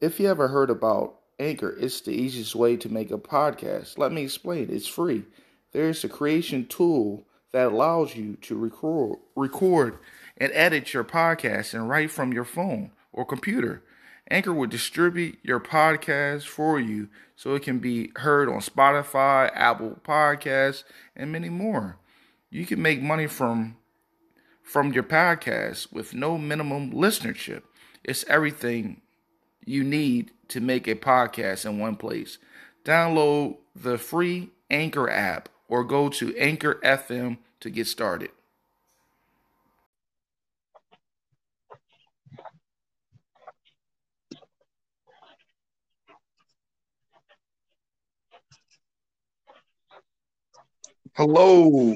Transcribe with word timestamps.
If 0.00 0.18
you 0.18 0.28
ever 0.30 0.48
heard 0.48 0.70
about 0.70 1.16
Anchor, 1.38 1.76
it's 1.78 2.00
the 2.00 2.12
easiest 2.12 2.54
way 2.54 2.74
to 2.78 2.88
make 2.88 3.10
a 3.10 3.18
podcast. 3.18 3.98
Let 3.98 4.12
me 4.12 4.22
explain. 4.22 4.68
It's 4.70 4.86
free. 4.86 5.24
There's 5.72 6.02
a 6.02 6.08
creation 6.08 6.66
tool 6.66 7.26
that 7.52 7.66
allows 7.66 8.16
you 8.16 8.36
to 8.42 8.56
record, 8.56 9.18
record 9.36 9.98
and 10.38 10.50
edit 10.54 10.94
your 10.94 11.04
podcast 11.04 11.74
and 11.74 11.86
write 11.86 12.10
from 12.10 12.32
your 12.32 12.44
phone 12.44 12.92
or 13.12 13.26
computer. 13.26 13.82
Anchor 14.30 14.54
will 14.54 14.68
distribute 14.68 15.38
your 15.42 15.60
podcast 15.60 16.46
for 16.46 16.80
you 16.80 17.08
so 17.36 17.54
it 17.54 17.62
can 17.62 17.78
be 17.78 18.10
heard 18.16 18.48
on 18.48 18.60
Spotify, 18.60 19.50
Apple 19.54 20.00
Podcasts, 20.02 20.84
and 21.14 21.30
many 21.30 21.50
more. 21.50 21.98
You 22.48 22.64
can 22.64 22.80
make 22.80 23.02
money 23.02 23.26
from 23.26 23.76
from 24.62 24.94
your 24.94 25.02
podcast 25.02 25.92
with 25.92 26.14
no 26.14 26.38
minimum 26.38 26.90
listenership. 26.92 27.64
It's 28.02 28.24
everything 28.28 29.02
you 29.64 29.84
need 29.84 30.32
to 30.48 30.60
make 30.60 30.88
a 30.88 30.94
podcast 30.94 31.64
in 31.64 31.78
one 31.78 31.96
place. 31.96 32.38
Download 32.84 33.56
the 33.74 33.98
free 33.98 34.50
Anchor 34.70 35.08
app 35.08 35.48
or 35.68 35.84
go 35.84 36.08
to 36.08 36.36
Anchor 36.36 36.80
FM 36.84 37.38
to 37.60 37.70
get 37.70 37.86
started. 37.86 38.30
Hello. 51.14 51.94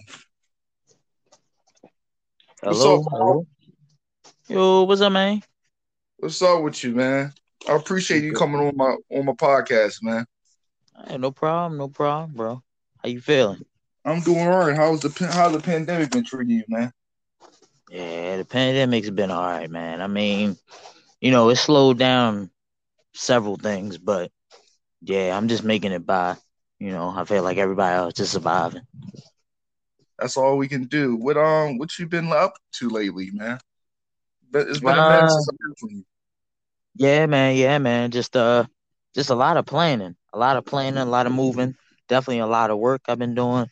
Hello. 2.62 2.96
What's 2.96 3.06
up, 3.06 3.12
hello. 3.12 3.46
Yo, 4.48 4.82
what's 4.84 5.00
up, 5.00 5.12
man? 5.12 5.42
What's 6.18 6.40
up 6.42 6.62
with 6.62 6.82
you, 6.84 6.92
man? 6.92 7.32
I 7.68 7.74
appreciate 7.76 8.22
you 8.24 8.32
coming 8.32 8.60
on 8.60 8.76
my 8.76 8.96
on 9.10 9.26
my 9.26 9.32
podcast, 9.32 10.02
man. 10.02 10.26
Hey, 11.06 11.18
no 11.18 11.30
problem, 11.30 11.78
no 11.78 11.88
problem, 11.88 12.32
bro. 12.34 12.62
How 12.98 13.08
you 13.08 13.20
feeling? 13.20 13.64
I'm 14.04 14.20
doing 14.22 14.46
all 14.46 14.66
right. 14.66 14.76
How's 14.76 15.00
the 15.00 15.26
how's 15.32 15.52
the 15.52 15.60
pandemic 15.60 16.10
been 16.10 16.24
treating 16.24 16.56
you, 16.56 16.64
man? 16.68 16.92
Yeah, 17.90 18.38
the 18.38 18.44
pandemic's 18.44 19.10
been 19.10 19.30
all 19.30 19.46
right, 19.46 19.70
man. 19.70 20.00
I 20.00 20.06
mean, 20.06 20.56
you 21.20 21.30
know, 21.30 21.48
it 21.50 21.56
slowed 21.56 21.98
down 21.98 22.50
several 23.14 23.56
things, 23.56 23.98
but 23.98 24.30
yeah, 25.02 25.36
I'm 25.36 25.48
just 25.48 25.64
making 25.64 25.92
it 25.92 26.06
by. 26.06 26.36
You 26.80 26.90
know, 26.92 27.12
I 27.16 27.24
feel 27.24 27.42
like 27.42 27.58
everybody 27.58 27.96
else 27.96 28.14
just 28.14 28.32
surviving. 28.32 28.82
That's 30.18 30.36
all 30.36 30.56
we 30.58 30.68
can 30.68 30.84
do. 30.84 31.16
What 31.16 31.36
um, 31.36 31.78
what 31.78 31.98
you 31.98 32.06
been 32.06 32.32
up 32.32 32.54
to 32.74 32.88
lately, 32.88 33.30
man? 33.32 33.58
But 34.50 34.68
it's 34.68 34.80
been 34.80 34.98
a 34.98 35.00
Uh, 35.00 35.08
minute 35.08 35.30
since 35.30 35.48
I 35.48 35.52
heard 35.60 35.78
from 35.78 35.90
you. 35.90 36.04
Yeah, 36.94 37.26
man, 37.26 37.56
yeah, 37.56 37.78
man. 37.78 38.10
Just 38.10 38.36
uh, 38.36 38.64
just 39.14 39.30
a 39.30 39.34
lot 39.34 39.56
of 39.56 39.66
planning, 39.66 40.16
a 40.32 40.38
lot 40.38 40.56
of 40.56 40.64
planning, 40.66 40.98
a 41.00 41.06
lot 41.06 41.26
of 41.26 41.32
moving. 41.32 41.74
Definitely 42.08 42.40
a 42.40 42.46
lot 42.46 42.70
of 42.70 42.78
work 42.78 43.02
I've 43.08 43.18
been 43.18 43.34
doing. 43.34 43.66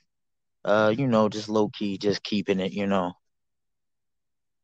Uh, 0.64 0.92
you 0.97 1.06
know, 1.09 1.29
just 1.29 1.48
low 1.48 1.69
key, 1.69 1.98
just 1.98 2.23
keeping 2.23 2.61
it. 2.61 2.73
You 2.73 2.87
know, 2.87 3.12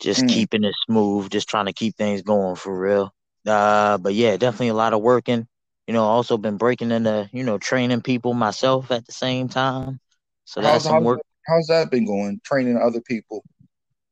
just 0.01 0.27
Mm. 0.27 0.27
keeping 0.27 0.65
it 0.65 0.75
smooth, 0.87 1.31
just 1.31 1.49
trying 1.49 1.67
to 1.67 1.73
keep 1.73 1.97
things 1.97 2.23
going 2.23 2.57
for 2.57 2.79
real. 2.79 3.13
Uh, 3.47 3.99
but 3.99 4.15
yeah, 4.15 4.37
definitely 4.37 4.69
a 4.69 4.75
lot 4.75 4.93
of 4.93 5.03
working. 5.03 5.47
You 5.87 5.95
know, 5.95 6.05
also 6.05 6.37
been 6.39 6.57
breaking 6.59 6.91
into, 6.91 7.29
you 7.33 7.45
know, 7.45 7.59
training 7.59 8.03
people 8.03 8.35
myself 8.35 8.91
at 8.91 9.07
the 9.07 9.13
same 9.13 9.49
time. 9.49 10.01
So 10.45 10.61
How's 10.61 10.63
that's 10.63 10.85
some 10.85 10.95
how's 10.95 11.05
work. 11.05 11.23
how's 11.47 11.67
that 11.69 11.91
been 11.91 12.07
going? 12.07 12.41
Training 12.45 12.77
other 12.79 13.01
people 13.01 13.45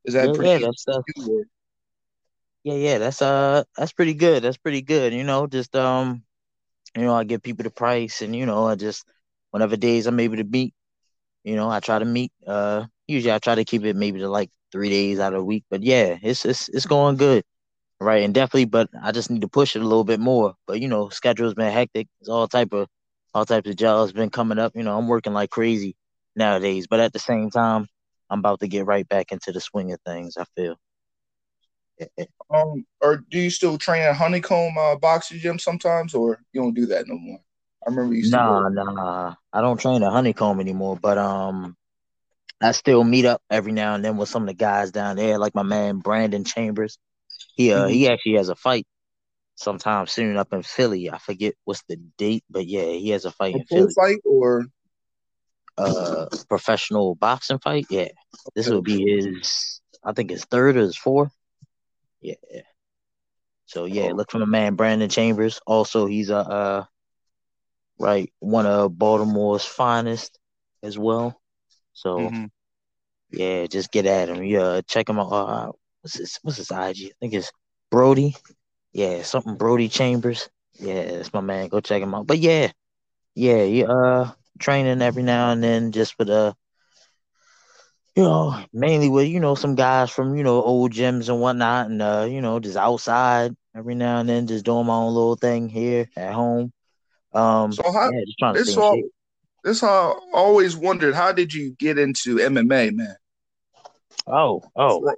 is 0.04 0.14
that 0.14 0.32
Yeah, 0.32 0.34
pretty 0.34 0.50
yeah, 0.50 0.58
that's? 0.58 0.84
Or? 0.88 1.04
Yeah, 2.66 2.74
yeah, 2.74 2.98
that's 2.98 3.22
uh, 3.22 3.62
that's 3.76 3.92
pretty 3.92 4.14
good. 4.14 4.42
That's 4.42 4.56
pretty 4.56 4.82
good. 4.82 5.12
You 5.14 5.22
know, 5.24 5.46
just 5.46 5.74
um, 5.76 6.24
you 6.96 7.02
know, 7.04 7.14
I 7.14 7.24
give 7.24 7.42
people 7.42 7.64
the 7.64 7.70
price, 7.70 8.22
and 8.22 8.36
you 8.36 8.46
know, 8.46 8.66
I 8.66 8.76
just 8.76 9.04
whenever 9.52 9.76
days 9.76 10.06
I'm 10.06 10.20
able 10.20 10.36
to 10.38 10.44
meet, 10.44 10.74
you 11.44 11.56
know, 11.56 11.70
I 11.70 11.80
try 11.80 11.98
to 12.00 12.04
meet. 12.06 12.32
Uh, 12.46 12.86
usually 13.08 13.32
I 13.34 13.38
try 13.40 13.56
to 13.56 13.64
keep 13.66 13.84
it 13.84 13.96
maybe 13.96 14.20
to 14.20 14.28
like 14.30 14.50
three 14.72 14.90
days 14.90 15.20
out 15.20 15.34
of 15.34 15.40
the 15.40 15.44
week. 15.44 15.64
But 15.70 15.82
yeah, 15.84 16.18
it's 16.22 16.44
it's 16.46 16.68
it's 16.70 16.86
going 16.86 17.16
good. 17.16 17.44
Right, 18.00 18.24
and 18.24 18.34
definitely, 18.34 18.66
but 18.66 18.90
I 19.02 19.12
just 19.12 19.30
need 19.30 19.42
to 19.42 19.48
push 19.48 19.76
it 19.76 19.82
a 19.82 19.86
little 19.86 20.04
bit 20.04 20.20
more. 20.20 20.54
But 20.68 20.80
you 20.82 20.88
know, 20.88 21.10
schedule's 21.10 21.54
been 21.54 21.72
hectic. 21.72 22.08
It's 22.20 22.30
all 22.30 22.48
type 22.48 22.72
of 22.74 22.88
all 23.34 23.46
types 23.46 23.70
of 23.70 23.76
jobs 23.76 24.12
been 24.12 24.30
coming 24.30 24.58
up. 24.60 24.72
You 24.76 24.84
know, 24.84 24.98
I'm 24.98 25.08
working 25.08 25.34
like 25.34 25.50
crazy 25.50 25.96
nowadays. 26.36 26.86
But 26.88 27.00
at 27.00 27.12
the 27.14 27.20
same 27.20 27.50
time, 27.50 27.88
I'm 28.30 28.40
about 28.40 28.60
to 28.60 28.68
get 28.68 28.86
right 28.86 29.08
back 29.08 29.32
into 29.32 29.52
the 29.52 29.60
swing 29.62 29.92
of 29.92 30.00
things. 30.06 30.36
I 30.38 30.44
feel. 30.56 30.76
Um, 32.52 32.86
or 33.00 33.24
do 33.30 33.38
you 33.38 33.50
still 33.50 33.76
train 33.78 34.02
at 34.02 34.14
Honeycomb 34.16 34.78
uh, 34.78 34.96
Boxing 34.96 35.38
Gym 35.38 35.58
sometimes, 35.58 36.14
or 36.14 36.40
you 36.52 36.60
don't 36.62 36.74
do 36.74 36.86
that 36.86 37.06
no 37.08 37.16
more? 37.18 37.40
I 37.86 37.90
remember 37.90 38.14
you 38.14 38.22
to 38.22 38.30
Nah, 38.30 38.68
nah, 38.68 39.34
I 39.52 39.60
don't 39.60 39.80
train 39.80 40.02
at 40.02 40.12
Honeycomb 40.12 40.60
anymore. 40.60 40.98
But 41.00 41.18
um, 41.18 41.76
I 42.60 42.72
still 42.72 43.04
meet 43.04 43.24
up 43.24 43.42
every 43.50 43.72
now 43.72 43.94
and 43.94 44.04
then 44.04 44.16
with 44.16 44.28
some 44.28 44.42
of 44.42 44.48
the 44.48 44.54
guys 44.54 44.90
down 44.90 45.16
there, 45.16 45.38
like 45.38 45.54
my 45.54 45.62
man 45.62 45.98
Brandon 45.98 46.44
Chambers. 46.44 46.98
He 47.56 47.72
uh 47.72 47.86
Mhm. 47.86 47.90
he 47.90 48.08
actually 48.08 48.36
has 48.36 48.48
a 48.48 48.54
fight 48.54 48.86
sometime 49.56 50.06
soon 50.06 50.36
up 50.36 50.52
in 50.52 50.62
Philly. 50.62 51.10
I 51.10 51.18
forget 51.18 51.54
what's 51.64 51.82
the 51.88 51.96
date, 52.18 52.44
but 52.50 52.66
yeah, 52.66 52.84
he 52.84 53.10
has 53.10 53.24
a 53.24 53.30
fight 53.30 53.54
A 53.54 53.58
in 53.58 53.64
full 53.66 53.78
Philly. 53.78 53.94
fight 53.94 54.20
or 54.24 54.66
uh 55.78 56.26
professional 56.48 57.14
boxing 57.14 57.58
fight. 57.58 57.86
Yeah. 57.90 58.08
This 58.54 58.68
will 58.68 58.82
be 58.82 59.04
his 59.06 59.80
I 60.04 60.12
think 60.12 60.30
his 60.30 60.44
third 60.44 60.76
or 60.76 60.80
his 60.80 60.96
fourth. 60.96 61.32
Yeah. 62.26 62.62
So 63.66 63.84
yeah, 63.84 64.10
Oh. 64.10 64.14
look 64.14 64.30
for 64.30 64.38
my 64.38 64.46
man 64.46 64.74
Brandon 64.74 65.08
Chambers. 65.08 65.60
Also 65.66 66.06
he's 66.06 66.30
a 66.30 66.38
uh 66.38 66.84
right 67.98 68.32
one 68.40 68.66
of 68.66 68.98
Baltimore's 68.98 69.64
finest 69.64 70.38
as 70.82 70.98
well. 70.98 71.40
So 71.92 72.32
Mhm. 72.32 72.50
yeah, 73.30 73.66
just 73.66 73.90
get 73.92 74.06
at 74.06 74.28
him. 74.28 74.42
Yeah, 74.44 74.80
check 74.86 75.08
him 75.08 75.18
out. 75.18 75.32
Uh, 75.32 75.72
what's 76.02 76.18
his 76.18 76.38
what's 76.42 76.58
his 76.58 76.70
IG? 76.70 77.06
I 77.10 77.12
think 77.20 77.34
it's 77.34 77.52
Brody. 77.90 78.36
Yeah, 78.92 79.22
something 79.22 79.56
Brody 79.56 79.88
Chambers. 79.88 80.48
Yeah, 80.78 80.94
it's 81.20 81.32
my 81.32 81.40
man. 81.40 81.68
Go 81.68 81.80
check 81.80 82.02
him 82.02 82.14
out. 82.14 82.26
But 82.26 82.38
yeah, 82.38 82.72
yeah, 83.34 83.62
yeah, 83.64 83.86
uh 83.86 84.32
training 84.58 85.02
every 85.02 85.22
now 85.22 85.50
and 85.52 85.62
then 85.62 85.92
just 85.92 86.18
with 86.18 86.30
uh 86.30 86.52
you 88.16 88.22
know, 88.22 88.58
mainly 88.72 89.10
with, 89.10 89.28
you 89.28 89.40
know, 89.40 89.54
some 89.54 89.74
guys 89.74 90.10
from, 90.10 90.36
you 90.36 90.42
know, 90.42 90.62
old 90.62 90.92
gyms 90.92 91.28
and 91.28 91.38
whatnot 91.40 91.90
and 91.90 92.00
uh, 92.00 92.26
you 92.28 92.40
know, 92.40 92.58
just 92.58 92.76
outside 92.76 93.54
every 93.76 93.94
now 93.94 94.18
and 94.20 94.28
then, 94.28 94.46
just 94.46 94.64
doing 94.64 94.86
my 94.86 94.94
own 94.94 95.12
little 95.12 95.36
thing 95.36 95.68
here 95.68 96.08
at 96.16 96.32
home. 96.32 96.72
Um 97.34 97.72
so 97.72 97.82
how 97.92 98.10
yeah, 98.10 98.24
just 98.24 98.38
trying 98.38 98.54
to 98.54 98.64
this 98.64 98.76
all 98.78 99.02
this 99.62 99.82
how 99.82 100.18
I 100.32 100.38
always 100.38 100.74
wondered 100.74 101.14
how 101.14 101.32
did 101.32 101.52
you 101.52 101.76
get 101.78 101.98
into 101.98 102.36
MMA, 102.36 102.94
man? 102.94 103.16
Oh, 104.26 104.62
oh, 104.74 105.12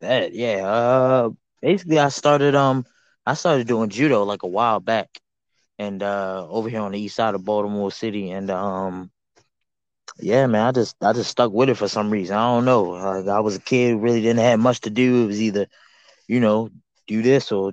that 0.00 0.34
yeah. 0.34 0.68
Uh 0.68 1.30
basically 1.62 1.98
I 1.98 2.10
started 2.10 2.54
um 2.54 2.84
I 3.24 3.32
started 3.32 3.66
doing 3.66 3.88
judo 3.88 4.24
like 4.24 4.42
a 4.42 4.48
while 4.48 4.80
back 4.80 5.08
and 5.78 6.02
uh 6.02 6.46
over 6.50 6.68
here 6.68 6.80
on 6.80 6.92
the 6.92 7.00
east 7.00 7.16
side 7.16 7.34
of 7.34 7.44
Baltimore 7.44 7.90
City 7.90 8.30
and 8.30 8.50
um 8.50 9.10
yeah 10.22 10.46
man 10.46 10.66
I 10.66 10.72
just 10.72 10.96
I 11.02 11.12
just 11.12 11.30
stuck 11.30 11.52
with 11.52 11.68
it 11.70 11.76
for 11.76 11.88
some 11.88 12.10
reason. 12.10 12.36
I 12.36 12.54
don't 12.54 12.64
know. 12.64 12.84
Like 12.84 13.28
I 13.28 13.40
was 13.40 13.56
a 13.56 13.60
kid, 13.60 13.96
really 13.96 14.20
didn't 14.22 14.40
have 14.40 14.58
much 14.60 14.80
to 14.82 14.90
do. 14.90 15.24
It 15.24 15.26
was 15.26 15.40
either, 15.42 15.66
you 16.28 16.40
know, 16.40 16.70
do 17.06 17.22
this 17.22 17.52
or 17.52 17.72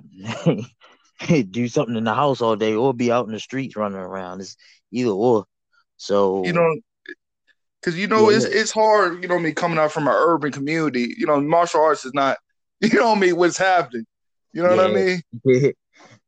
do 1.50 1.68
something 1.68 1.96
in 1.96 2.04
the 2.04 2.14
house 2.14 2.40
all 2.40 2.56
day 2.56 2.74
or 2.74 2.94
be 2.94 3.10
out 3.12 3.26
in 3.26 3.32
the 3.32 3.40
streets 3.40 3.76
running 3.76 3.98
around. 3.98 4.40
It's 4.40 4.56
either 4.92 5.10
or. 5.10 5.46
So 5.96 6.36
You 6.42 6.52
know, 6.52 6.76
because 7.80 7.98
you 7.98 8.06
know 8.06 8.28
Yeah, 8.28 8.30
it's 8.30 8.44
it's 8.46 8.72
hard. 8.72 9.22
You 9.22 9.28
know 9.28 9.38
me 9.38 9.52
coming 9.52 9.78
out 9.78 9.92
from 9.92 10.08
an 10.08 10.14
urban 10.14 10.52
community. 10.52 11.14
You 11.16 11.26
know, 11.26 11.40
martial 11.40 11.82
arts 11.82 12.04
is 12.04 12.14
not. 12.14 12.38
You 12.80 12.98
know 13.00 13.14
I 13.14 13.18
me 13.18 13.32
what's 13.32 13.58
happening. 13.58 14.04
You 14.52 14.62
know 14.62 14.70
what 14.70 14.80
I 14.80 14.86
Yeah. 14.86 14.88
mean? 14.88 15.22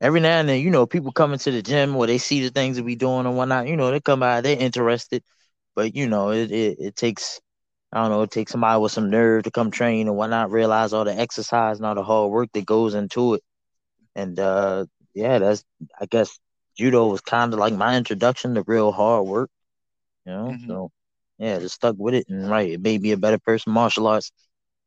Every 0.00 0.20
now 0.20 0.40
and 0.40 0.49
then, 0.49 0.61
you 0.61 0.70
know, 0.70 0.87
people 0.87 1.12
come 1.12 1.32
into 1.32 1.50
the 1.50 1.62
gym 1.62 1.94
where 1.94 2.06
they 2.06 2.19
see 2.19 2.43
the 2.43 2.50
things 2.50 2.76
that 2.76 2.84
we 2.84 2.94
doing 2.96 3.26
and 3.26 3.37
whatnot. 3.37 3.69
You 3.69 3.76
know, 3.76 3.90
they 3.90 4.00
come 4.00 4.20
by, 4.20 4.40
they're 4.40 4.58
interested, 4.58 5.22
but 5.75 5.94
you 5.94 6.06
know, 6.08 6.31
it, 6.31 6.50
it 6.50 6.76
it 6.81 6.96
takes, 6.96 7.40
I 7.93 8.02
don't 8.02 8.11
know, 8.11 8.22
it 8.22 8.31
takes 8.31 8.52
somebody 8.52 8.81
with 8.81 8.93
some 8.93 9.11
nerve 9.11 9.44
to 9.44 9.50
come 9.50 9.70
train 9.70 10.08
and 10.08 10.17
whatnot, 10.17 10.50
realize 10.50 10.93
all 10.93 11.05
the 11.05 11.19
exercise 11.19 11.78
and 11.78 11.87
all 11.87 11.94
the 11.94 12.05
hard 12.05 12.31
work 12.31 12.49
that 12.55 12.67
goes 12.67 12.94
into 12.94 13.34
it. 13.34 13.43
And 14.14 14.38
uh, 14.38 14.87
yeah, 15.14 15.38
that's 15.38 15.64
I 16.00 16.06
guess 16.06 16.38
judo 16.76 17.06
was 17.08 17.20
kind 17.20 17.52
of 17.52 17.58
like 17.61 17.75
my 17.75 17.96
introduction 17.96 18.55
to 18.55 18.64
real 18.67 18.93
hard 18.93 19.26
work. 19.26 19.50
You 20.26 20.32
know, 20.32 20.56
Mhm. 20.56 20.67
so 20.67 20.90
yeah, 21.38 21.58
just 21.58 21.76
stuck 21.76 21.96
with 21.99 22.14
it 22.14 22.26
and 22.28 22.49
right, 22.50 22.70
it 22.72 22.81
made 22.81 23.00
me 23.02 23.12
a 23.12 23.17
better 23.17 23.38
person. 23.38 23.72
Martial 23.72 24.06
arts 24.06 24.31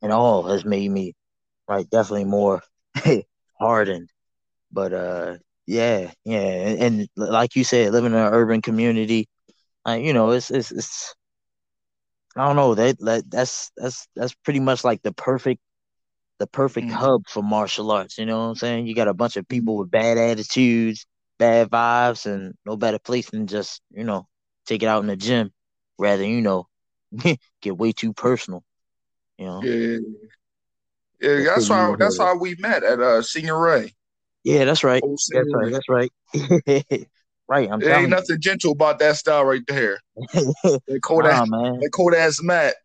and 0.01 0.12
all 0.12 0.44
has 0.44 0.65
made 0.65 0.89
me 0.91 1.13
right 1.68 1.89
definitely 1.89 2.25
more 2.25 2.62
hardened. 3.59 4.09
But 4.71 4.94
uh, 4.94 5.38
yeah, 5.65 6.12
yeah, 6.25 6.39
and, 6.39 6.80
and 6.81 7.09
like 7.15 7.56
you 7.56 7.63
said, 7.63 7.91
living 7.91 8.13
in 8.13 8.18
an 8.18 8.33
urban 8.33 8.62
community, 8.62 9.27
like 9.85 10.03
you 10.03 10.13
know, 10.13 10.31
it's 10.31 10.51
it's 10.51 10.71
it's 10.71 11.15
I 12.35 12.47
don't 12.47 12.56
know 12.56 12.75
that 12.75 12.97
that 13.00 13.30
that's 13.30 13.71
that's 13.77 14.07
that's 14.15 14.33
pretty 14.35 14.59
much 14.59 14.83
like 14.83 15.01
the 15.03 15.13
perfect 15.13 15.62
the 16.39 16.47
perfect 16.47 16.91
Mhm. 16.91 16.94
hub 16.94 17.24
for 17.30 17.44
martial 17.44 17.91
arts. 17.91 18.18
You 18.18 18.25
know 18.27 18.39
what 18.39 18.45
I'm 18.50 18.56
saying? 18.56 18.88
You 18.88 18.95
got 18.95 19.07
a 19.09 19.13
bunch 19.15 19.38
of 19.38 19.47
people 19.47 19.77
with 19.77 19.91
bad 19.91 20.18
attitudes, 20.18 21.07
bad 21.39 21.69
vibes, 21.71 22.25
and 22.27 22.56
no 22.65 22.77
better 22.77 23.00
place 23.00 23.30
than 23.31 23.47
just 23.47 23.81
you 23.91 24.03
know 24.06 24.27
take 24.68 24.83
it 24.83 24.88
out 24.88 25.01
in 25.03 25.07
the 25.07 25.18
gym, 25.18 25.53
rather 26.00 26.25
you 26.25 26.41
know 26.41 26.68
get 27.62 27.77
way 27.77 27.94
too 27.94 28.13
personal. 28.13 28.63
You 29.38 29.45
know? 29.47 29.69
Yeah, 29.69 29.97
yeah. 31.21 31.44
That's 31.53 31.56
That's 31.56 31.68
how 31.69 31.95
that's 31.95 32.18
how 32.18 32.38
we 32.38 32.56
met 32.56 32.83
at 32.83 33.00
uh 33.00 33.21
Senior 33.21 33.59
Ray. 33.59 33.94
Yeah, 34.44 34.65
that's 34.65 34.83
right. 34.83 35.06
That's 35.30 35.53
right. 35.53 35.71
That's 35.71 35.89
right. 35.89 36.12
right. 37.48 37.69
I'm 37.72 37.80
There 37.80 37.90
ain't 37.90 37.95
telling 37.98 38.10
nothing 38.10 38.40
gentle 38.40 38.72
about 38.72 39.00
that 39.00 39.16
style 39.18 39.45
right 39.45 39.62
there. 39.68 40.00
you. 40.34 40.54
That 40.88 41.01
cold 41.04 41.24
nah, 41.24 41.42
ass, 41.42 41.50
man. 41.50 41.80
that 41.80 41.90
cold 41.92 42.13
ass 42.13 42.42
Matt. 42.42 42.75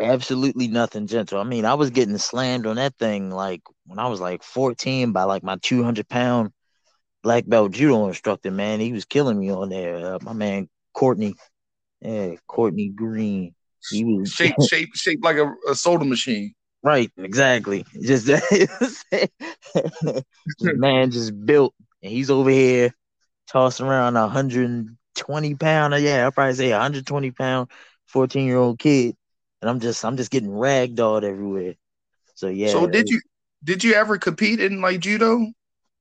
Absolutely 0.00 0.68
nothing 0.68 1.06
gentle. 1.06 1.40
I 1.40 1.44
mean, 1.44 1.64
I 1.64 1.74
was 1.74 1.90
getting 1.90 2.18
slammed 2.18 2.66
on 2.66 2.76
that 2.76 2.94
thing 2.98 3.30
like 3.30 3.62
when 3.86 3.98
I 3.98 4.06
was 4.08 4.20
like 4.20 4.42
14 4.42 5.12
by 5.12 5.24
like 5.24 5.42
my 5.42 5.56
200 5.60 6.08
pound 6.08 6.52
black 7.22 7.44
belt 7.46 7.72
judo 7.72 8.06
instructor. 8.06 8.50
Man, 8.50 8.80
he 8.80 8.92
was 8.92 9.04
killing 9.04 9.38
me 9.38 9.50
on 9.50 9.70
there. 9.70 10.14
Uh, 10.14 10.18
my 10.22 10.32
man 10.32 10.68
Courtney, 10.94 11.34
yeah, 12.00 12.34
Courtney 12.46 12.90
Green. 12.90 13.54
He 13.90 14.04
was 14.04 14.30
Shaped, 14.30 14.62
shaped, 14.64 14.96
shaped 14.96 15.24
like 15.24 15.36
a, 15.36 15.52
a 15.68 15.74
soda 15.74 16.04
machine. 16.04 16.54
right, 16.82 17.10
exactly. 17.16 17.84
Just 18.02 18.28
man 20.60 21.10
just 21.10 21.44
built, 21.44 21.74
and 22.02 22.12
he's 22.12 22.30
over 22.30 22.50
here 22.50 22.94
tossing 23.50 23.86
around 23.86 24.16
a 24.16 24.22
120 24.22 25.54
pound. 25.54 25.94
Yeah, 26.02 26.24
I'll 26.24 26.32
probably 26.32 26.54
say 26.54 26.70
a 26.70 26.74
120 26.74 27.30
pound 27.32 27.70
14 28.06 28.46
year 28.46 28.58
old 28.58 28.78
kid, 28.78 29.16
and 29.62 29.70
I'm 29.70 29.80
just 29.80 30.04
I'm 30.04 30.16
just 30.16 30.30
getting 30.30 30.50
ragdolled 30.50 31.24
everywhere. 31.24 31.74
So 32.34 32.48
yeah. 32.48 32.74
So 32.74 32.86
did 32.86 33.10
you 33.10 33.20
did 33.64 33.82
you 33.84 33.94
ever 33.94 34.18
compete 34.18 34.60
in 34.60 34.80
like 34.80 35.00
judo? 35.00 35.46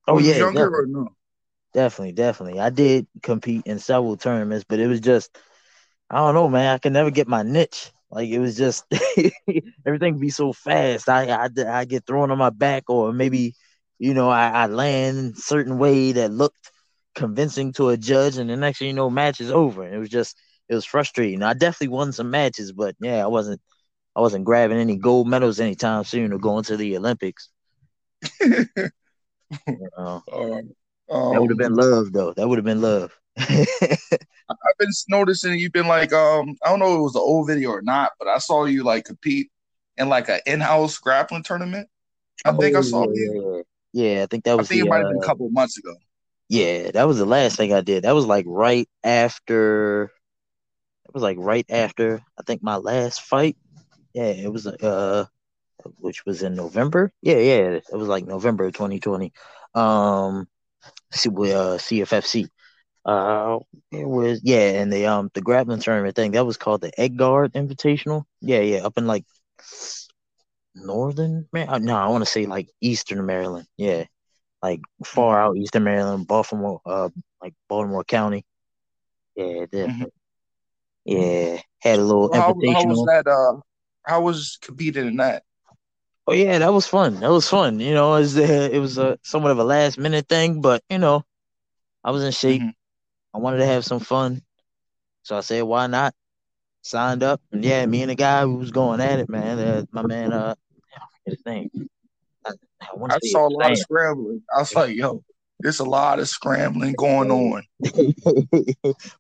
Oh 0.07 0.17
yeah, 0.19 0.33
younger 0.38 0.45
definitely, 0.45 0.83
or 0.83 0.85
no? 0.88 1.09
definitely, 1.73 2.13
definitely. 2.13 2.59
I 2.59 2.69
did 2.69 3.07
compete 3.23 3.67
in 3.67 3.79
several 3.79 4.17
tournaments, 4.17 4.65
but 4.67 4.79
it 4.79 4.88
was 4.88 5.01
just 5.01 5.38
I 6.09 6.17
don't 6.17 6.35
know, 6.35 6.50
man. 6.50 6.73
I 6.75 6.79
could 6.79 6.93
never 6.93 7.11
get 7.11 7.27
my 7.27 7.43
niche. 7.43 7.91
Like 8.11 8.29
it 8.29 8.39
was 8.39 8.57
just 8.57 8.85
everything 9.88 10.19
be 10.19 10.29
so 10.31 10.53
fast. 10.53 11.09
I, 11.09 11.29
I 11.31 11.50
I 11.67 11.85
get 11.85 12.05
thrown 12.07 12.31
on 12.31 12.38
my 12.38 12.51
back, 12.51 12.89
or 12.89 13.13
maybe 13.13 13.55
you 14.00 14.13
know 14.15 14.29
I, 14.29 14.50
I 14.50 14.67
land 14.67 15.38
certain 15.38 15.79
way 15.79 16.13
that 16.13 16.31
looked 16.31 16.71
convincing 17.17 17.73
to 17.75 17.89
a 17.91 17.97
judge, 17.97 18.37
and 18.37 18.49
the 18.49 18.57
next 18.57 18.79
thing 18.79 18.89
you 18.89 18.93
know, 18.95 19.11
match 19.11 19.41
is 19.41 19.51
over. 19.51 19.83
And 19.83 19.95
it 19.95 19.99
was 19.99 20.09
just 20.09 20.37
it 20.69 20.75
was 20.75 20.85
frustrating. 20.85 21.43
I 21.43 21.53
definitely 21.55 21.89
won 21.89 22.13
some 22.13 22.31
matches, 22.31 22.73
but 22.73 22.95
yeah, 23.01 23.23
I 23.23 23.27
wasn't 23.27 23.61
I 24.15 24.21
wasn't 24.21 24.45
grabbing 24.45 24.79
any 24.79 24.97
gold 24.97 25.27
medals 25.29 25.59
anytime 25.61 26.03
soon 26.05 26.33
or 26.33 26.39
going 26.39 26.65
to 26.65 26.77
the 26.77 26.97
Olympics. 26.97 27.49
You 29.69 29.89
know, 29.97 30.23
Um, 30.31 30.73
that 31.29 31.41
would 31.41 31.51
have 31.51 31.57
um, 31.57 31.59
been 31.59 31.75
love, 31.75 32.11
though. 32.13 32.33
That 32.33 32.47
would 32.47 32.57
have 32.57 32.65
been 32.65 32.81
love. 32.81 33.13
I've 34.49 34.77
been 34.79 34.89
noticing 35.09 35.59
you've 35.59 35.71
been 35.73 35.87
like 35.87 36.13
um 36.13 36.55
I 36.65 36.69
don't 36.69 36.79
know 36.79 36.93
if 36.93 36.97
it 36.99 37.01
was 37.01 37.15
an 37.15 37.21
old 37.21 37.47
video 37.47 37.71
or 37.71 37.81
not, 37.81 38.11
but 38.19 38.27
I 38.27 38.37
saw 38.37 38.65
you 38.65 38.83
like 38.83 39.05
compete 39.05 39.49
in 39.97 40.09
like 40.09 40.29
an 40.29 40.39
in-house 40.45 40.97
grappling 40.99 41.43
tournament. 41.43 41.89
I 42.45 42.53
think 42.53 42.75
I 42.75 42.81
Oh, 42.81 42.83
saw 42.83 43.05
yeah, 43.13 43.13
you. 43.13 43.33
yeah, 43.93 44.23
I 44.23 44.27
think 44.27 44.43
that 44.45 44.57
I 44.57 44.61
was 44.61 44.69
think 44.69 44.81
the 44.81 44.83
it 44.83 44.87
might 44.87 44.97
have 44.99 45.07
been 45.07 45.17
a 45.17 45.21
uh, 45.25 45.27
couple 45.27 45.45
of 45.47 45.53
months 45.53 45.77
ago. 45.77 45.95
Yeah, 46.49 46.91
that 46.91 47.07
was 47.07 47.17
the 47.17 47.25
last 47.25 47.57
thing 47.57 47.73
I 47.73 47.81
did. 47.81 48.03
That 48.03 48.15
was 48.15 48.25
like 48.25 48.45
right 48.47 48.88
after. 49.03 50.11
It 51.05 51.13
was 51.13 51.23
like 51.23 51.38
right 51.39 51.65
after 51.69 52.21
I 52.39 52.44
think 52.44 52.63
my 52.63 52.77
last 52.77 53.21
fight. 53.21 53.57
Yeah, 54.13 54.25
it 54.25 54.51
was 54.51 54.67
uh, 54.67 55.25
which 55.99 56.25
was 56.25 56.44
in 56.44 56.55
November. 56.55 57.11
Yeah, 57.21 57.38
yeah, 57.38 57.69
it 57.79 57.85
was 57.94 58.07
like 58.09 58.25
November 58.25 58.71
2020. 58.71 59.33
Um, 59.75 60.47
see, 61.13 61.29
uh, 61.53 61.77
CFFC. 61.79 62.47
Uh, 63.05 63.59
it 63.91 64.07
was 64.07 64.41
yeah, 64.43 64.81
and 64.81 64.93
the 64.93 65.07
um 65.07 65.31
the 65.35 65.41
grappling 65.41 65.79
tournament 65.81 66.15
thing 66.15 66.31
that 66.33 66.45
was 66.45 66.57
called 66.57 66.81
the 66.81 66.91
Edgard 67.00 67.53
Invitational. 67.53 68.25
Yeah, 68.41 68.61
yeah, 68.61 68.79
up 68.85 68.97
in 68.97 69.07
like 69.07 69.25
northern. 70.75 71.47
Mar- 71.53 71.79
No, 71.79 71.95
I 71.97 72.07
want 72.07 72.23
to 72.23 72.29
say 72.29 72.45
like 72.45 72.69
eastern 72.81 73.25
Maryland. 73.25 73.67
Yeah, 73.77 74.05
like 74.67 74.81
far 75.05 75.41
out 75.41 75.55
eastern 75.55 75.85
Maryland, 75.85 76.27
Baltimore, 76.27 76.81
uh, 76.85 77.09
like 77.41 77.53
Baltimore 77.69 78.03
County. 78.03 78.45
Yeah, 79.35 79.65
definitely. 79.71 80.11
Yeah, 81.05 81.61
had 81.79 81.99
a 81.99 82.03
little 82.03 82.33
How, 82.33 82.53
how 82.73 82.85
was 82.85 83.05
that? 83.05 83.27
Uh, 83.27 83.61
how 84.05 84.21
was 84.21 84.57
competing 84.61 85.07
in 85.07 85.15
that? 85.17 85.43
Oh 86.27 86.33
yeah, 86.33 86.59
that 86.59 86.73
was 86.73 86.85
fun. 86.85 87.21
That 87.21 87.31
was 87.31 87.47
fun. 87.47 87.79
You 87.79 87.93
know, 87.93 88.15
it 88.15 88.19
was, 88.19 88.37
uh, 88.37 88.69
it 88.69 88.79
was 88.79 88.97
a 88.97 89.17
somewhat 89.23 89.51
of 89.51 89.59
a 89.59 89.63
last 89.63 89.97
minute 89.97 90.27
thing, 90.27 90.59
but 90.59 90.83
you 90.89 90.97
know, 90.97 91.23
I 92.03 92.11
was 92.11 92.23
in 92.23 92.31
shape. 92.33 92.61
Mhm. 92.61 92.73
I 93.33 93.37
wanted 93.37 93.59
to 93.59 93.65
have 93.65 93.85
some 93.85 94.01
fun, 94.01 94.41
so 95.23 95.37
I 95.37 95.41
said, 95.41 95.63
why 95.63 95.87
not? 95.87 96.13
Signed 96.81 97.23
up, 97.23 97.39
and 97.51 97.63
yeah, 97.63 97.85
me 97.85 98.01
and 98.01 98.11
the 98.11 98.15
guy 98.15 98.41
who 98.41 98.55
was 98.55 98.71
going 98.71 98.99
at 98.99 99.19
it, 99.19 99.29
man. 99.29 99.59
Uh, 99.59 99.85
my 99.91 100.01
man, 100.01 100.33
uh, 100.33 100.55
forget 101.23 101.37
his 101.37 101.45
name. 101.45 101.69
I, 102.47 102.53
I 102.81 103.15
I 103.15 103.19
saw 103.19 103.47
a 103.47 103.49
lot 103.49 103.71
of 103.71 103.77
scrambling. 103.77 104.41
I 104.55 104.59
was 104.59 104.75
like, 104.75 104.95
yo, 104.95 105.23
there's 105.59 105.79
a 105.79 105.85
lot 105.85 106.19
of 106.19 106.29
scrambling 106.29 106.94
going 106.94 107.31
on. 107.31 107.63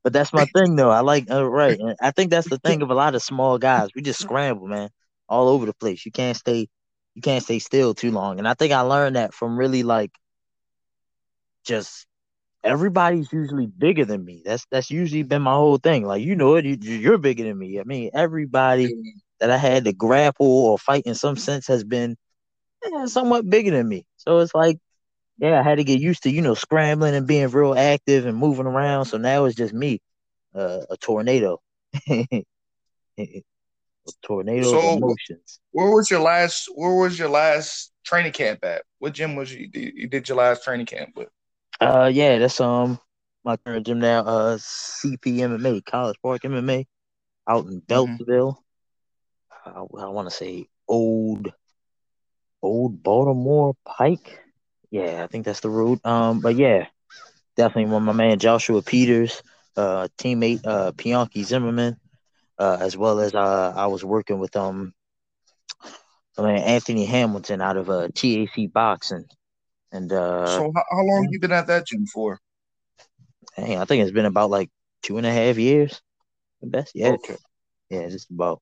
but 0.03 0.13
that's 0.13 0.33
my 0.33 0.45
thing, 0.45 0.75
though. 0.75 0.91
I 0.91 1.01
like 1.01 1.29
uh, 1.29 1.45
right. 1.45 1.79
I 2.01 2.11
think 2.11 2.31
that's 2.31 2.49
the 2.49 2.59
thing 2.59 2.81
of 2.81 2.91
a 2.91 2.95
lot 2.95 3.15
of 3.15 3.23
small 3.23 3.57
guys. 3.57 3.89
We 3.95 4.01
just 4.01 4.21
scramble, 4.21 4.67
man, 4.67 4.89
all 5.27 5.47
over 5.49 5.65
the 5.65 5.73
place. 5.73 6.05
You 6.05 6.11
can't 6.11 6.37
stay, 6.37 6.67
you 7.15 7.21
can't 7.21 7.43
stay 7.43 7.59
still 7.59 7.93
too 7.93 8.11
long. 8.11 8.39
And 8.39 8.47
I 8.47 8.53
think 8.53 8.73
I 8.73 8.81
learned 8.81 9.15
that 9.15 9.33
from 9.33 9.57
really 9.57 9.83
like 9.83 10.11
just 11.65 12.07
everybody's 12.63 13.31
usually 13.31 13.67
bigger 13.67 14.05
than 14.05 14.23
me. 14.23 14.41
That's 14.45 14.65
that's 14.71 14.91
usually 14.91 15.23
been 15.23 15.41
my 15.41 15.53
whole 15.53 15.77
thing. 15.77 16.05
Like 16.05 16.23
you 16.23 16.35
know 16.35 16.55
it, 16.55 16.65
you, 16.65 16.75
you're 16.75 17.17
bigger 17.17 17.43
than 17.43 17.57
me. 17.57 17.79
I 17.79 17.83
mean, 17.83 18.11
everybody 18.13 18.93
that 19.39 19.51
I 19.51 19.57
had 19.57 19.85
to 19.85 19.93
grapple 19.93 20.47
or 20.47 20.77
fight 20.77 21.03
in 21.05 21.15
some 21.15 21.35
sense 21.35 21.67
has 21.67 21.83
been 21.83 22.17
eh, 22.93 23.07
somewhat 23.07 23.49
bigger 23.49 23.71
than 23.71 23.87
me. 23.87 24.05
So 24.17 24.39
it's 24.39 24.55
like, 24.55 24.79
yeah, 25.39 25.59
I 25.59 25.63
had 25.63 25.77
to 25.77 25.83
get 25.83 25.99
used 26.01 26.23
to 26.23 26.31
you 26.31 26.41
know 26.41 26.53
scrambling 26.55 27.15
and 27.15 27.27
being 27.27 27.49
real 27.49 27.75
active 27.77 28.25
and 28.25 28.37
moving 28.37 28.67
around. 28.67 29.05
So 29.05 29.17
now 29.17 29.45
it's 29.45 29.55
just 29.57 29.73
me, 29.73 29.99
uh, 30.55 30.81
a 30.89 30.97
tornado, 30.97 31.61
a 32.09 32.43
tornado 34.23 34.71
So, 34.71 34.79
of 34.79 34.85
emotions. 34.85 35.59
Where 35.71 35.91
was 35.91 36.09
your 36.09 36.21
last? 36.21 36.69
Where 36.75 36.95
was 36.95 37.19
your 37.19 37.29
last 37.29 37.91
training 38.05 38.31
camp 38.31 38.63
at? 38.63 38.83
What 38.99 39.13
gym 39.13 39.35
was 39.35 39.53
you? 39.53 39.69
You 39.73 40.07
did 40.07 40.27
your 40.27 40.37
last 40.37 40.63
training 40.63 40.85
camp 40.87 41.11
with? 41.15 41.29
Uh, 41.79 42.09
yeah, 42.11 42.37
that's 42.39 42.59
um 42.59 42.99
my 43.43 43.57
current 43.57 43.85
gym 43.85 43.99
now. 43.99 44.21
Uh, 44.25 44.57
CP 44.59 45.37
MMA, 45.41 45.81
College 45.81 46.17
Park 46.21 46.43
MMA, 46.43 46.85
out 47.47 47.65
in 47.67 47.81
Beltsville. 47.81 48.57
I, 49.65 49.79
I 49.79 50.07
want 50.07 50.29
to 50.29 50.35
say 50.35 50.67
old, 50.87 51.51
old 52.67 53.03
Baltimore 53.03 53.75
Pike. 53.85 54.39
Yeah, 54.91 55.23
I 55.23 55.27
think 55.27 55.45
that's 55.45 55.61
the 55.61 55.69
road. 55.69 55.99
Um, 56.05 56.41
but 56.41 56.55
yeah, 56.55 56.87
definitely 57.57 57.99
my 57.99 58.13
man 58.13 58.39
Joshua 58.39 58.81
Peters, 58.81 59.41
uh, 59.77 60.07
teammate 60.17 60.61
uh 60.65 60.91
Pianki 60.93 61.43
Zimmerman, 61.43 61.97
uh, 62.59 62.77
as 62.81 62.97
well 62.97 63.19
as 63.19 63.33
uh 63.35 63.73
I 63.75 63.87
was 63.87 64.03
working 64.05 64.39
with 64.39 64.55
um, 64.55 64.93
my 66.37 66.43
man 66.43 66.61
Anthony 66.63 67.05
Hamilton 67.05 67.61
out 67.61 67.77
of 67.77 67.89
uh 67.89 68.09
TAC 68.13 68.67
Boxing, 68.73 69.25
and 69.91 70.11
uh, 70.11 70.63
So 70.63 70.71
how, 70.75 70.83
how 70.89 71.03
long 71.03 71.27
you 71.31 71.39
been 71.39 71.51
at 71.51 71.67
that 71.67 71.85
gym 71.87 72.05
for? 72.07 72.39
Hey, 73.55 73.77
I 73.77 73.85
think 73.85 74.03
it's 74.03 74.11
been 74.11 74.25
about 74.25 74.49
like 74.49 74.69
two 75.03 75.17
and 75.17 75.25
a 75.25 75.31
half 75.31 75.57
years. 75.57 76.01
The 76.61 76.67
best, 76.67 76.95
yeah, 76.95 77.15
Okay. 77.15 77.37
yeah, 77.89 78.07
just 78.09 78.29
about. 78.31 78.61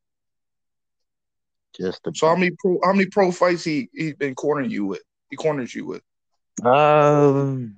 Just 1.78 2.02
So 2.14 2.28
how 2.28 2.36
many 2.36 2.52
pro 2.60 2.80
how 2.84 2.94
many 2.94 3.08
pro 3.08 3.32
fights 3.32 3.64
he 3.64 3.90
he 3.94 4.14
been 4.14 4.36
cornering 4.36 4.70
you 4.70 4.86
with? 4.86 5.02
He 5.30 5.36
corners 5.36 5.74
you 5.74 5.86
with. 5.86 6.02
Um, 6.64 7.78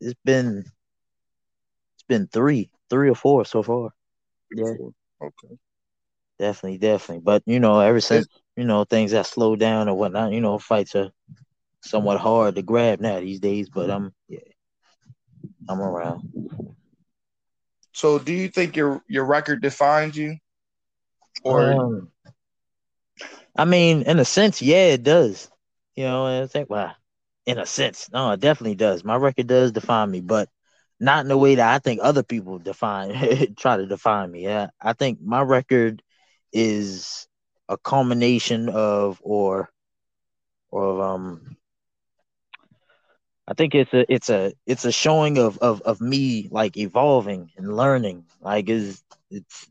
it's 0.00 0.18
been 0.24 0.58
it's 1.96 2.02
been 2.08 2.26
three, 2.28 2.70
three 2.90 3.08
or 3.08 3.14
four 3.14 3.44
so 3.44 3.62
far. 3.62 3.90
Yeah. 4.52 4.72
Before. 4.72 4.92
Okay. 5.22 5.58
Definitely, 6.38 6.78
definitely. 6.78 7.22
But 7.24 7.42
you 7.46 7.58
know, 7.58 7.80
ever 7.80 8.00
since 8.00 8.28
you 8.56 8.64
know 8.64 8.84
things 8.84 9.12
have 9.12 9.26
slowed 9.26 9.58
down 9.58 9.88
or 9.88 9.96
whatnot, 9.96 10.32
you 10.32 10.40
know, 10.40 10.58
fights 10.58 10.94
are 10.94 11.10
somewhat 11.82 12.20
hard 12.20 12.54
to 12.56 12.62
grab 12.62 13.00
now 13.00 13.20
these 13.20 13.40
days. 13.40 13.68
But 13.68 13.90
I'm 13.90 14.12
yeah, 14.28 14.38
I'm 15.68 15.80
around. 15.80 16.28
So 17.92 18.18
do 18.18 18.32
you 18.32 18.48
think 18.48 18.76
your 18.76 19.02
your 19.08 19.24
record 19.24 19.62
defines 19.62 20.16
you? 20.16 20.36
Or 21.42 21.72
Um, 21.72 22.12
I 23.58 23.66
mean, 23.66 24.02
in 24.04 24.20
a 24.20 24.26
sense, 24.26 24.62
yeah, 24.62 24.88
it 24.94 25.04
does. 25.04 25.50
You 25.96 26.04
know, 26.04 26.26
and 26.26 26.44
it's 26.44 26.54
like, 26.54 26.70
wow, 26.70 26.92
in 27.46 27.58
a 27.58 27.66
sense, 27.66 28.10
no, 28.12 28.32
it 28.32 28.40
definitely 28.40 28.76
does. 28.76 29.04
My 29.04 29.16
record 29.16 29.48
does 29.48 29.72
define 29.72 30.10
me, 30.10 30.20
but 30.20 30.48
not 31.00 31.22
in 31.22 31.28
the 31.28 31.38
way 31.38 31.56
that 31.56 31.74
I 31.74 31.78
think 31.80 32.00
other 32.02 32.24
people 32.24 32.58
define, 32.58 33.54
try 33.58 33.76
to 33.78 33.86
define 33.86 34.32
me. 34.32 34.44
Yeah, 34.44 34.68
I 34.80 34.94
think 34.94 35.20
my 35.22 35.42
record 35.42 36.02
is 36.52 37.28
a 37.68 37.78
culmination 37.78 38.70
of, 38.70 39.20
or 39.24 39.70
or 40.72 41.02
um 41.02 41.56
I 43.48 43.54
think 43.54 43.74
it's 43.74 43.92
a 43.94 44.10
it's 44.12 44.30
a 44.30 44.52
it's 44.66 44.84
a 44.84 44.92
showing 44.92 45.38
of 45.38 45.58
of 45.58 45.80
of 45.82 46.00
me 46.00 46.48
like 46.50 46.76
evolving 46.76 47.50
and 47.56 47.76
learning. 47.76 48.26
Like 48.40 48.68
is 48.68 49.02
it's 49.30 49.68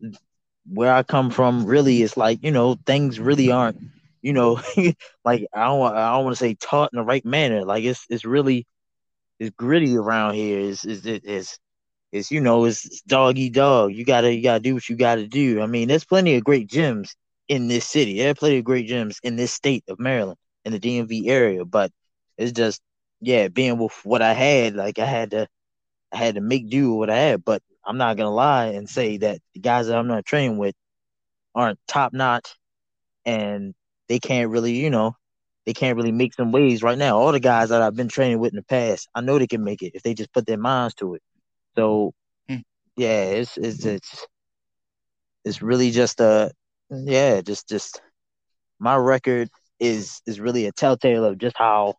where 0.72 0.94
I 0.94 1.04
come 1.04 1.30
from 1.30 1.66
really 1.66 2.02
is 2.02 2.18
like, 2.18 2.44
you 2.44 2.52
know, 2.52 2.78
things 2.86 3.20
really 3.20 3.52
aren't, 3.52 3.80
you 4.22 4.34
know, 4.34 4.62
like 5.26 5.48
I 5.54 5.66
don't 5.66 5.96
I 5.96 6.16
don't 6.16 6.26
want 6.26 6.36
to 6.36 6.40
say 6.40 6.56
taught 6.56 6.92
in 6.94 6.98
the 6.98 7.06
right 7.06 7.26
manner. 7.26 7.64
Like 7.66 7.84
it's 7.84 8.06
it's 8.10 8.26
really 8.26 8.66
it's 9.40 9.56
gritty 9.58 9.96
around 9.98 10.36
here. 10.36 10.60
Is 10.60 10.86
is 10.86 11.06
it 11.06 11.26
is 11.26 11.58
it's 12.12 12.32
you 12.32 12.42
know, 12.42 12.66
it's 12.66 13.02
dog 13.02 13.38
eat 13.38 13.54
dog. 13.54 13.94
You 13.94 14.06
gotta 14.06 14.34
you 14.34 14.44
gotta 14.44 14.60
do 14.60 14.74
what 14.74 14.90
you 14.90 14.96
gotta 14.96 15.28
do. 15.28 15.62
I 15.62 15.68
mean, 15.68 15.88
there's 15.88 16.06
plenty 16.06 16.36
of 16.36 16.44
great 16.44 16.68
gyms 16.70 17.12
in 17.48 17.68
this 17.68 17.86
city. 17.86 18.18
There 18.18 18.32
are 18.32 18.36
plenty 18.36 18.58
of 18.58 18.66
great 18.66 18.88
gyms 18.90 19.18
in 19.24 19.36
this 19.36 19.54
state 19.54 19.84
of 19.88 20.00
Maryland, 20.00 20.38
in 20.66 20.74
the 20.74 20.80
DMV 20.80 21.28
area, 21.28 21.66
but 21.66 21.92
it's 22.38 22.52
just 22.52 22.82
yeah, 23.22 23.48
being 23.48 23.78
with 23.78 23.94
what 24.04 24.22
I 24.22 24.34
had, 24.34 24.76
like 24.76 25.00
I 25.00 25.06
had 25.06 25.32
to 25.32 25.48
I 26.12 26.18
had 26.18 26.36
to 26.36 26.42
make 26.42 26.70
do 26.70 26.92
with 26.92 26.98
what 27.00 27.10
I 27.10 27.18
had. 27.18 27.46
But 27.46 27.62
I'm 27.88 27.98
not 27.98 28.17
gonna 28.17 28.34
lie 28.34 28.67
and 28.67 28.89
say 28.89 29.17
that 29.17 29.39
the 29.53 29.62
guys 29.62 29.88
that 29.88 29.98
I'm 29.98 30.08
not 30.08 30.25
training 30.25 30.58
with 30.58 30.75
aren't 31.56 31.79
top 31.88 32.13
notch 32.13 32.53
and 33.25 33.74
they 34.10 34.20
can't 34.20 34.50
really, 34.50 34.74
you 34.74 34.89
know, 34.89 35.15
they 35.65 35.74
can't 35.74 35.98
really 35.98 36.12
make 36.12 36.34
some 36.34 36.51
waves 36.51 36.84
right 36.84 36.98
now. 36.98 37.17
All 37.17 37.32
the 37.32 37.39
guys 37.39 37.70
that 37.70 37.82
I've 37.82 37.96
been 37.96 38.08
training 38.08 38.39
with 38.39 38.53
in 38.53 38.58
the 38.58 38.63
past, 38.63 39.08
I 39.15 39.22
know 39.22 39.39
they 39.39 39.48
can 39.48 39.63
make 39.63 39.82
it 39.82 39.94
if 39.96 40.03
they 40.03 40.13
just 40.13 40.34
put 40.34 40.46
their 40.46 40.58
minds 40.58 40.96
to 40.96 41.15
it. 41.15 41.22
So 41.75 42.13
hmm. 42.50 42.58
yeah, 42.96 43.24
it's 43.24 43.58
it's 43.58 43.86
it's 43.86 44.27
it's 45.46 45.62
really 45.62 45.91
just 45.91 46.20
a 46.20 46.51
yeah, 46.89 47.41
just 47.41 47.67
just 47.67 48.01
my 48.79 48.96
record 48.96 49.50
is 49.79 50.22
is 50.25 50.39
really 50.39 50.65
a 50.65 50.72
telltale 50.72 51.25
of 51.25 51.38
just 51.38 51.58
how 51.58 51.96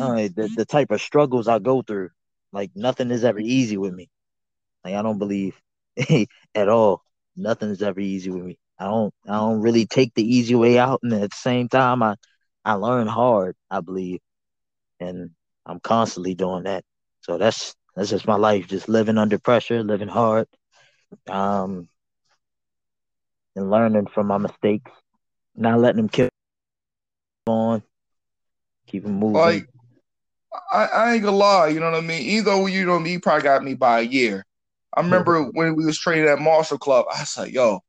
uh, 0.00 0.28
the, 0.34 0.50
the 0.56 0.64
type 0.64 0.90
of 0.90 1.00
struggles 1.00 1.48
I 1.48 1.58
go 1.58 1.82
through. 1.82 2.10
Like 2.52 2.70
nothing 2.74 3.10
is 3.10 3.24
ever 3.24 3.40
easy 3.40 3.76
with 3.76 3.92
me. 3.92 4.08
Like 4.84 4.94
I 4.94 5.02
don't 5.02 5.18
believe 5.18 5.60
at 6.54 6.68
all. 6.68 7.02
Nothing's 7.36 7.82
ever 7.82 8.00
easy 8.00 8.30
with 8.30 8.44
me. 8.44 8.58
I 8.78 8.86
don't 8.86 9.14
I 9.26 9.34
don't 9.34 9.60
really 9.60 9.86
take 9.86 10.14
the 10.14 10.24
easy 10.24 10.54
way 10.54 10.78
out 10.78 11.00
and 11.02 11.12
at 11.12 11.30
the 11.30 11.36
same 11.36 11.68
time 11.68 12.02
I 12.02 12.16
I 12.64 12.74
learn 12.74 13.06
hard, 13.06 13.56
I 13.70 13.80
believe. 13.80 14.20
And 15.00 15.30
I'm 15.66 15.80
constantly 15.80 16.34
doing 16.34 16.64
that. 16.64 16.84
So 17.22 17.38
that's 17.38 17.74
that's 17.96 18.10
just 18.10 18.26
my 18.26 18.36
life, 18.36 18.68
just 18.68 18.88
living 18.88 19.18
under 19.18 19.38
pressure, 19.38 19.82
living 19.82 20.08
hard. 20.08 20.46
Um 21.28 21.88
and 23.56 23.70
learning 23.70 24.08
from 24.12 24.26
my 24.26 24.38
mistakes, 24.38 24.90
not 25.54 25.78
letting 25.78 25.96
them 25.98 26.08
kill 26.08 26.28
on, 27.46 27.82
keep 28.86 29.04
them 29.04 29.14
moving. 29.14 29.40
Like 29.40 29.68
I, 30.72 30.86
I 30.86 31.12
ain't 31.14 31.24
gonna 31.24 31.36
lie, 31.36 31.68
you 31.68 31.80
know 31.80 31.90
what 31.90 31.98
I 31.98 32.06
mean? 32.06 32.44
Though 32.44 32.66
you 32.66 32.84
know 32.84 32.98
me 32.98 33.18
probably 33.18 33.42
got 33.42 33.64
me 33.64 33.74
by 33.74 34.00
a 34.00 34.02
year. 34.02 34.44
I 34.96 35.00
remember 35.00 35.42
when 35.42 35.74
we 35.74 35.84
was 35.84 35.98
training 35.98 36.28
at 36.28 36.38
Marshall 36.38 36.78
Club, 36.78 37.06
I 37.12 37.20
was 37.20 37.36
like, 37.36 37.52
yo, 37.52 37.80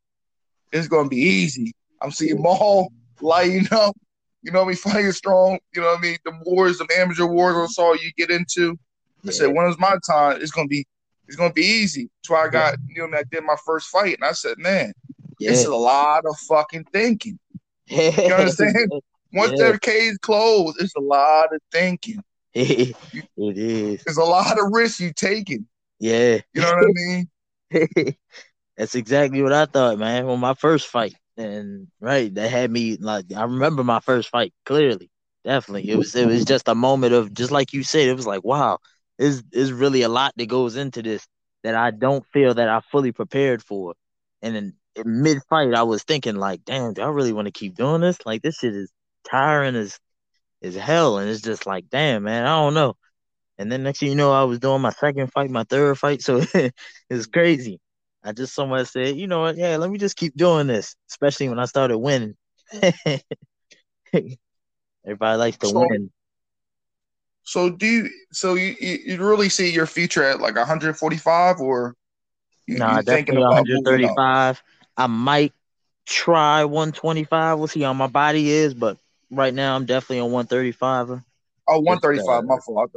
it's 0.72 0.88
gonna 0.88 1.10
be 1.10 1.18
easy. 1.18 1.74
I'm 2.02 2.12
seeing 2.12 2.42
Maul 2.42 2.92
lighting 3.22 3.68
up, 3.72 3.96
you 4.42 4.52
know 4.52 4.60
what 4.60 4.66
I 4.66 4.70
mean, 4.70 4.78
fighting 4.94 5.12
strong, 5.12 5.60
you 5.74 5.82
know 5.82 5.90
what 5.90 6.00
I 6.00 6.02
mean? 6.02 6.18
The 6.26 6.34
wars, 6.46 6.78
the 6.78 6.88
amateur 6.98 7.26
wars 7.26 7.56
I 7.56 7.72
saw 7.72 7.94
you 7.94 8.12
get 8.18 8.32
into. 8.32 8.78
I 9.26 9.32
said, 9.32 9.54
when 9.56 9.68
is 9.68 9.80
my 9.80 9.98
time? 10.08 10.40
It's 10.42 10.52
gonna 10.52 10.68
be 10.68 10.86
it's 11.28 11.36
gonna 11.36 11.54
be 11.54 11.64
easy. 11.64 12.10
So 12.24 12.36
I 12.36 12.48
got, 12.48 12.76
you 12.88 13.08
know, 13.08 13.18
I 13.18 13.24
did 13.24 13.44
my 13.44 13.56
first 13.66 13.90
fight 13.90 14.16
and 14.16 14.24
I 14.24 14.34
said, 14.34 14.58
man, 14.58 14.94
yeah. 15.40 15.52
it's 15.52 15.66
a 15.66 15.74
lot 15.74 16.26
of 16.26 16.38
fucking 16.48 16.86
thinking. 16.92 17.40
You 17.88 18.34
understand? 18.34 18.92
Once 19.32 19.52
yeah. 19.52 19.58
their 19.58 19.78
cage 19.78 20.16
closed, 20.22 20.82
it's 20.82 20.96
a 20.96 21.02
lot 21.02 21.54
of 21.54 21.62
thinking. 21.72 22.24
it 22.54 22.96
is. 23.38 24.04
There's 24.04 24.18
a 24.18 24.24
lot 24.24 24.58
of 24.58 24.72
risk 24.72 25.00
you 25.00 25.14
taking. 25.14 25.68
Yeah. 26.00 26.40
You 26.54 26.62
know 26.62 26.74
what 26.74 26.84
I 26.84 26.92
mean? 26.94 28.16
That's 28.78 28.96
exactly 28.96 29.42
what 29.42 29.54
I 29.54 29.66
thought, 29.66 29.98
man. 29.98 30.26
On 30.26 30.40
my 30.40 30.54
first 30.54 30.88
fight. 30.88 31.16
And 31.38 31.88
right, 32.00 32.34
that 32.36 32.50
had 32.50 32.72
me 32.72 32.98
like 32.98 33.26
I 33.36 33.44
remember 33.44 33.84
my 33.84 34.00
first 34.00 34.30
fight 34.30 34.54
clearly. 34.66 35.12
Definitely. 35.44 35.90
It 35.90 35.98
was 35.98 36.16
it 36.16 36.28
was 36.28 36.46
just 36.46 36.68
a 36.68 36.76
moment 36.76 37.14
of 37.14 37.34
just 37.34 37.52
like 37.52 37.74
you 37.74 37.84
said, 37.84 38.08
it 38.08 38.16
was 38.16 38.26
like, 38.26 38.44
wow, 38.44 38.80
is 39.20 39.44
is 39.52 39.72
really 39.74 40.02
a 40.04 40.10
lot 40.10 40.34
that 40.38 40.48
goes 40.48 40.76
into 40.78 41.02
this 41.02 41.28
that 41.64 41.76
I 41.76 41.92
don't 41.92 42.26
feel 42.28 42.54
that 42.54 42.70
I 42.70 42.80
fully 42.80 43.12
prepared 43.12 43.62
for. 43.62 43.96
And 44.42 44.56
then 44.56 44.74
mid 45.04 45.40
fight, 45.50 45.74
I 45.74 45.84
was 45.84 46.04
thinking 46.04 46.36
like, 46.36 46.64
damn, 46.64 46.94
do 46.94 47.02
I 47.02 47.10
really 47.10 47.34
want 47.34 47.48
to 47.48 47.52
keep 47.52 47.76
doing 47.76 48.02
this? 48.02 48.18
Like 48.26 48.42
this 48.42 48.60
shit 48.60 48.74
is 48.74 48.92
tiring 49.30 49.76
as 49.76 50.00
is 50.62 50.76
hell, 50.76 51.18
and 51.20 51.30
it's 51.30 51.42
just 51.42 51.66
like, 51.66 51.90
damn, 51.90 52.24
man, 52.24 52.46
I 52.46 52.62
don't 52.62 52.74
know. 52.74 52.96
And 53.58 53.72
then 53.72 53.84
next 53.84 54.00
thing 54.00 54.10
you 54.10 54.16
know, 54.16 54.34
I 54.34 54.44
was 54.44 54.60
doing 54.60 54.82
my 54.82 54.90
second 54.90 55.32
fight, 55.32 55.50
my 55.50 55.64
third 55.64 55.98
fight, 55.98 56.22
so 56.22 56.42
it's 57.10 57.26
crazy. 57.28 57.80
I 58.24 58.34
just 58.34 58.54
somewhere 58.54 58.86
said, 58.86 59.16
you 59.16 59.28
know 59.28 59.42
what, 59.42 59.58
yeah, 59.58 59.78
let 59.78 59.90
me 59.90 59.98
just 59.98 60.18
keep 60.18 60.36
doing 60.36 60.68
this, 60.68 60.96
especially 61.10 61.48
when 61.48 61.60
I 61.60 61.66
started 61.66 61.98
winning. 61.98 62.36
Everybody 65.06 65.38
likes 65.38 65.58
to 65.58 65.68
so, 65.68 65.88
win. 65.88 66.12
So 67.44 67.70
do 67.70 67.86
you? 67.86 68.10
So 68.32 68.56
you 68.56 68.76
you 68.80 69.18
really 69.24 69.50
see 69.50 69.70
your 69.72 69.86
future 69.86 70.24
at 70.24 70.42
like 70.42 70.56
145 70.56 71.62
or? 71.62 71.96
You, 72.68 72.80
nah, 72.80 73.02
definitely 73.02 73.44
135. 73.44 74.64
I 74.98 75.08
might 75.08 75.54
try 76.08 76.66
125. 76.66 77.60
We'll 77.60 77.68
see 77.68 77.82
how 77.82 77.94
my 77.94 78.08
body 78.08 78.50
is, 78.50 78.74
but 78.74 78.98
right 79.30 79.54
now 79.54 79.76
I'm 79.76 79.86
definitely 79.86 80.22
on 80.22 80.32
135. 80.32 81.22
Oh, 81.68 81.80
135, 81.80 82.28
uh, 82.28 82.42
my 82.42 82.58
fault. 82.66 82.92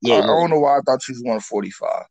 Yeah, 0.00 0.16
I, 0.16 0.22
I, 0.22 0.26
don't 0.26 0.50
know 0.50 0.60
why 0.60 0.78
I 0.78 0.80
thought 0.80 1.02
she 1.02 1.12
was 1.12 1.22
145. 1.22 2.04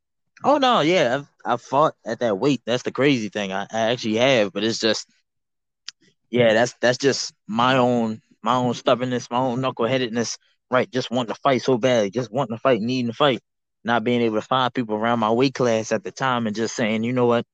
Oh 0.43 0.57
no, 0.57 0.81
yeah, 0.81 1.15
I've 1.15 1.27
I 1.45 1.57
fought 1.57 1.95
at 2.05 2.19
that 2.19 2.37
weight. 2.37 2.61
That's 2.65 2.83
the 2.83 2.91
crazy 2.91 3.29
thing. 3.29 3.51
I, 3.51 3.63
I 3.71 3.91
actually 3.91 4.17
have, 4.17 4.53
but 4.53 4.63
it's 4.63 4.79
just, 4.79 5.09
yeah, 6.29 6.53
that's 6.53 6.73
that's 6.81 6.97
just 6.97 7.33
my 7.47 7.77
own 7.77 8.21
my 8.43 8.55
own 8.55 8.73
stubbornness, 8.73 9.31
my 9.31 9.39
own 9.39 9.59
knuckleheadedness. 9.59 10.37
Right, 10.69 10.91
just 10.91 11.09
wanting 11.09 11.33
to 11.33 11.39
fight 11.41 11.61
so 11.61 11.77
badly, 11.77 12.09
just 12.11 12.31
wanting 12.31 12.57
to 12.57 12.61
fight, 12.61 12.81
needing 12.81 13.07
to 13.07 13.15
fight, 13.15 13.39
not 13.85 14.03
being 14.03 14.21
able 14.21 14.35
to 14.35 14.41
find 14.41 14.73
people 14.73 14.95
around 14.95 15.19
my 15.19 15.31
weight 15.31 15.53
class 15.53 15.93
at 15.93 16.03
the 16.03 16.11
time, 16.11 16.45
and 16.45 16.55
just 16.55 16.75
saying, 16.75 17.03
you 17.03 17.13
know 17.13 17.25
what, 17.25 17.45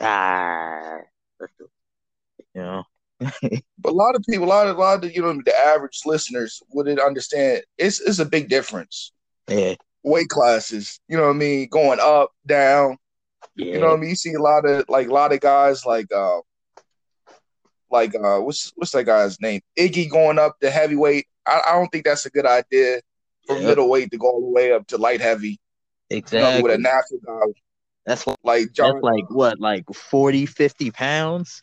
ah, 0.00 0.98
you 2.54 2.62
know, 2.62 2.84
but 3.20 3.90
a 3.90 3.90
lot 3.90 4.14
of 4.14 4.22
people, 4.28 4.46
a 4.46 4.48
lot 4.48 4.68
of, 4.68 4.76
a 4.76 4.80
lot 4.80 5.04
of 5.04 5.14
you 5.14 5.20
know, 5.20 5.32
the 5.44 5.56
average 5.56 6.02
listeners 6.06 6.62
wouldn't 6.70 7.00
understand. 7.00 7.62
It's 7.76 8.00
it's 8.00 8.20
a 8.20 8.24
big 8.24 8.48
difference. 8.48 9.12
Yeah. 9.48 9.74
Weight 10.04 10.28
classes, 10.28 11.00
you 11.08 11.16
know 11.16 11.24
what 11.24 11.30
I 11.30 11.34
mean, 11.34 11.68
going 11.68 11.98
up, 12.00 12.30
down. 12.46 12.96
Yeah. 13.56 13.74
You 13.74 13.80
know 13.80 13.88
what 13.88 13.98
I 13.98 14.00
mean. 14.00 14.10
You 14.10 14.16
see 14.16 14.34
a 14.34 14.42
lot 14.42 14.64
of 14.64 14.84
like 14.88 15.08
a 15.08 15.12
lot 15.12 15.32
of 15.32 15.40
guys 15.40 15.84
like 15.84 16.06
uh 16.12 16.38
like 17.90 18.14
uh 18.14 18.38
what's 18.38 18.72
what's 18.76 18.92
that 18.92 19.04
guy's 19.04 19.40
name? 19.40 19.60
Iggy 19.78 20.08
going 20.08 20.38
up 20.38 20.58
to 20.60 20.70
heavyweight. 20.70 21.26
I, 21.46 21.62
I 21.68 21.72
don't 21.72 21.88
think 21.88 22.04
that's 22.04 22.26
a 22.26 22.30
good 22.30 22.46
idea 22.46 23.00
from 23.46 23.56
yep. 23.56 23.66
middleweight 23.66 24.10
to 24.12 24.18
go 24.18 24.28
all 24.28 24.40
the 24.40 24.48
way 24.48 24.72
up 24.72 24.86
to 24.88 24.98
light 24.98 25.20
heavy. 25.20 25.58
Exactly. 26.10 26.38
You 26.38 26.58
know, 26.58 26.62
with 26.62 26.74
a 26.74 26.78
natural 26.78 27.20
guy. 27.24 27.52
That's 28.06 28.26
like 28.42 28.72
John, 28.72 28.94
that's 28.94 29.02
like 29.02 29.30
what, 29.30 29.60
like 29.60 29.84
40, 29.92 30.46
50 30.46 30.90
pounds? 30.92 31.62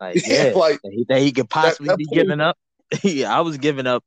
Like, 0.00 0.22
yeah, 0.26 0.52
like 0.54 0.80
that 0.82 0.92
he, 0.92 1.04
that 1.08 1.20
he 1.20 1.32
could 1.32 1.50
possibly 1.50 1.88
that, 1.88 1.92
that 1.92 1.98
be 1.98 2.06
giving 2.06 2.40
up. 2.40 2.56
yeah, 3.02 3.36
I 3.36 3.40
was 3.40 3.58
giving 3.58 3.86
up 3.86 4.04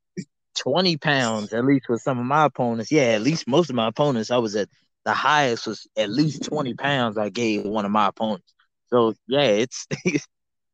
20 0.58 0.96
pounds 0.96 1.52
at 1.52 1.64
least 1.64 1.88
with 1.88 2.02
some 2.02 2.18
of 2.18 2.26
my 2.26 2.44
opponents. 2.44 2.90
Yeah, 2.90 3.12
at 3.12 3.22
least 3.22 3.48
most 3.48 3.70
of 3.70 3.76
my 3.76 3.88
opponents, 3.88 4.30
I 4.30 4.38
was 4.38 4.56
at 4.56 4.68
the 5.04 5.14
highest 5.14 5.66
was 5.66 5.86
at 5.96 6.10
least 6.10 6.44
20 6.44 6.74
pounds 6.74 7.16
I 7.16 7.28
gave 7.30 7.64
one 7.64 7.84
of 7.84 7.90
my 7.90 8.08
opponents. 8.08 8.52
So 8.88 9.14
yeah, 9.26 9.42
it's 9.42 9.86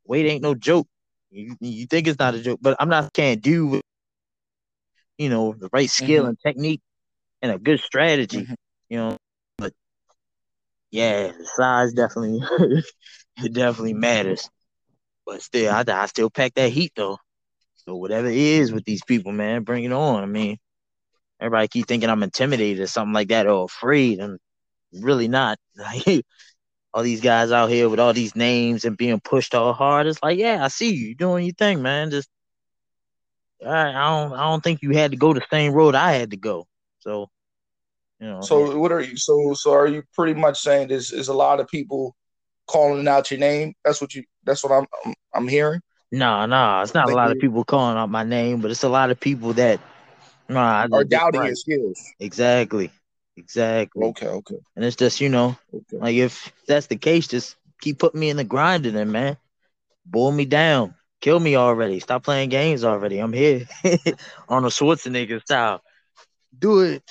weight 0.04 0.26
ain't 0.26 0.42
no 0.42 0.54
joke. 0.54 0.88
You, 1.30 1.56
you 1.60 1.86
think 1.86 2.06
it's 2.06 2.18
not 2.18 2.34
a 2.34 2.42
joke, 2.42 2.60
but 2.62 2.76
I'm 2.80 2.88
not 2.88 3.12
can't 3.12 3.42
do 3.42 3.80
you 5.18 5.28
know 5.28 5.54
the 5.58 5.68
right 5.72 5.90
skill 5.90 6.22
mm-hmm. 6.22 6.30
and 6.30 6.38
technique 6.40 6.80
and 7.42 7.52
a 7.52 7.58
good 7.58 7.80
strategy, 7.80 8.42
mm-hmm. 8.42 8.54
you 8.88 8.98
know. 8.98 9.16
But 9.58 9.72
yeah, 10.90 11.32
size 11.56 11.92
definitely 11.92 12.40
it 13.38 13.52
definitely 13.52 13.94
matters. 13.94 14.48
But 15.26 15.42
still, 15.42 15.72
I, 15.72 15.84
I 15.86 16.06
still 16.06 16.30
pack 16.30 16.54
that 16.54 16.70
heat 16.70 16.92
though. 16.96 17.18
So 17.86 17.96
whatever 17.96 18.28
it 18.28 18.36
is 18.36 18.72
with 18.72 18.84
these 18.84 19.02
people, 19.04 19.32
man, 19.32 19.62
bring 19.62 19.84
it 19.84 19.92
on. 19.92 20.22
I 20.22 20.26
mean, 20.26 20.58
everybody 21.40 21.68
keep 21.68 21.86
thinking 21.86 22.08
I'm 22.08 22.22
intimidated 22.22 22.82
or 22.82 22.86
something 22.86 23.12
like 23.12 23.28
that 23.28 23.46
or 23.46 23.64
afraid. 23.64 24.20
I'm 24.20 24.38
really 24.92 25.28
not. 25.28 25.58
all 26.94 27.02
these 27.02 27.20
guys 27.20 27.50
out 27.50 27.70
here 27.70 27.88
with 27.88 27.98
all 27.98 28.12
these 28.12 28.36
names 28.36 28.84
and 28.84 28.96
being 28.96 29.20
pushed 29.20 29.54
all 29.54 29.72
hard. 29.72 30.06
It's 30.06 30.22
like, 30.22 30.38
yeah, 30.38 30.64
I 30.64 30.68
see 30.68 30.94
you 30.94 31.14
doing 31.14 31.44
your 31.44 31.54
thing, 31.54 31.82
man. 31.82 32.10
Just 32.10 32.28
I, 33.66 33.92
don't 33.92 34.32
I 34.32 34.44
don't 34.44 34.62
think 34.62 34.82
you 34.82 34.90
had 34.90 35.10
to 35.10 35.16
go 35.16 35.34
the 35.34 35.44
same 35.50 35.72
road 35.72 35.94
I 35.94 36.12
had 36.12 36.30
to 36.30 36.36
go. 36.36 36.66
So 37.00 37.28
you 38.20 38.28
know. 38.28 38.40
So 38.42 38.78
what 38.78 38.92
are 38.92 39.00
you 39.00 39.16
so 39.16 39.54
so 39.54 39.72
are 39.72 39.86
you 39.86 40.02
pretty 40.14 40.34
much 40.34 40.60
saying 40.60 40.88
there's 40.88 41.12
is 41.12 41.28
a 41.28 41.34
lot 41.34 41.60
of 41.60 41.68
people 41.68 42.14
calling 42.66 43.08
out 43.08 43.30
your 43.30 43.40
name. 43.40 43.74
That's 43.84 44.00
what 44.00 44.14
you. 44.14 44.24
That's 44.44 44.62
what 44.62 44.72
I'm. 44.72 44.86
I'm, 45.04 45.14
I'm 45.34 45.48
hearing. 45.48 45.80
Nah, 46.14 46.46
nah, 46.46 46.80
it's 46.82 46.94
not 46.94 47.10
a 47.10 47.14
lot 47.14 47.32
of 47.32 47.40
people 47.40 47.64
calling 47.64 47.98
out 47.98 48.08
my 48.08 48.22
name, 48.22 48.60
but 48.60 48.70
it's 48.70 48.84
a 48.84 48.88
lot 48.88 49.10
of 49.10 49.18
people 49.18 49.52
that 49.54 49.80
nah, 50.48 50.86
are 50.92 51.02
doubting 51.02 51.40
right. 51.40 51.46
your 51.48 51.56
skills. 51.56 52.00
Exactly, 52.20 52.92
exactly. 53.36 54.06
Okay, 54.06 54.28
okay. 54.28 54.58
And 54.76 54.84
it's 54.84 54.94
just 54.94 55.20
you 55.20 55.28
know, 55.28 55.56
okay. 55.74 55.96
like 55.96 56.14
if 56.14 56.52
that's 56.68 56.86
the 56.86 56.94
case, 56.96 57.26
just 57.26 57.56
keep 57.80 57.98
putting 57.98 58.20
me 58.20 58.30
in 58.30 58.36
the 58.36 58.44
grind, 58.44 58.84
then 58.84 59.10
man, 59.10 59.36
boil 60.06 60.30
me 60.30 60.44
down, 60.44 60.94
kill 61.20 61.40
me 61.40 61.56
already. 61.56 61.98
Stop 61.98 62.22
playing 62.22 62.48
games 62.48 62.84
already. 62.84 63.18
I'm 63.18 63.32
here 63.32 63.66
on 64.48 64.64
a 64.64 64.68
Schwarzenegger 64.68 65.42
style. 65.42 65.82
Do 66.56 66.78
it. 66.82 67.02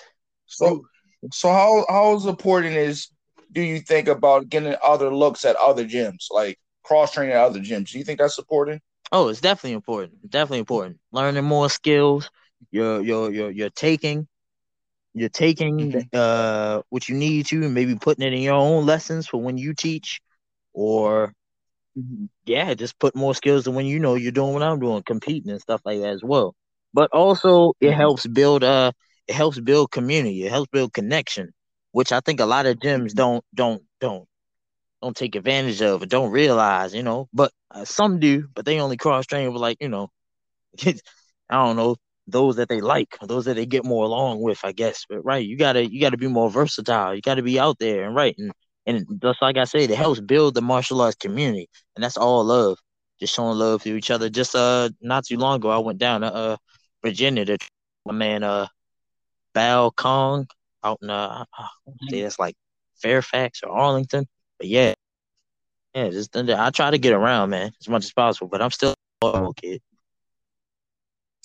So, 0.46 0.86
so 1.34 1.52
how 1.52 1.86
how 1.90 2.30
important 2.30 2.78
is 2.78 3.10
do 3.52 3.62
you 3.62 3.82
think 3.82 4.08
about 4.08 4.48
getting 4.48 4.76
other 4.82 5.14
looks 5.14 5.44
at 5.44 5.58
other 5.58 5.84
gyms, 5.84 6.28
like 6.32 6.58
cross 6.84 7.12
training 7.12 7.34
at 7.34 7.44
other 7.44 7.60
gyms? 7.60 7.90
Do 7.90 7.98
you 7.98 8.06
think 8.06 8.20
that's 8.20 8.40
important? 8.40 8.82
Oh, 9.14 9.30
it's 9.30 9.42
definitely 9.42 9.74
important. 9.74 10.28
Definitely 10.28 10.60
important. 10.60 10.98
Learning 11.12 11.44
more 11.46 11.70
skills. 11.70 12.32
You're 12.72 13.02
you're 13.02 13.32
you're 13.32 13.52
you're 13.52 13.70
taking 13.70 14.28
you're 15.14 15.30
taking 15.30 15.92
mm-hmm. 15.92 16.08
uh 16.14 16.82
what 16.90 17.08
you 17.08 17.16
need 17.16 17.46
to 17.48 17.64
and 17.64 17.76
maybe 17.76 17.96
putting 17.96 18.26
it 18.26 18.34
in 18.34 18.42
your 18.42 18.56
own 18.56 18.88
lessons 18.88 19.28
for 19.28 19.40
when 19.40 19.58
you 19.60 19.76
teach 19.76 20.20
or 20.74 21.34
mm-hmm. 21.98 22.26
yeah, 22.46 22.74
just 22.74 22.98
put 22.98 23.16
more 23.16 23.36
skills 23.36 23.66
than 23.66 23.76
when 23.76 23.86
you 23.86 24.00
know 24.00 24.16
you're 24.16 24.32
doing 24.32 24.54
what 24.54 24.64
I'm 24.64 24.80
doing, 24.80 25.04
competing 25.04 25.52
and 25.52 25.62
stuff 25.62 25.82
like 25.86 26.02
that 26.02 26.14
as 26.14 26.24
well. 26.24 26.56
But 26.94 27.12
also 27.12 27.74
it 27.80 27.90
mm-hmm. 27.90 28.00
helps 28.00 28.26
build 28.26 28.64
uh 28.64 28.94
it 29.28 29.36
helps 29.36 29.60
build 29.60 29.92
community, 29.92 30.44
it 30.44 30.52
helps 30.52 30.72
build 30.72 30.92
connection, 30.94 31.54
which 31.92 32.12
I 32.12 32.20
think 32.22 32.40
a 32.40 32.48
lot 32.48 32.66
of 32.66 32.78
gyms 32.78 33.14
don't 33.14 33.46
don't 33.54 33.84
don't 34.00 34.28
don't 35.04 35.16
take 35.16 35.36
advantage 35.36 35.82
of 35.82 36.02
or 36.02 36.06
don't 36.06 36.32
realize, 36.32 36.94
you 36.96 37.04
know. 37.04 37.28
But 37.34 37.52
uh, 37.72 37.86
some 37.86 38.20
do, 38.20 38.48
but 38.56 38.66
they 38.66 38.80
only 38.80 38.98
cross 38.98 39.26
train 39.26 39.52
with 39.52 39.62
like 39.62 39.78
you 39.82 39.90
know, 39.90 40.10
I 40.86 40.94
don't 41.50 41.76
know 41.76 41.98
those 42.28 42.56
that 42.56 42.70
they 42.70 42.82
like, 42.82 43.18
those 43.22 43.46
that 43.46 43.56
they 43.56 43.66
get 43.66 43.86
more 43.86 44.06
along 44.06 44.42
with, 44.42 44.60
I 44.64 44.72
guess. 44.72 45.06
But 45.10 45.24
right, 45.26 45.46
you 45.46 45.58
gotta 45.58 45.92
you 45.92 46.00
gotta 46.02 46.18
be 46.18 46.28
more 46.28 46.50
versatile. 46.50 47.14
You 47.16 47.22
gotta 47.22 47.44
be 47.44 47.60
out 47.60 47.80
there 47.80 48.06
and 48.06 48.16
right, 48.16 48.36
and 48.38 48.52
and 48.86 49.06
just 49.22 49.42
like 49.42 49.58
I 49.58 49.66
said, 49.66 49.92
it 49.92 49.98
helps 49.98 50.22
build 50.22 50.56
the 50.56 50.62
martial 50.62 51.02
arts 51.02 51.18
community, 51.18 51.70
and 51.96 52.04
that's 52.04 52.18
all 52.18 52.44
love. 52.46 52.78
Just 53.20 53.36
showing 53.36 53.58
love 53.58 53.84
to 53.84 53.96
each 53.96 54.12
other. 54.12 54.30
Just 54.30 54.56
uh, 54.56 54.90
not 55.02 55.26
too 55.26 55.38
long 55.38 55.58
ago, 55.58 55.70
I 55.70 55.80
went 55.80 56.00
down 56.00 56.22
to 56.22 56.34
uh 56.34 56.58
Virginia 57.04 57.46
to 57.46 57.58
my 58.06 58.14
man 58.14 58.44
uh, 58.44 58.68
Bao 59.56 59.96
Kong 59.96 60.48
out 60.84 61.00
in 61.02 61.10
uh, 61.10 61.46
I 61.58 61.68
say 62.10 62.22
that's 62.24 62.40
like 62.40 62.56
Fairfax 63.02 63.62
or 63.64 63.70
Arlington. 63.72 64.28
But 64.64 64.70
yeah, 64.70 64.94
yeah, 65.94 66.08
just 66.08 66.34
I 66.38 66.70
try 66.70 66.90
to 66.90 66.98
get 66.98 67.12
around, 67.12 67.50
man, 67.50 67.74
as 67.82 67.90
much 67.90 68.06
as 68.06 68.14
possible. 68.14 68.48
But 68.48 68.62
I'm 68.62 68.72
still 68.72 68.96
a 69.22 69.54
kid. 69.58 69.82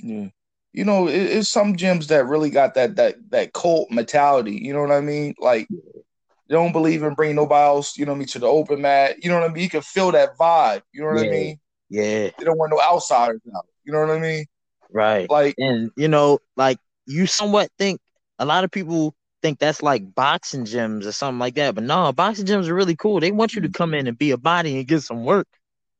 Yeah, 0.00 0.28
you 0.72 0.84
know, 0.84 1.08
it, 1.08 1.16
it's 1.16 1.48
some 1.48 1.74
gyms 1.74 2.06
that 2.06 2.26
really 2.26 2.48
got 2.48 2.74
that 2.74 2.94
that 2.94 3.16
that 3.30 3.52
cult 3.52 3.90
mentality. 3.90 4.52
You 4.52 4.72
know 4.72 4.82
what 4.82 4.92
I 4.92 5.00
mean? 5.00 5.34
Like, 5.40 5.66
they 5.68 6.54
don't 6.54 6.70
believe 6.70 7.02
in 7.02 7.14
bringing 7.14 7.34
nobody 7.34 7.66
else. 7.66 7.98
You 7.98 8.06
know 8.06 8.12
what 8.12 8.18
I 8.18 8.20
mean 8.20 8.28
to 8.28 8.38
the 8.38 8.46
open 8.46 8.82
mat. 8.82 9.16
You 9.20 9.30
know 9.30 9.40
what 9.40 9.50
I 9.50 9.52
mean? 9.52 9.64
You 9.64 9.68
can 9.68 9.82
feel 9.82 10.12
that 10.12 10.38
vibe. 10.38 10.82
You 10.92 11.00
know 11.00 11.08
what 11.08 11.24
yeah. 11.24 11.28
I 11.28 11.34
mean? 11.34 11.60
Yeah. 11.90 12.30
They 12.38 12.44
don't 12.44 12.56
want 12.56 12.70
no 12.70 12.80
outsiders 12.80 13.40
out. 13.56 13.66
You 13.82 13.92
know 13.92 13.98
what 13.98 14.10
I 14.10 14.20
mean? 14.20 14.46
Right. 14.92 15.28
Like, 15.28 15.56
and 15.58 15.90
you 15.96 16.06
know, 16.06 16.38
like 16.54 16.78
you 17.04 17.26
somewhat 17.26 17.68
think 17.80 18.00
a 18.38 18.44
lot 18.44 18.62
of 18.62 18.70
people 18.70 19.16
think 19.42 19.58
that's 19.58 19.82
like 19.82 20.14
boxing 20.14 20.64
gyms 20.64 21.06
or 21.06 21.12
something 21.12 21.38
like 21.38 21.54
that. 21.54 21.74
But 21.74 21.84
no, 21.84 22.12
boxing 22.12 22.46
gyms 22.46 22.68
are 22.68 22.74
really 22.74 22.96
cool. 22.96 23.20
They 23.20 23.32
want 23.32 23.54
you 23.54 23.62
to 23.62 23.68
come 23.68 23.94
in 23.94 24.06
and 24.06 24.18
be 24.18 24.30
a 24.32 24.38
body 24.38 24.76
and 24.76 24.86
get 24.86 25.02
some 25.02 25.24
work. 25.24 25.46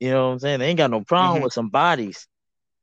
You 0.00 0.11
know 0.11 0.26
what 0.26 0.33
I'm 0.35 0.38
saying? 0.38 0.61
They 0.61 0.66
ain't 0.66 0.78
got 0.78 0.90
no 0.90 1.02
problem 1.02 1.37
mm-hmm. 1.37 1.45
with 1.45 1.52
some 1.52 1.71
bodies. 1.71 2.26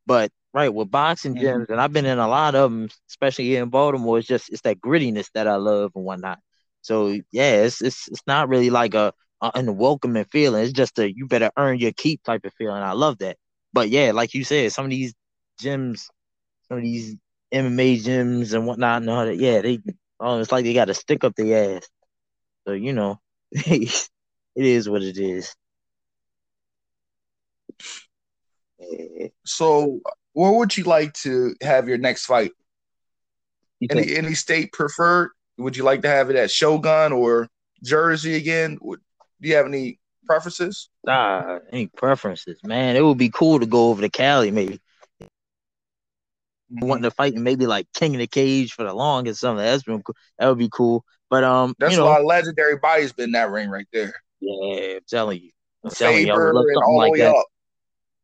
But 0.05 0.31
right 0.53 0.73
with 0.73 0.91
boxing 0.91 1.35
mm-hmm. 1.35 1.45
gyms, 1.45 1.69
and 1.69 1.79
I've 1.79 1.93
been 1.93 2.05
in 2.05 2.19
a 2.19 2.27
lot 2.27 2.55
of 2.55 2.71
them, 2.71 2.89
especially 3.09 3.45
here 3.45 3.63
in 3.63 3.69
Baltimore. 3.69 4.19
It's 4.19 4.27
just 4.27 4.49
it's 4.51 4.61
that 4.61 4.79
grittiness 4.79 5.29
that 5.33 5.47
I 5.47 5.55
love 5.55 5.91
and 5.95 6.05
whatnot. 6.05 6.39
So 6.81 7.19
yeah, 7.31 7.63
it's 7.63 7.81
it's 7.81 8.07
it's 8.09 8.23
not 8.27 8.49
really 8.49 8.69
like 8.69 8.93
a, 8.93 9.13
a 9.41 9.51
an 9.55 9.75
welcoming 9.77 10.25
feeling. 10.25 10.63
It's 10.63 10.73
just 10.73 10.99
a 10.99 11.13
you 11.13 11.27
better 11.27 11.51
earn 11.57 11.79
your 11.79 11.91
keep 11.91 12.23
type 12.23 12.45
of 12.45 12.53
feeling. 12.53 12.81
I 12.81 12.93
love 12.93 13.19
that. 13.19 13.37
But 13.73 13.89
yeah, 13.89 14.11
like 14.11 14.33
you 14.33 14.43
said, 14.43 14.71
some 14.71 14.85
of 14.85 14.91
these 14.91 15.13
gyms, 15.61 16.07
some 16.67 16.77
of 16.77 16.83
these 16.83 17.15
MMA 17.53 18.01
gyms 18.03 18.53
and 18.53 18.65
whatnot, 18.65 19.01
and 19.01 19.09
all 19.09 19.25
that, 19.25 19.37
yeah, 19.37 19.61
they 19.61 19.79
Oh, 20.19 20.39
it's 20.39 20.51
like 20.51 20.63
they 20.63 20.73
got 20.73 20.85
to 20.85 20.93
stick 20.93 21.23
up 21.23 21.35
their 21.35 21.77
ass. 21.77 21.87
So 22.67 22.73
you 22.73 22.93
know, 22.93 23.19
it 23.51 24.09
is 24.55 24.89
what 24.89 25.03
it 25.03 25.17
is. 25.17 25.55
So, 29.45 30.01
where 30.33 30.51
would 30.51 30.75
you 30.75 30.83
like 30.83 31.13
to 31.13 31.55
have 31.61 31.87
your 31.87 31.97
next 31.97 32.25
fight? 32.25 32.51
Any 33.89 34.15
any 34.15 34.33
state 34.33 34.71
preferred? 34.71 35.31
Would 35.57 35.77
you 35.77 35.83
like 35.83 36.01
to 36.01 36.09
have 36.09 36.29
it 36.29 36.35
at 36.35 36.51
Shogun 36.51 37.13
or 37.13 37.47
Jersey 37.83 38.35
again? 38.35 38.77
Would, 38.81 38.99
do 39.41 39.49
you 39.49 39.55
have 39.55 39.67
any 39.67 39.99
preferences? 40.25 40.89
Ah, 41.07 41.59
any 41.71 41.87
preferences, 41.87 42.57
man? 42.63 42.95
It 42.95 43.01
would 43.01 43.17
be 43.17 43.29
cool 43.29 43.59
to 43.59 43.65
go 43.65 43.89
over 43.89 44.01
to 44.01 44.09
Cali, 44.09 44.51
maybe 44.51 44.79
wanting 46.69 47.03
to 47.03 47.11
fight 47.11 47.33
and 47.33 47.43
maybe 47.43 47.65
like 47.67 47.87
King 47.93 48.15
of 48.15 48.19
the 48.19 48.27
Cage 48.27 48.73
for 48.73 48.83
the 48.83 48.93
longest 48.93 49.39
something. 49.39 49.63
That's 49.63 49.83
been 49.83 50.01
cool. 50.01 50.15
That 50.39 50.47
would 50.47 50.57
be 50.57 50.69
cool. 50.71 51.03
But 51.29 51.43
um, 51.43 51.75
that's 51.79 51.91
you 51.91 51.97
know, 51.97 52.05
a 52.05 52.09
lot 52.09 52.19
of 52.21 52.25
legendary 52.25 52.77
bodies 52.77 53.13
been 53.13 53.25
in 53.25 53.31
that 53.33 53.49
ring 53.49 53.69
right 53.69 53.87
there. 53.91 54.13
Yeah, 54.39 54.95
I'm 54.95 54.99
telling 55.07 55.41
you, 55.41 55.51
I'm 55.83 55.91
telling 55.91 56.25
you, 56.25 56.33
I 56.33 56.37
would 56.37 56.53
love 56.53 56.65
something 56.73 56.95
like 56.95 57.13
that. 57.17 57.35
Up. 57.35 57.45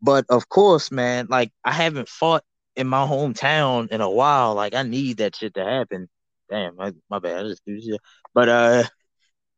But 0.02 0.26
of 0.30 0.50
course, 0.50 0.92
man, 0.92 1.28
like 1.30 1.52
I 1.64 1.72
haven't 1.72 2.10
fought 2.10 2.44
in 2.76 2.88
my 2.88 3.06
hometown 3.06 3.92
in 3.92 4.02
a 4.02 4.10
while. 4.10 4.56
Like 4.56 4.74
I 4.74 4.84
need 4.84 5.18
that 5.18 5.36
shit 5.36 5.54
to 5.56 5.64
happen. 5.64 6.08
Damn, 6.50 6.76
my, 6.76 6.94
my 7.10 7.20
bad. 7.20 7.46
I 7.46 7.50
just 7.50 7.66
do 7.66 7.80
shit. 7.80 8.00
But 8.34 8.50
uh, 8.50 8.84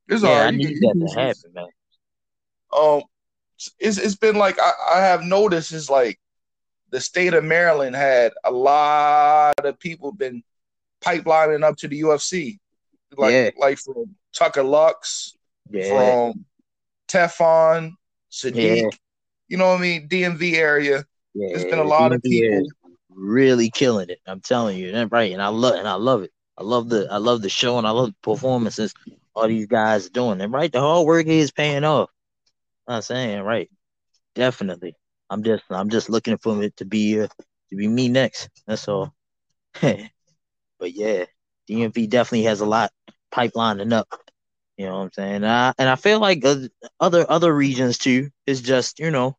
it's 0.07 0.23
yeah, 0.23 0.45
I 0.45 0.51
need 0.51 0.77
that 0.81 1.07
to 1.07 1.19
happen, 1.19 1.53
man. 1.53 1.67
Um, 2.75 3.03
it's 3.79 3.97
it's 3.97 4.15
been 4.15 4.35
like 4.35 4.59
I, 4.59 4.71
I 4.95 4.99
have 5.01 5.23
noticed 5.23 5.71
is 5.71 5.89
like 5.89 6.19
the 6.93 7.01
state 7.01 7.33
of 7.33 7.43
Maryland 7.43 7.95
had 7.95 8.33
a 8.43 8.51
lot 8.51 9.55
of 9.65 9.79
people 9.79 10.11
been 10.11 10.43
pipelining 11.03 11.63
up 11.63 11.75
to 11.77 11.87
the 11.87 11.99
UFC, 12.01 12.59
like 13.17 13.33
yeah. 13.33 13.49
like 13.57 13.79
from 13.79 14.15
Tucker 14.31 14.61
Lutz, 14.61 15.35
yeah. 15.71 15.89
from 15.89 16.45
Tefon, 17.07 17.93
Sodiq. 18.31 18.83
Yeah. 18.83 18.89
You 19.47 19.57
know 19.57 19.69
what 19.69 19.79
I 19.79 19.81
mean? 19.81 20.07
DMV 20.07 20.53
area. 20.53 21.03
There's 21.33 21.65
been 21.65 21.79
a 21.79 21.83
lot 21.83 22.11
DMV 22.11 22.15
of 22.15 22.21
people 22.21 22.67
really 23.09 23.71
killing 23.71 24.11
it. 24.11 24.19
I'm 24.27 24.41
telling 24.41 24.77
you, 24.77 24.95
and 24.95 25.11
right, 25.11 25.33
and 25.33 25.41
I 25.41 25.47
love 25.47 25.73
and 25.73 25.87
I 25.87 25.95
love 25.95 26.21
it. 26.21 26.31
I 26.59 26.63
love 26.63 26.89
the 26.89 27.07
I 27.09 27.17
love 27.17 27.41
the 27.41 27.49
show 27.49 27.79
and 27.79 27.87
I 27.87 27.89
love 27.89 28.09
the 28.09 28.15
performances 28.21 28.93
all 29.35 29.47
these 29.47 29.65
guys 29.65 30.09
doing. 30.09 30.39
And 30.41 30.53
right, 30.53 30.71
the 30.71 30.79
hard 30.79 31.07
work 31.07 31.25
is 31.25 31.49
paying 31.49 31.83
off. 31.83 32.11
I'm 32.87 33.01
saying 33.01 33.41
right, 33.41 33.71
definitely. 34.35 34.95
I'm 35.33 35.43
just 35.43 35.63
I'm 35.71 35.89
just 35.89 36.09
looking 36.09 36.37
for 36.37 36.61
it 36.61 36.77
to 36.77 36.85
be 36.85 37.19
uh, 37.19 37.27
to 37.69 37.75
be 37.75 37.87
me 37.87 38.07
next. 38.07 38.49
That's 38.67 38.87
all. 38.87 39.13
but 39.81 40.11
yeah, 40.79 41.25
DMV 41.67 42.07
definitely 42.07 42.43
has 42.43 42.61
a 42.61 42.67
lot 42.67 42.91
pipelining 43.33 43.93
up. 43.93 44.07
You 44.77 44.85
know 44.85 44.97
what 44.97 45.03
I'm 45.03 45.11
saying? 45.11 45.35
And 45.37 45.47
I, 45.47 45.73
and 45.79 45.89
I 45.89 45.95
feel 45.95 46.19
like 46.19 46.43
other 46.99 47.25
other 47.29 47.55
regions 47.55 47.97
too 47.97 48.29
is 48.45 48.61
just 48.61 48.99
you 48.99 49.09
know, 49.09 49.35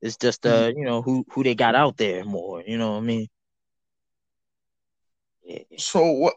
it's 0.00 0.16
just 0.16 0.46
uh 0.46 0.68
mm-hmm. 0.68 0.78
you 0.78 0.84
know 0.84 1.02
who 1.02 1.24
who 1.30 1.42
they 1.42 1.56
got 1.56 1.74
out 1.74 1.96
there 1.96 2.24
more. 2.24 2.62
You 2.64 2.78
know 2.78 2.92
what 2.92 2.98
I 2.98 3.00
mean? 3.00 3.26
Yeah. 5.44 5.58
So 5.76 6.08
what? 6.12 6.34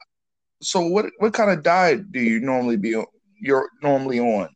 So 0.64 0.82
what? 0.82 1.06
What 1.20 1.34
kind 1.34 1.52
of 1.52 1.62
diet 1.62 2.12
do 2.12 2.20
you 2.20 2.40
normally 2.40 2.78
be 2.78 3.00
you're 3.40 3.70
normally 3.84 4.20
on? 4.20 4.50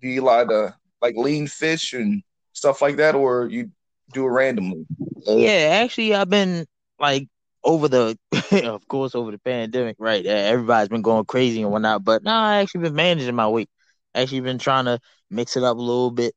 Do 0.00 0.08
you 0.08 0.22
like 0.22 0.48
to 0.48 0.74
like 1.02 1.14
lean 1.16 1.46
fish 1.46 1.92
and 1.92 2.22
stuff 2.58 2.82
like 2.82 2.96
that, 2.96 3.14
or 3.14 3.48
you 3.48 3.70
do 4.12 4.26
it 4.26 4.30
randomly? 4.30 4.86
Yeah, 5.26 5.80
actually, 5.82 6.14
I've 6.14 6.28
been 6.28 6.66
like 6.98 7.28
over 7.64 7.88
the, 7.88 8.18
of 8.64 8.86
course, 8.88 9.14
over 9.14 9.30
the 9.30 9.38
pandemic, 9.38 9.96
right? 9.98 10.24
Everybody's 10.24 10.88
been 10.88 11.02
going 11.02 11.24
crazy 11.24 11.62
and 11.62 11.70
whatnot, 11.70 12.04
but 12.04 12.22
no, 12.22 12.32
I 12.32 12.56
actually 12.56 12.82
been 12.82 12.94
managing 12.94 13.34
my 13.34 13.48
weight. 13.48 13.70
Actually, 14.14 14.40
been 14.40 14.58
trying 14.58 14.86
to 14.86 14.98
mix 15.30 15.56
it 15.56 15.62
up 15.62 15.76
a 15.76 15.80
little 15.80 16.10
bit, 16.10 16.34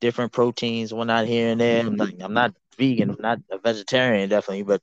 different 0.00 0.32
proteins, 0.32 0.92
whatnot 0.94 1.26
here 1.26 1.50
and 1.50 1.60
there. 1.60 1.86
I'm 1.86 1.96
not, 1.96 2.08
I'm 2.20 2.34
not 2.34 2.54
vegan, 2.78 3.10
I'm 3.10 3.20
not 3.20 3.38
a 3.50 3.58
vegetarian, 3.58 4.28
definitely, 4.28 4.62
but 4.62 4.80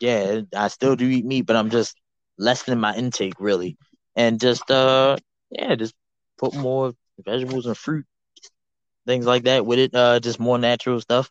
yeah, 0.00 0.42
I 0.54 0.68
still 0.68 0.96
do 0.96 1.06
eat 1.08 1.24
meat, 1.24 1.42
but 1.42 1.56
I'm 1.56 1.70
just 1.70 1.96
lessening 2.38 2.78
my 2.80 2.94
intake 2.94 3.40
really, 3.40 3.76
and 4.14 4.40
just 4.40 4.70
uh, 4.70 5.16
yeah, 5.50 5.74
just 5.74 5.94
put 6.38 6.54
more 6.54 6.92
vegetables 7.24 7.66
and 7.66 7.76
fruit 7.76 8.06
things 9.08 9.26
like 9.26 9.44
that 9.44 9.66
with 9.66 9.78
it. 9.80 9.94
Uh, 9.94 10.20
just 10.20 10.38
more 10.38 10.58
natural 10.58 11.00
stuff. 11.00 11.30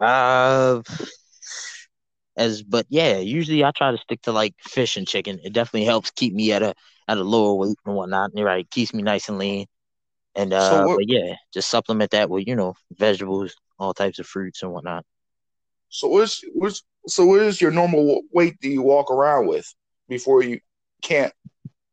Uh, 0.00 0.82
as 2.36 2.62
but 2.62 2.86
yeah, 2.88 3.18
usually 3.18 3.64
I 3.64 3.70
try 3.70 3.92
to 3.92 3.98
stick 3.98 4.22
to 4.22 4.32
like 4.32 4.54
fish 4.60 4.96
and 4.96 5.06
chicken. 5.06 5.38
It 5.44 5.52
definitely 5.52 5.84
helps 5.84 6.10
keep 6.10 6.34
me 6.34 6.52
at 6.52 6.62
a 6.62 6.74
at 7.06 7.16
a 7.16 7.22
lower 7.22 7.54
weight 7.54 7.78
and 7.86 7.94
whatnot. 7.94 8.32
And 8.34 8.44
right, 8.44 8.68
keeps 8.70 8.92
me 8.92 9.02
nice 9.02 9.28
and 9.28 9.38
lean. 9.38 9.66
And 10.34 10.52
uh, 10.52 10.68
so 10.68 10.86
what, 10.88 10.96
but 10.98 11.08
yeah, 11.08 11.36
just 11.52 11.70
supplement 11.70 12.10
that 12.10 12.28
with 12.28 12.46
you 12.46 12.56
know 12.56 12.74
vegetables, 12.92 13.54
all 13.78 13.94
types 13.94 14.18
of 14.18 14.26
fruits 14.26 14.62
and 14.62 14.72
whatnot. 14.72 15.04
So 15.88 16.08
what's 16.08 16.42
what's 16.52 16.82
so 17.06 17.26
what 17.26 17.42
is 17.42 17.60
your 17.60 17.70
normal 17.70 18.22
weight 18.32 18.60
that 18.60 18.68
you 18.68 18.82
walk 18.82 19.12
around 19.12 19.46
with 19.46 19.72
before 20.08 20.42
you 20.42 20.58
can't 21.02 21.32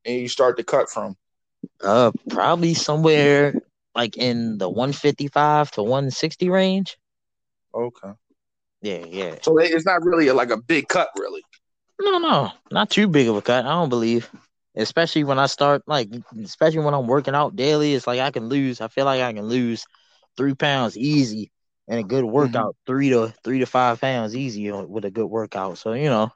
and 0.05 0.15
you 0.15 0.27
start 0.27 0.57
to 0.57 0.63
cut 0.63 0.89
from? 0.89 1.15
Uh, 1.83 2.11
probably 2.29 2.73
somewhere 2.73 3.61
like 3.95 4.17
in 4.17 4.57
the 4.57 4.69
155 4.69 5.71
to 5.71 5.83
160 5.83 6.49
range. 6.49 6.97
Okay. 7.73 8.11
Yeah, 8.81 9.05
yeah. 9.07 9.35
So 9.41 9.57
it's 9.59 9.85
not 9.85 10.03
really 10.03 10.27
a, 10.27 10.33
like 10.33 10.49
a 10.49 10.57
big 10.57 10.87
cut, 10.87 11.09
really. 11.17 11.41
No, 11.99 12.17
no, 12.17 12.51
not 12.71 12.89
too 12.89 13.07
big 13.07 13.27
of 13.27 13.35
a 13.35 13.41
cut. 13.41 13.65
I 13.65 13.69
don't 13.69 13.89
believe. 13.89 14.29
Especially 14.75 15.23
when 15.23 15.37
I 15.37 15.47
start 15.47 15.83
like, 15.85 16.09
especially 16.41 16.79
when 16.79 16.93
I'm 16.93 17.05
working 17.05 17.35
out 17.35 17.55
daily, 17.55 17.93
it's 17.93 18.07
like 18.07 18.21
I 18.21 18.31
can 18.31 18.47
lose. 18.47 18.79
I 18.79 18.87
feel 18.87 19.05
like 19.05 19.21
I 19.21 19.33
can 19.33 19.45
lose 19.45 19.85
three 20.37 20.55
pounds 20.55 20.97
easy 20.97 21.51
and 21.87 21.99
a 21.99 22.03
good 22.03 22.23
workout. 22.23 22.75
Mm-hmm. 22.75 22.91
Three 22.91 23.09
to 23.09 23.33
three 23.43 23.59
to 23.59 23.65
five 23.65 23.99
pounds 23.99 24.35
easy 24.35 24.71
with 24.71 25.03
a 25.03 25.11
good 25.11 25.25
workout. 25.25 25.77
So 25.77 25.91
you 25.91 26.05
know, 26.05 26.31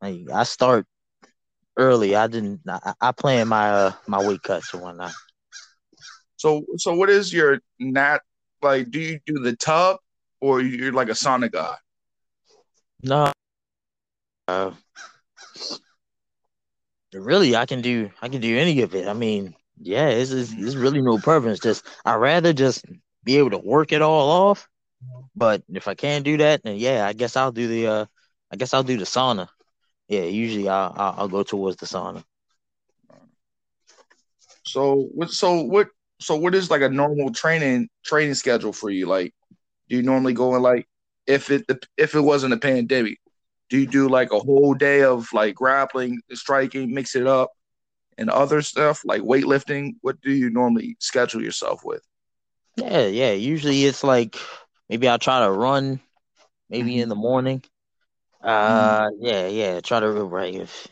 like 0.00 0.30
I 0.32 0.44
start 0.44 0.86
early. 1.76 2.16
I 2.16 2.26
didn't. 2.26 2.60
I, 2.66 2.94
I 3.00 3.12
plan 3.12 3.48
my 3.48 3.70
uh, 3.70 3.92
my 4.06 4.26
weight 4.26 4.42
cuts 4.42 4.72
and 4.72 4.82
whatnot. 4.82 5.12
So 6.42 6.64
so 6.76 6.92
what 6.96 7.08
is 7.08 7.32
your 7.32 7.60
nat 7.78 8.18
like? 8.62 8.90
Do 8.90 8.98
you 8.98 9.20
do 9.24 9.38
the 9.38 9.54
tub 9.54 9.98
or 10.40 10.60
you're 10.60 10.92
like 10.92 11.08
a 11.08 11.12
sauna 11.12 11.48
guy? 11.48 11.76
No. 13.04 13.30
Uh, 14.48 14.72
really, 17.14 17.54
I 17.54 17.66
can 17.66 17.80
do 17.80 18.10
I 18.20 18.28
can 18.28 18.40
do 18.40 18.58
any 18.58 18.82
of 18.82 18.92
it. 18.96 19.06
I 19.06 19.12
mean, 19.12 19.54
yeah, 19.78 20.08
it's 20.08 20.32
it's, 20.32 20.52
it's 20.52 20.74
really 20.74 21.00
no 21.00 21.18
preference. 21.18 21.60
Just 21.60 21.86
I 22.04 22.16
rather 22.16 22.52
just 22.52 22.84
be 23.22 23.38
able 23.38 23.50
to 23.50 23.58
work 23.58 23.92
it 23.92 24.02
all 24.02 24.48
off. 24.48 24.68
But 25.36 25.62
if 25.68 25.86
I 25.86 25.94
can't 25.94 26.24
do 26.24 26.38
that, 26.38 26.64
then 26.64 26.74
yeah, 26.76 27.06
I 27.06 27.12
guess 27.12 27.36
I'll 27.36 27.52
do 27.52 27.68
the 27.68 27.86
uh, 27.86 28.06
I 28.50 28.56
guess 28.56 28.74
I'll 28.74 28.82
do 28.82 28.98
the 28.98 29.04
sauna 29.04 29.48
yeah, 30.08 30.24
usually 30.24 30.68
I'll, 30.68 30.92
I'll, 30.96 31.14
I'll 31.18 31.28
go 31.28 31.42
towards 31.42 31.76
the 31.76 31.86
sauna. 31.86 32.24
So 34.64 35.08
what? 35.14 35.30
So 35.30 35.62
what? 35.62 35.88
So 36.22 36.36
what 36.36 36.54
is 36.54 36.70
like 36.70 36.82
a 36.82 36.88
normal 36.88 37.32
training 37.32 37.88
training 38.04 38.34
schedule 38.34 38.72
for 38.72 38.90
you? 38.90 39.06
Like, 39.06 39.34
do 39.88 39.96
you 39.96 40.02
normally 40.02 40.32
go 40.32 40.54
in 40.54 40.62
like 40.62 40.86
if 41.26 41.50
it 41.50 41.64
if 41.96 42.14
it 42.14 42.20
wasn't 42.20 42.54
a 42.54 42.58
pandemic, 42.58 43.18
do 43.68 43.78
you 43.78 43.86
do 43.86 44.08
like 44.08 44.32
a 44.32 44.38
whole 44.38 44.74
day 44.74 45.02
of 45.02 45.32
like 45.32 45.54
grappling, 45.54 46.20
striking, 46.32 46.94
mix 46.94 47.14
it 47.14 47.26
up, 47.26 47.50
and 48.18 48.30
other 48.30 48.62
stuff 48.62 49.02
like 49.04 49.22
weightlifting? 49.22 49.92
What 50.00 50.20
do 50.20 50.32
you 50.32 50.50
normally 50.50 50.96
schedule 51.00 51.42
yourself 51.42 51.84
with? 51.84 52.02
Yeah, 52.76 53.06
yeah. 53.06 53.32
Usually 53.32 53.84
it's 53.84 54.02
like 54.02 54.36
maybe 54.88 55.08
I'll 55.08 55.18
try 55.18 55.44
to 55.44 55.50
run, 55.50 56.00
maybe 56.70 56.98
in 56.98 57.08
the 57.08 57.14
morning, 57.14 57.62
uh, 58.42 59.08
mm. 59.08 59.10
yeah, 59.20 59.46
yeah. 59.46 59.80
Try 59.80 60.00
to 60.00 60.10
right 60.10 60.54
if 60.54 60.88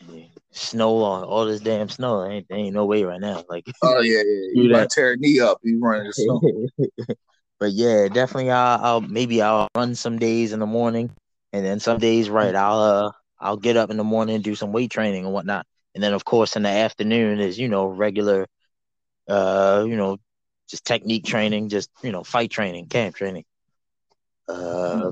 snow 0.51 1.03
on 1.03 1.23
all 1.23 1.45
this 1.45 1.61
damn 1.61 1.89
snow. 1.89 2.25
Ain't 2.25 2.47
ain't 2.51 2.73
no 2.73 2.85
way 2.85 3.03
right 3.03 3.19
now. 3.19 3.43
Like, 3.49 3.65
oh 3.81 4.01
yeah, 4.01 4.21
yeah. 4.25 4.47
You 4.63 4.69
might 4.69 4.89
tear 4.89 5.13
a 5.13 5.17
knee 5.17 5.39
up. 5.39 5.59
You 5.63 5.79
running 5.79 6.07
the 6.07 6.13
snow. 6.13 7.15
but 7.59 7.71
yeah, 7.71 8.07
definitely. 8.07 8.51
I'll, 8.51 8.83
I'll 8.83 9.01
maybe 9.01 9.41
I'll 9.41 9.67
run 9.75 9.95
some 9.95 10.19
days 10.19 10.53
in 10.53 10.59
the 10.59 10.65
morning, 10.65 11.11
and 11.53 11.65
then 11.65 11.79
some 11.79 11.99
days, 11.99 12.29
right? 12.29 12.55
I'll 12.55 12.79
uh 12.79 13.11
I'll 13.39 13.57
get 13.57 13.77
up 13.77 13.89
in 13.89 13.97
the 13.97 14.03
morning 14.03 14.35
and 14.35 14.43
do 14.43 14.55
some 14.55 14.71
weight 14.71 14.91
training 14.91 15.25
and 15.25 15.33
whatnot, 15.33 15.65
and 15.95 16.03
then 16.03 16.13
of 16.13 16.25
course 16.25 16.55
in 16.55 16.63
the 16.63 16.69
afternoon 16.69 17.39
is 17.39 17.57
you 17.57 17.69
know 17.69 17.85
regular, 17.87 18.47
uh, 19.27 19.85
you 19.87 19.95
know, 19.95 20.17
just 20.69 20.85
technique 20.85 21.25
training, 21.25 21.69
just 21.69 21.89
you 22.03 22.11
know 22.11 22.23
fight 22.23 22.51
training, 22.51 22.87
camp 22.87 23.15
training. 23.15 23.45
Uh, 24.47 25.11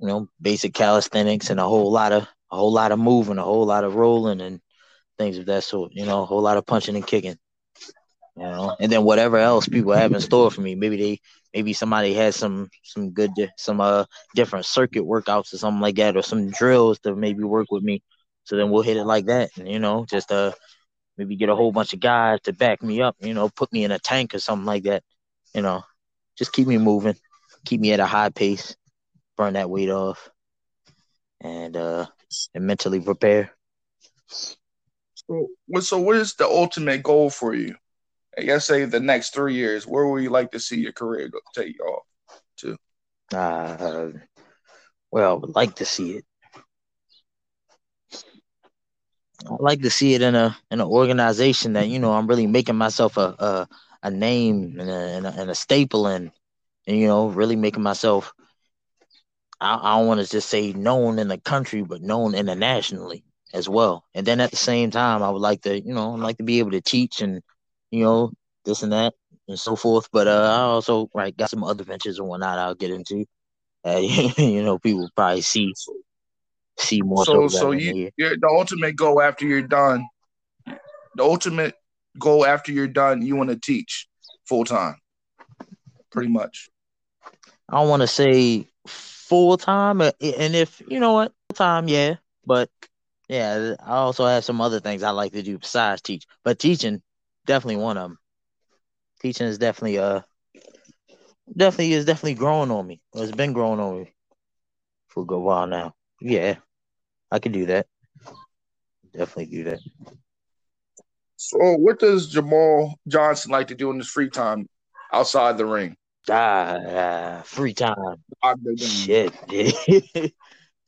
you 0.00 0.06
know, 0.06 0.28
basic 0.40 0.72
calisthenics 0.72 1.50
and 1.50 1.60
a 1.60 1.64
whole 1.64 1.90
lot 1.90 2.12
of 2.12 2.26
a 2.50 2.56
whole 2.56 2.72
lot 2.72 2.92
of 2.92 2.98
moving, 2.98 3.38
a 3.38 3.42
whole 3.42 3.66
lot 3.66 3.84
of 3.84 3.94
rolling 3.94 4.40
and 4.40 4.60
things 5.18 5.38
of 5.38 5.46
that 5.46 5.64
sort. 5.64 5.92
You 5.94 6.06
know, 6.06 6.22
a 6.22 6.26
whole 6.26 6.42
lot 6.42 6.56
of 6.58 6.66
punching 6.66 6.96
and 6.96 7.06
kicking. 7.06 7.36
You 8.36 8.44
know, 8.44 8.76
and 8.80 8.90
then 8.92 9.04
whatever 9.04 9.38
else 9.38 9.68
people 9.68 9.92
have 9.92 10.12
in 10.12 10.20
store 10.20 10.50
for 10.50 10.60
me. 10.60 10.74
Maybe 10.74 10.96
they, 10.96 11.18
maybe 11.54 11.72
somebody 11.72 12.14
has 12.14 12.36
some 12.36 12.68
some 12.84 13.10
good 13.10 13.32
some 13.56 13.80
uh 13.80 14.04
different 14.34 14.66
circuit 14.66 15.02
workouts 15.02 15.52
or 15.52 15.58
something 15.58 15.80
like 15.80 15.96
that, 15.96 16.16
or 16.16 16.22
some 16.22 16.50
drills 16.50 16.98
to 17.00 17.14
maybe 17.16 17.42
work 17.42 17.66
with 17.70 17.82
me. 17.82 18.02
So 18.44 18.56
then 18.56 18.70
we'll 18.70 18.82
hit 18.82 18.96
it 18.96 19.04
like 19.04 19.26
that, 19.26 19.50
and 19.58 19.68
you 19.68 19.78
know, 19.80 20.06
just 20.08 20.30
uh 20.32 20.52
maybe 21.16 21.36
get 21.36 21.48
a 21.48 21.56
whole 21.56 21.72
bunch 21.72 21.92
of 21.94 22.00
guys 22.00 22.40
to 22.42 22.52
back 22.52 22.82
me 22.82 23.02
up. 23.02 23.16
You 23.20 23.34
know, 23.34 23.48
put 23.48 23.72
me 23.72 23.84
in 23.84 23.92
a 23.92 23.98
tank 23.98 24.34
or 24.34 24.38
something 24.38 24.66
like 24.66 24.84
that. 24.84 25.02
You 25.54 25.62
know, 25.62 25.82
just 26.36 26.52
keep 26.52 26.66
me 26.68 26.78
moving, 26.78 27.16
keep 27.64 27.80
me 27.80 27.92
at 27.92 28.00
a 28.00 28.06
high 28.06 28.30
pace 28.30 28.76
burn 29.36 29.54
that 29.54 29.70
weight 29.70 29.90
off, 29.90 30.30
and 31.40 31.76
uh, 31.76 32.06
and 32.54 32.66
mentally 32.66 33.00
prepare. 33.00 33.52
So, 35.14 35.48
so 35.80 35.98
what 35.98 36.16
is 36.16 36.34
the 36.34 36.46
ultimate 36.46 37.02
goal 37.02 37.30
for 37.30 37.54
you? 37.54 37.74
I 38.38 38.42
guess 38.42 38.66
say 38.66 38.84
the 38.84 39.00
next 39.00 39.34
three 39.34 39.54
years. 39.54 39.86
Where 39.86 40.06
would 40.06 40.22
you 40.22 40.30
like 40.30 40.52
to 40.52 40.60
see 40.60 40.78
your 40.78 40.92
career 40.92 41.28
go, 41.28 41.40
take 41.54 41.74
you 41.76 41.84
off 41.84 42.06
to? 42.58 42.76
Uh, 43.34 44.10
well, 45.10 45.30
I 45.30 45.34
would 45.34 45.54
like 45.56 45.74
to 45.76 45.84
see 45.84 46.18
it. 46.18 46.24
I 49.46 49.56
like 49.60 49.82
to 49.82 49.90
see 49.90 50.14
it 50.14 50.22
in 50.22 50.34
a 50.34 50.56
in 50.70 50.80
an 50.80 50.86
organization 50.86 51.74
that 51.74 51.88
you 51.88 51.98
know 51.98 52.12
I'm 52.12 52.26
really 52.26 52.46
making 52.46 52.76
myself 52.76 53.16
a 53.16 53.34
a, 53.38 53.68
a 54.02 54.10
name 54.10 54.76
and 54.78 54.90
a, 54.90 54.94
and 54.94 55.26
a, 55.26 55.30
and 55.30 55.50
a 55.50 55.54
staple 55.54 56.08
in, 56.08 56.32
and 56.86 56.96
you 56.96 57.06
know 57.06 57.28
really 57.28 57.56
making 57.56 57.82
myself 57.82 58.32
I, 59.60 59.78
I 59.80 59.98
don't 59.98 60.06
want 60.06 60.20
to 60.20 60.28
just 60.28 60.48
say 60.48 60.72
known 60.72 61.18
in 61.18 61.28
the 61.28 61.38
country, 61.38 61.82
but 61.82 62.02
known 62.02 62.34
internationally 62.34 63.24
as 63.52 63.68
well. 63.68 64.04
And 64.14 64.26
then 64.26 64.40
at 64.40 64.50
the 64.50 64.56
same 64.56 64.90
time, 64.90 65.22
I 65.22 65.30
would 65.30 65.42
like 65.42 65.62
to, 65.62 65.80
you 65.80 65.94
know, 65.94 66.14
I'd 66.14 66.20
like 66.20 66.38
to 66.38 66.44
be 66.44 66.58
able 66.58 66.72
to 66.72 66.80
teach 66.80 67.20
and, 67.20 67.42
you 67.90 68.04
know, 68.04 68.32
this 68.64 68.82
and 68.82 68.92
that 68.92 69.14
and 69.48 69.58
so 69.58 69.76
forth. 69.76 70.08
But 70.12 70.28
uh, 70.28 70.42
I 70.42 70.60
also 70.60 71.08
right 71.14 71.36
got 71.36 71.50
some 71.50 71.64
other 71.64 71.84
ventures 71.84 72.18
and 72.18 72.28
whatnot 72.28 72.58
I'll 72.58 72.74
get 72.74 72.90
into. 72.90 73.26
Uh, 73.84 73.98
you 74.38 74.62
know, 74.62 74.78
people 74.78 75.08
probably 75.16 75.40
see 75.40 75.72
see 76.78 77.02
more. 77.02 77.24
So, 77.24 77.48
so, 77.48 77.72
you, 77.72 78.10
the 78.16 78.48
ultimate 78.48 78.96
goal 78.96 79.20
after 79.20 79.46
you're 79.46 79.62
done. 79.62 80.06
The 80.66 81.24
ultimate 81.24 81.74
goal 82.18 82.46
after 82.46 82.70
you're 82.70 82.86
done, 82.86 83.22
you 83.22 83.34
want 83.34 83.50
to 83.50 83.56
teach 83.56 84.06
full 84.46 84.64
time, 84.64 84.96
pretty 86.12 86.28
much. 86.28 86.68
I 87.68 87.76
don't 87.76 87.88
want 87.88 88.02
to 88.02 88.06
say 88.06 88.68
full 89.28 89.56
time, 89.56 90.00
uh, 90.00 90.12
and 90.22 90.54
if 90.54 90.82
you 90.88 91.00
know 91.00 91.12
what, 91.12 91.32
full 91.48 91.56
time, 91.56 91.88
yeah. 91.88 92.16
But 92.46 92.70
yeah, 93.28 93.74
I 93.80 93.96
also 93.96 94.26
have 94.26 94.44
some 94.44 94.60
other 94.60 94.80
things 94.80 95.02
I 95.02 95.10
like 95.10 95.32
to 95.32 95.42
do 95.42 95.58
besides 95.58 96.00
teach. 96.00 96.26
But 96.44 96.58
teaching, 96.58 97.02
definitely 97.46 97.76
one 97.76 97.98
of 97.98 98.04
them. 98.10 98.18
Teaching 99.20 99.46
is 99.46 99.58
definitely 99.58 99.98
uh, 99.98 100.22
definitely 101.54 101.92
is 101.92 102.04
definitely 102.04 102.34
growing 102.34 102.70
on 102.70 102.86
me. 102.86 103.00
It's 103.14 103.32
been 103.32 103.52
growing 103.52 103.80
on 103.80 104.00
me 104.00 104.14
for 105.08 105.24
a 105.24 105.26
good 105.26 105.40
while 105.40 105.66
now. 105.66 105.94
Yeah, 106.20 106.56
I 107.30 107.38
can 107.38 107.52
do 107.52 107.66
that. 107.66 107.86
Definitely 109.12 109.46
do 109.46 109.64
that. 109.64 109.80
So, 111.36 111.58
what 111.76 111.98
does 111.98 112.28
Jamal 112.28 112.98
Johnson 113.06 113.52
like 113.52 113.68
to 113.68 113.74
do 113.74 113.90
in 113.90 113.98
his 113.98 114.08
free 114.08 114.30
time 114.30 114.66
outside 115.12 115.58
the 115.58 115.66
ring? 115.66 115.96
Ah, 116.30 117.42
free 117.44 117.74
time. 117.74 118.22
Shit. 118.76 119.32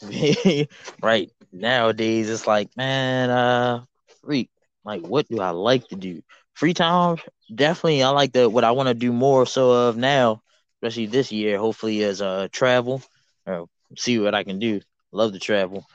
right. 1.03 1.31
Nowadays 1.53 2.31
it's 2.31 2.47
like, 2.47 2.77
man, 2.77 3.31
uh 3.31 3.85
free. 4.23 4.49
Like 4.85 5.03
what 5.03 5.29
do 5.29 5.41
I 5.41 5.51
like 5.51 5.89
to 5.89 5.97
do? 5.97 6.23
Free 6.55 6.75
time, 6.75 7.17
definitely 7.55 8.03
I 8.03 8.11
like 8.11 8.33
the 8.33 8.49
what 8.49 8.65
I 8.65 8.73
want 8.73 8.89
to 8.89 8.95
do 8.95 9.13
more 9.13 9.47
so 9.47 9.89
of 9.89 9.97
now, 9.97 10.43
especially 10.77 11.07
this 11.07 11.33
year, 11.33 11.59
hopefully 11.59 12.01
is 12.01 12.23
uh 12.23 12.49
travel 12.53 13.03
or 13.47 13.67
see 13.97 14.19
what 14.19 14.35
I 14.35 14.45
can 14.45 14.59
do. 14.59 14.81
Love 15.13 15.33
to 15.33 15.39
travel. 15.39 15.87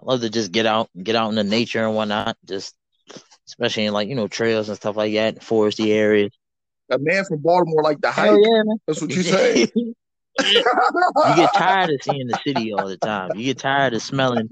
I 0.00 0.06
love 0.06 0.20
to 0.22 0.30
just 0.30 0.52
get 0.52 0.66
out, 0.66 0.90
get 1.00 1.16
out 1.16 1.28
in 1.28 1.36
the 1.36 1.44
nature 1.44 1.84
and 1.84 1.94
whatnot. 1.94 2.36
Just 2.44 2.74
especially 3.46 3.86
in 3.86 3.92
like, 3.92 4.08
you 4.08 4.14
know, 4.14 4.28
trails 4.28 4.68
and 4.68 4.76
stuff 4.76 4.96
like 4.96 5.14
that, 5.14 5.40
foresty 5.40 5.92
areas 5.92 6.32
a 6.90 6.98
man 6.98 7.24
from 7.24 7.38
Baltimore 7.38 7.82
like 7.82 8.00
the 8.00 8.10
hike. 8.10 8.30
Yeah, 8.30 8.62
That's 8.86 9.00
what 9.00 9.10
you 9.10 9.22
say. 9.22 9.68
you 9.74 10.64
get 11.36 11.54
tired 11.54 11.90
of 11.90 12.02
seeing 12.02 12.26
the 12.26 12.38
city 12.44 12.72
all 12.72 12.88
the 12.88 12.96
time. 12.96 13.30
You 13.36 13.44
get 13.44 13.58
tired 13.58 13.94
of 13.94 14.02
smelling 14.02 14.48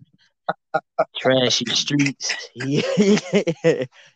trashy 1.17 1.65
streets. 1.67 2.51
you 2.55 2.83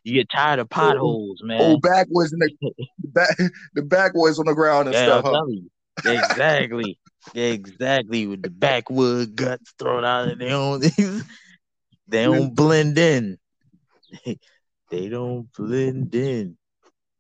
get 0.05 0.29
tired 0.31 0.61
of 0.61 0.67
oh, 0.67 0.75
potholes, 0.75 1.43
man. 1.43 1.61
Oh, 1.61 1.65
Old 1.73 1.83
backwoods 1.83 2.33
in 2.33 2.39
the, 2.39 2.51
the 2.61 2.73
back, 3.09 3.37
the 3.75 3.83
backwoods 3.83 4.39
on 4.39 4.47
the 4.47 4.55
ground 4.55 4.89
and 4.89 4.95
yeah, 4.95 5.21
stuff. 5.21 5.25
Huh? 5.25 6.11
Exactly, 6.11 6.99
exactly. 7.35 8.27
With 8.27 8.43
the 8.43 8.51
backwood 8.51 9.35
guts 9.35 9.73
thrown 9.79 10.05
out, 10.05 10.29
and 10.29 10.41
they 10.41 10.49
don't, 10.49 10.81
they 12.09 12.25
don't 12.25 12.55
blend 12.55 12.99
in. 12.99 13.39
they 14.91 15.09
don't 15.09 15.51
blend 15.53 16.15
in. 16.15 16.57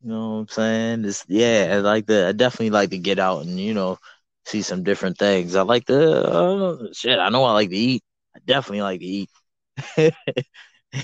You 0.06 0.12
know 0.12 0.28
what 0.28 0.36
I'm 0.36 0.48
saying? 0.48 1.04
It's, 1.04 1.24
yeah, 1.26 1.66
I 1.72 1.76
like 1.78 2.06
the. 2.06 2.28
I 2.28 2.32
definitely 2.32 2.70
like 2.70 2.90
to 2.90 2.98
get 2.98 3.18
out 3.18 3.44
and 3.44 3.58
you 3.58 3.74
know 3.74 3.98
see 4.44 4.62
some 4.62 4.84
different 4.84 5.18
things. 5.18 5.56
I 5.56 5.62
like 5.62 5.86
to 5.86 6.22
uh, 6.24 6.86
shit. 6.92 7.18
I 7.18 7.28
know 7.28 7.42
I 7.42 7.54
like 7.54 7.70
to 7.70 7.76
eat. 7.76 8.04
I 8.36 8.38
definitely 8.46 8.82
like 8.82 9.00
to 9.00 9.04
eat. 9.06 9.30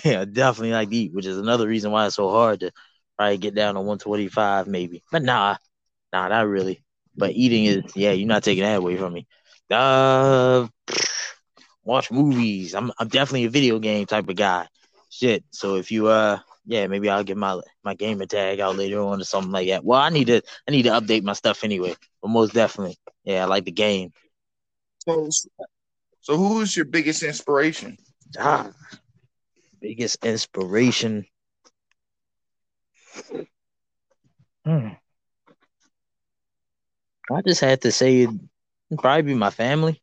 yeah, 0.04 0.24
definitely 0.24 0.70
like 0.70 0.90
to 0.90 0.96
eat, 0.96 1.12
which 1.12 1.26
is 1.26 1.36
another 1.36 1.66
reason 1.66 1.90
why 1.90 2.06
it's 2.06 2.14
so 2.14 2.30
hard 2.30 2.60
to 2.60 2.70
probably 3.18 3.38
get 3.38 3.56
down 3.56 3.74
to 3.74 3.80
125 3.80 4.68
maybe. 4.68 5.02
But 5.10 5.24
nah, 5.24 5.56
nah, 6.12 6.28
not 6.28 6.46
really. 6.46 6.84
But 7.16 7.32
eating 7.32 7.64
is 7.64 7.82
yeah, 7.96 8.12
you're 8.12 8.28
not 8.28 8.44
taking 8.44 8.62
that 8.62 8.78
away 8.78 8.96
from 8.96 9.14
me. 9.14 9.26
Uh, 9.68 10.68
watch 11.82 12.12
movies. 12.12 12.72
I'm 12.72 12.92
I'm 13.00 13.08
definitely 13.08 13.46
a 13.46 13.50
video 13.50 13.80
game 13.80 14.06
type 14.06 14.28
of 14.28 14.36
guy. 14.36 14.68
Shit. 15.10 15.42
So 15.50 15.74
if 15.74 15.90
you 15.90 16.06
uh 16.06 16.38
yeah, 16.66 16.86
maybe 16.86 17.08
I'll 17.08 17.24
get 17.24 17.36
my 17.36 17.60
my 17.84 17.94
gamer 17.94 18.26
tag 18.26 18.60
out 18.60 18.76
later 18.76 19.00
on 19.00 19.20
or 19.20 19.24
something 19.24 19.52
like 19.52 19.68
that. 19.68 19.84
Well, 19.84 20.00
I 20.00 20.10
need 20.10 20.26
to 20.26 20.42
I 20.68 20.70
need 20.70 20.84
to 20.84 20.90
update 20.90 21.22
my 21.22 21.32
stuff 21.32 21.64
anyway. 21.64 21.94
But 22.20 22.28
most 22.28 22.54
definitely, 22.54 22.98
yeah, 23.24 23.42
I 23.42 23.46
like 23.46 23.64
the 23.64 23.72
game. 23.72 24.12
So, 25.00 25.28
so 26.20 26.36
who's 26.36 26.76
your 26.76 26.84
biggest 26.84 27.22
inspiration? 27.22 27.96
Ah, 28.38 28.70
biggest 29.80 30.24
inspiration. 30.24 31.26
Hmm. 34.64 34.88
I 37.30 37.42
just 37.46 37.60
had 37.60 37.80
to 37.82 37.92
say 37.92 38.22
it. 38.22 38.30
probably 38.98 39.22
be 39.22 39.34
my 39.34 39.50
family. 39.50 40.00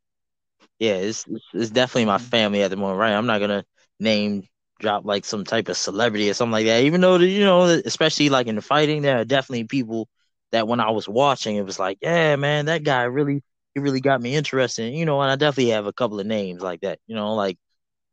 Yeah, 0.80 0.96
it's, 0.96 1.26
it's 1.54 1.72
definitely 1.72 2.06
my 2.06 2.18
family 2.18 2.62
at 2.64 2.70
the 2.70 2.78
moment, 2.78 3.00
right? 3.00 3.14
I'm 3.14 3.26
not 3.26 3.40
gonna 3.40 3.66
name 4.00 4.44
drop 4.80 5.06
like 5.06 5.26
some 5.26 5.44
type 5.46 5.70
of 5.70 5.78
celebrity 5.78 6.30
or 6.30 6.34
something 6.34 6.54
like 6.54 6.66
that. 6.68 6.84
Even 6.84 7.02
though 7.02 7.18
you 7.18 7.42
know, 7.46 7.64
especially 7.64 8.30
like 8.30 8.48
in 8.48 8.56
the 8.56 8.62
fighting, 8.62 9.02
there 9.02 9.20
are 9.20 9.26
definitely 9.26 9.66
people 9.66 10.08
that 10.52 10.68
when 10.68 10.80
I 10.80 10.92
was 10.92 11.08
watching, 11.10 11.56
it 11.58 11.66
was 11.66 11.80
like, 11.80 12.00
yeah, 12.02 12.36
man, 12.38 12.66
that 12.66 12.84
guy 12.84 13.04
really, 13.04 13.44
he 13.76 13.82
really 13.82 14.02
got 14.02 14.22
me 14.22 14.36
interested. 14.36 14.94
You 14.94 15.06
know, 15.06 15.22
and 15.22 15.32
I 15.32 15.36
definitely 15.36 15.72
have 15.72 15.86
a 15.88 15.94
couple 15.94 16.20
of 16.20 16.28
names 16.28 16.62
like 16.62 16.82
that. 16.82 17.00
You 17.08 17.16
know, 17.16 17.36
like 17.36 17.58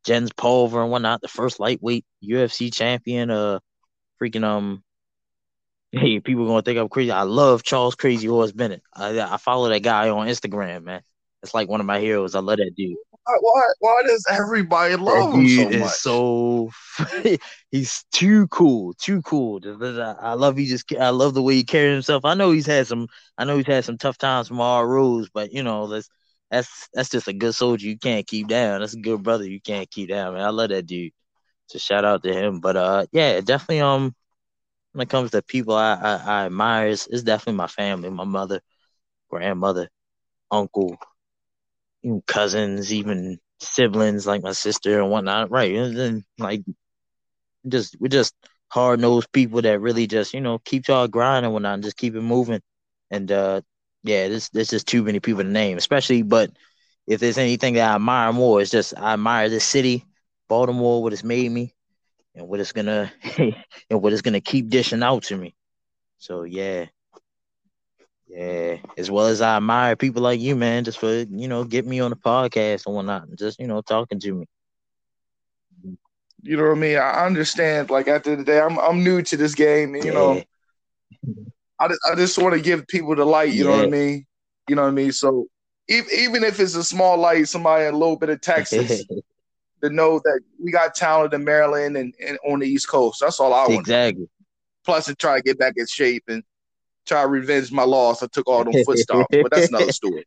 Jens 0.07 0.33
Pulver 0.33 0.83
and 0.83 0.91
whatnot, 0.93 1.23
the 1.23 1.29
first 1.29 1.61
lightweight 1.61 2.05
UFC 2.23 2.71
champion. 2.71 3.31
Uh, 3.31 3.61
freaking 4.23 4.45
um, 4.45 4.83
hey, 5.93 6.21
people 6.21 6.47
gonna 6.47 6.63
think 6.63 6.79
I'm 6.79 6.89
crazy. 6.89 7.11
I 7.11 7.23
love 7.23 7.63
Charles 7.63 7.95
Crazy 7.95 8.27
Horse 8.27 8.53
Bennett. 8.53 8.83
I 8.95 9.21
I 9.21 9.37
follow 9.39 9.69
that 9.69 9.81
guy 9.83 10.09
on 10.11 10.29
Instagram, 10.29 10.85
man. 10.85 11.03
It's 11.43 11.55
like 11.55 11.69
one 11.69 11.81
of 11.81 11.87
my 11.87 12.01
heroes. 12.01 12.35
I 12.35 12.41
love 12.41 12.59
that 12.59 12.73
dude. 12.77 12.97
Why, 13.27 13.67
why 13.81 14.03
does 14.07 14.25
everybody 14.31 14.97
love 14.97 15.33
him 15.33 15.49
so 15.49 15.71
much? 15.71 15.97
Is 15.97 16.01
so 16.01 16.71
he's 17.71 18.05
too 18.13 18.47
cool, 18.49 18.95
too 18.95 19.21
cool. 19.23 19.61
I 19.65 20.35
love 20.35 20.57
he 20.57 20.67
just 20.67 20.93
I 20.95 21.11
love 21.11 21.35
the 21.35 21.43
way 21.43 21.55
he 21.55 21.65
carries 21.65 21.95
himself. 21.95 22.25
I 22.25 22.35
know 22.35 22.53
he's 22.53 22.67
had 22.67 22.87
some 22.87 23.09
I 23.37 23.45
know 23.45 23.57
he's 23.57 23.67
had 23.67 23.85
some 23.85 23.99
tough 23.99 24.19
times 24.19 24.49
from 24.49 24.61
all 24.61 24.87
rules, 24.87 25.29
but 25.33 25.53
you 25.53 25.63
know 25.63 25.89
that's 25.89 26.09
that's 26.51 26.89
that's 26.95 27.09
just 27.11 27.29
a 27.29 27.33
good 27.33 27.55
soldier 27.55 27.87
you 27.87 27.99
can't 27.99 28.27
keep 28.27 28.47
down. 28.47 28.81
That's 28.81 28.95
a 28.95 29.01
good 29.01 29.23
brother 29.23 29.45
you 29.45 29.61
can't 29.61 29.91
keep 29.91 30.09
down, 30.09 30.35
man. 30.35 30.45
I 30.45 30.51
love 30.51 30.69
that 30.71 30.87
dude. 30.87 31.13
So 31.69 31.79
shout 31.79 32.05
out 32.05 32.23
to 32.25 32.33
him. 32.33 32.61
But 32.61 32.77
uh 32.77 33.07
yeah, 33.13 33.41
definitely 33.41 33.81
um 33.81 34.15
when 34.93 35.03
it 35.05 35.11
comes 35.11 35.33
to 35.33 35.43
people 35.43 35.75
I 35.75 35.95
I, 35.95 36.17
I 36.43 36.47
admire, 36.47 36.89
it's, 36.89 37.07
it's 37.09 37.23
definitely 37.25 37.59
my 37.59 37.67
family, 37.69 38.11
my 38.11 38.25
mother, 38.25 38.61
grandmother, 39.31 39.91
uncle, 40.51 40.99
cousins, 42.27 42.93
even 42.93 43.39
siblings 43.61 44.27
like 44.27 44.43
my 44.43 44.53
sister 44.53 45.01
and 45.01 45.11
whatnot, 45.11 45.51
right? 45.51 45.75
And 45.75 46.25
like 46.39 46.63
just 47.69 47.97
we're 48.01 48.09
just 48.09 48.35
hard 48.69 49.01
nosed 49.01 49.31
people 49.33 49.63
that 49.63 49.81
really 49.81 50.07
just, 50.07 50.35
you 50.35 50.41
know, 50.41 50.59
keep 50.65 50.89
y'all 50.89 51.09
grinding 51.09 51.47
and 51.47 51.53
whatnot 51.55 51.75
and 51.75 51.83
just 51.83 51.97
keep 51.97 52.15
it 52.15 52.21
moving. 52.21 52.61
And 53.11 53.31
uh 53.31 53.61
yeah, 54.03 54.29
there's 54.29 54.49
there's 54.51 54.71
just 54.71 54.87
too 54.87 55.03
many 55.03 55.21
people 55.21 55.43
to 55.43 55.49
name, 55.49 55.79
especially 55.79 56.23
but 56.23 56.51
if 57.07 57.21
there's 57.21 57.39
anything 57.39 57.75
that 57.75 57.91
I 57.91 57.95
admire 57.97 58.33
more, 58.33 58.61
it's 58.61 58.71
just 58.71 58.95
I 58.97 59.15
admire 59.15 59.49
this 59.49 59.65
city, 59.65 60.05
Baltimore, 60.49 61.03
what 61.03 61.13
it's 61.13 61.25
made 61.25 61.51
me 61.51 61.75
and 62.35 62.49
what 62.49 62.61
it's 62.61 62.73
gonna 62.73 63.13
and 63.39 64.03
what 64.03 64.13
it's 64.13 64.23
gonna 64.23 64.41
keep 64.41 64.69
dishing 64.69 65.03
out 65.03 65.25
to 65.25 65.37
me. 65.37 65.55
So 66.19 66.45
yeah, 66.45 66.87
yeah, 68.37 68.77
as 68.99 69.11
well 69.11 69.29
as 69.29 69.41
I 69.41 69.57
admire 69.57 69.97
people 69.97 70.21
like 70.21 70.41
you, 70.41 70.57
man, 70.57 70.85
just 70.85 70.99
for 70.99 71.11
you 71.11 71.49
know, 71.49 71.65
get 71.65 71.87
me 71.87 72.01
on 72.01 72.11
the 72.11 72.17
podcast 72.17 72.85
and 72.85 72.95
whatnot, 72.95 73.29
and 73.29 73.39
just 73.39 73.59
you 73.59 73.67
know, 73.67 73.81
talking 73.81 74.21
to 74.21 74.35
me. 74.35 74.47
You 76.43 76.59
know 76.59 76.65
what 76.65 76.77
I 76.77 76.81
mean? 76.81 76.99
I 76.99 77.25
understand. 77.25 77.89
Like 77.89 78.09
at 78.09 78.25
the 78.25 78.33
end 78.33 78.41
of 78.41 78.47
the 78.47 78.53
day, 78.53 78.61
I'm 78.61 78.79
I'm 78.79 79.03
new 79.03 79.23
to 79.23 79.39
this 79.39 79.55
game. 79.55 79.95
And, 79.95 80.05
You 80.05 80.13
yeah. 80.13 80.19
know, 80.19 80.43
I 81.81 81.89
just, 81.89 82.01
I 82.13 82.15
just 82.15 82.37
want 82.37 82.55
to 82.55 82.61
give 82.61 82.87
people 82.87 83.17
the 83.17 83.25
light. 83.25 83.55
You 83.55 83.65
yeah. 83.65 83.71
know 83.71 83.77
what 83.79 83.87
I 83.87 83.91
mean? 83.91 84.27
You 84.69 84.77
know 84.77 84.83
what 84.83 84.89
I 84.89 84.93
mean? 84.93 85.13
So 85.13 85.47
even 85.89 86.11
even 86.13 86.45
if 86.45 86.61
it's 86.61 86.75
a 86.75 86.85
small 86.85 87.17
light, 87.17 87.49
somebody 87.49 87.87
a 87.87 87.93
little 87.93 88.17
bit 88.17 88.29
of 88.29 88.43
Texas. 88.43 89.03
to 89.83 89.91
know 89.91 90.19
that 90.25 90.41
we 90.59 90.71
got 90.71 90.95
talent 90.95 91.35
in 91.35 91.45
Maryland 91.45 91.99
and, 91.99 92.15
and 92.27 92.39
on 92.49 92.61
the 92.61 92.67
East 92.67 92.89
Coast. 92.89 93.21
That's 93.21 93.39
all 93.41 93.53
I 93.53 93.67
want. 93.67 93.81
Exactly. 93.81 94.27
Plus, 94.87 95.05
to 95.05 95.15
try 95.15 95.37
to 95.37 95.43
get 95.43 95.59
back 95.59 95.75
in 95.77 95.87
shape 95.87 96.25
and 96.29 96.43
try 97.07 97.23
to 97.23 97.29
revenge 97.29 97.73
my 97.73 97.85
loss. 97.85 98.23
I 98.23 98.27
took 98.27 98.49
all 98.49 98.65
them 98.65 98.73
foot 98.85 98.99
stomps, 98.99 99.27
but 99.31 99.51
that's 99.51 99.69
another 99.69 99.93
story. 99.93 100.27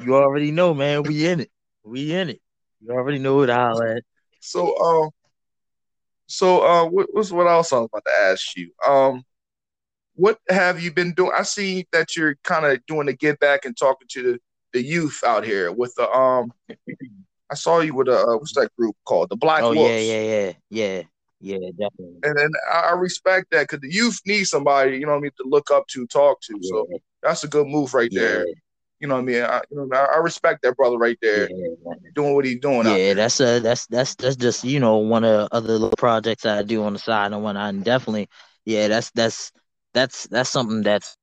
you 0.00 0.14
already 0.14 0.50
know, 0.50 0.74
man. 0.74 1.02
We 1.02 1.26
in 1.26 1.40
it. 1.40 1.50
We 1.84 2.14
in 2.14 2.30
it. 2.30 2.40
You 2.80 2.92
already 2.92 3.18
know 3.18 3.36
what 3.36 3.50
I'll 3.50 3.82
at. 3.82 4.02
So, 4.40 4.76
um, 4.78 5.10
so 6.26 6.64
uh, 6.64 6.84
what, 6.86 7.08
what's 7.12 7.30
what 7.30 7.46
else 7.46 7.72
I 7.72 7.78
was 7.78 7.88
about 7.92 8.04
to 8.06 8.12
ask 8.12 8.56
you? 8.56 8.70
Um, 8.86 9.24
what 10.14 10.38
have 10.48 10.82
you 10.82 10.92
been 10.92 11.12
doing? 11.12 11.32
I 11.36 11.42
see 11.42 11.86
that 11.92 12.16
you're 12.16 12.36
kind 12.44 12.64
of 12.64 12.84
doing 12.86 13.08
a 13.08 13.12
get 13.12 13.38
back 13.40 13.64
and 13.64 13.76
talking 13.76 14.08
to 14.12 14.22
the, 14.22 14.40
the 14.72 14.82
youth 14.82 15.22
out 15.26 15.44
here 15.44 15.72
with 15.72 15.94
the 15.96 16.10
um. 16.10 16.52
I 17.52 17.56
saw 17.56 17.80
you 17.80 17.94
with 17.94 18.06
a 18.06 18.16
uh, 18.16 18.36
what's 18.36 18.54
that 18.54 18.70
group 18.76 18.94
called? 19.04 19.28
The 19.28 19.36
Black 19.36 19.62
oh, 19.62 19.74
Wolves. 19.74 19.90
yeah, 19.90 19.98
yeah, 19.98 20.22
yeah, 20.22 20.52
yeah. 20.70 21.02
Yeah, 21.40 21.58
definitely. 21.70 22.18
And 22.22 22.38
then 22.38 22.50
I 22.72 22.92
respect 22.92 23.50
that 23.52 23.62
because 23.62 23.80
the 23.80 23.92
youth 23.92 24.20
need 24.26 24.44
somebody, 24.44 24.98
you 24.98 25.06
know 25.06 25.12
what 25.12 25.18
I 25.18 25.22
mean, 25.22 25.30
to 25.38 25.48
look 25.48 25.70
up 25.70 25.86
to, 25.88 26.06
talk 26.06 26.40
to. 26.42 26.58
Yeah. 26.60 26.68
So 26.68 26.88
that's 27.22 27.44
a 27.44 27.48
good 27.48 27.66
move 27.66 27.94
right 27.94 28.10
yeah. 28.12 28.20
there. 28.20 28.46
You 29.00 29.08
know 29.08 29.14
what 29.14 29.22
I 29.22 29.24
mean? 29.24 29.42
I, 29.42 29.62
you 29.70 29.88
know, 29.88 29.96
I 29.96 30.18
respect 30.18 30.60
that 30.62 30.76
brother 30.76 30.98
right 30.98 31.16
there, 31.22 31.48
yeah. 31.50 31.94
doing 32.14 32.34
what 32.34 32.44
he's 32.44 32.60
doing. 32.60 32.86
Yeah, 32.86 33.14
that's 33.14 33.40
a 33.40 33.58
that's 33.58 33.86
that's 33.86 34.14
that's 34.16 34.36
just 34.36 34.62
you 34.62 34.78
know 34.78 34.98
one 34.98 35.24
of 35.24 35.48
the 35.48 35.56
other 35.56 35.72
little 35.72 35.96
projects 35.96 36.44
I 36.44 36.62
do 36.62 36.84
on 36.84 36.92
the 36.92 36.98
side 36.98 37.32
and 37.32 37.42
whatnot. 37.42 37.72
And 37.72 37.82
definitely, 37.82 38.28
yeah, 38.66 38.88
that's 38.88 39.10
that's 39.12 39.52
that's 39.94 40.26
that's 40.26 40.50
something 40.50 40.82
that's 40.82 41.16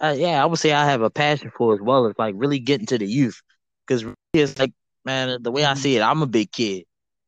uh, 0.00 0.16
yeah, 0.18 0.42
I 0.42 0.46
would 0.46 0.58
say 0.58 0.72
I 0.72 0.84
have 0.86 1.02
a 1.02 1.10
passion 1.10 1.52
for 1.56 1.74
as 1.74 1.80
well 1.80 2.06
as 2.06 2.14
like 2.18 2.34
really 2.36 2.58
getting 2.58 2.86
to 2.86 2.98
the 2.98 3.06
youth 3.06 3.40
because 3.86 4.04
it's 4.32 4.58
like 4.58 4.72
man, 5.04 5.40
the 5.40 5.52
way 5.52 5.64
I 5.64 5.74
see 5.74 5.96
it, 5.96 6.02
I'm 6.02 6.22
a 6.22 6.26
big 6.26 6.50
kid, 6.50 6.86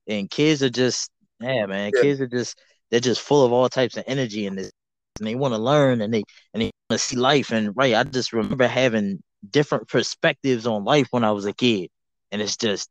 and 0.08 0.28
kids 0.28 0.60
are 0.64 0.70
just 0.70 1.08
yeah, 1.40 1.66
man. 1.66 1.90
Yeah. 1.94 2.02
Kids 2.02 2.20
are 2.20 2.26
just 2.26 2.60
they're 2.90 3.00
just 3.00 3.20
full 3.20 3.44
of 3.44 3.52
all 3.52 3.68
types 3.68 3.96
of 3.96 4.04
energy 4.06 4.46
in 4.46 4.56
this, 4.56 4.70
and 5.18 5.26
they 5.26 5.34
want 5.34 5.54
to 5.54 5.58
learn 5.58 6.00
and 6.00 6.12
they 6.12 6.24
and 6.52 6.62
they 6.62 6.70
want 6.88 7.00
to 7.00 7.06
see 7.06 7.16
life. 7.16 7.50
And 7.50 7.76
right, 7.76 7.94
I 7.94 8.04
just 8.04 8.32
remember 8.32 8.66
having 8.66 9.22
different 9.48 9.88
perspectives 9.88 10.66
on 10.66 10.84
life 10.84 11.08
when 11.10 11.24
I 11.24 11.32
was 11.32 11.46
a 11.46 11.52
kid, 11.52 11.88
and 12.30 12.42
it's 12.42 12.56
just 12.56 12.90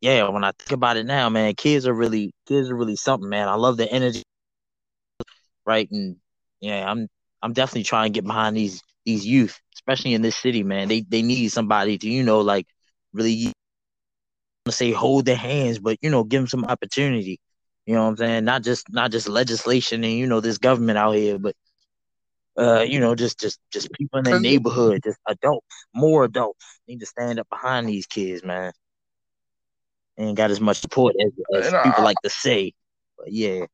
yeah. 0.00 0.28
When 0.28 0.44
I 0.44 0.52
think 0.58 0.72
about 0.72 0.96
it 0.96 1.06
now, 1.06 1.28
man, 1.28 1.54
kids 1.54 1.86
are 1.86 1.94
really 1.94 2.32
kids 2.46 2.70
are 2.70 2.76
really 2.76 2.96
something, 2.96 3.28
man. 3.28 3.48
I 3.48 3.54
love 3.54 3.76
the 3.76 3.90
energy, 3.90 4.22
right? 5.64 5.88
And 5.90 6.16
yeah, 6.60 6.90
I'm 6.90 7.08
I'm 7.42 7.52
definitely 7.52 7.84
trying 7.84 8.12
to 8.12 8.16
get 8.16 8.26
behind 8.26 8.56
these 8.56 8.82
these 9.06 9.24
youth, 9.24 9.58
especially 9.74 10.14
in 10.14 10.22
this 10.22 10.36
city, 10.36 10.62
man. 10.62 10.88
They 10.88 11.00
they 11.02 11.22
need 11.22 11.48
somebody 11.48 11.96
to 11.98 12.08
you 12.08 12.24
know 12.24 12.40
like 12.40 12.66
really 13.12 13.52
to 14.66 14.72
say 14.72 14.90
hold 14.90 15.24
their 15.24 15.36
hands, 15.36 15.78
but 15.78 15.96
you 16.02 16.10
know 16.10 16.24
give 16.24 16.42
them 16.42 16.48
some 16.48 16.64
opportunity 16.64 17.40
you 17.86 17.94
know 17.94 18.02
what 18.02 18.10
I'm 18.10 18.16
saying? 18.16 18.44
Not 18.44 18.62
just 18.62 18.92
not 18.92 19.12
just 19.12 19.28
legislation 19.28 20.02
and 20.02 20.12
you 20.12 20.26
know 20.26 20.40
this 20.40 20.58
government 20.58 20.98
out 20.98 21.12
here, 21.12 21.38
but 21.38 21.54
uh, 22.58 22.80
you 22.80 22.98
know, 22.98 23.14
just 23.14 23.38
just 23.38 23.60
just 23.70 23.92
people 23.92 24.18
in 24.18 24.24
the 24.24 24.40
neighborhood, 24.40 25.02
just 25.04 25.18
adults, 25.28 25.66
more 25.94 26.24
adults 26.24 26.64
need 26.88 27.00
to 27.00 27.06
stand 27.06 27.38
up 27.38 27.48
behind 27.48 27.88
these 27.88 28.06
kids, 28.06 28.42
man. 28.42 28.72
Ain't 30.18 30.36
got 30.36 30.50
as 30.50 30.60
much 30.60 30.78
support 30.78 31.14
as, 31.20 31.30
as 31.54 31.72
people 31.84 32.00
I, 32.00 32.02
like 32.02 32.16
to 32.24 32.30
say, 32.30 32.72
but 33.18 33.30
yeah. 33.30 33.66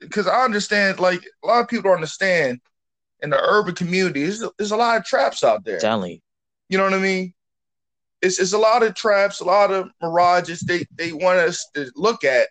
Because 0.00 0.26
I 0.26 0.44
understand, 0.44 0.98
like 0.98 1.24
a 1.44 1.46
lot 1.46 1.60
of 1.60 1.68
people 1.68 1.84
don't 1.84 1.94
understand 1.94 2.60
in 3.22 3.30
the 3.30 3.40
urban 3.40 3.74
communities, 3.74 4.40
there's, 4.40 4.52
there's 4.58 4.70
a 4.72 4.76
lot 4.76 4.96
of 4.96 5.04
traps 5.04 5.44
out 5.44 5.64
there. 5.64 5.78
Telling 5.78 6.12
you. 6.12 6.18
You 6.68 6.78
know 6.78 6.84
what 6.84 6.94
I 6.94 6.98
mean? 6.98 7.32
It's, 8.22 8.38
it's 8.38 8.52
a 8.52 8.58
lot 8.58 8.82
of 8.82 8.94
traps, 8.94 9.40
a 9.40 9.44
lot 9.44 9.70
of 9.72 9.90
mirages 10.02 10.60
they, 10.60 10.84
they 10.96 11.12
want 11.12 11.38
us 11.38 11.66
to 11.74 11.90
look 11.96 12.24
at 12.24 12.48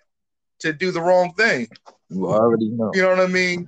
to 0.60 0.74
do 0.74 0.92
the 0.92 1.02
wrong 1.02 1.34
thing. 1.34 1.68
You 2.10 2.28
already 2.28 2.70
know. 2.70 2.92
You 2.94 3.04
know 3.04 3.10
what 3.10 3.20
I 3.20 3.28
mean? 3.28 3.68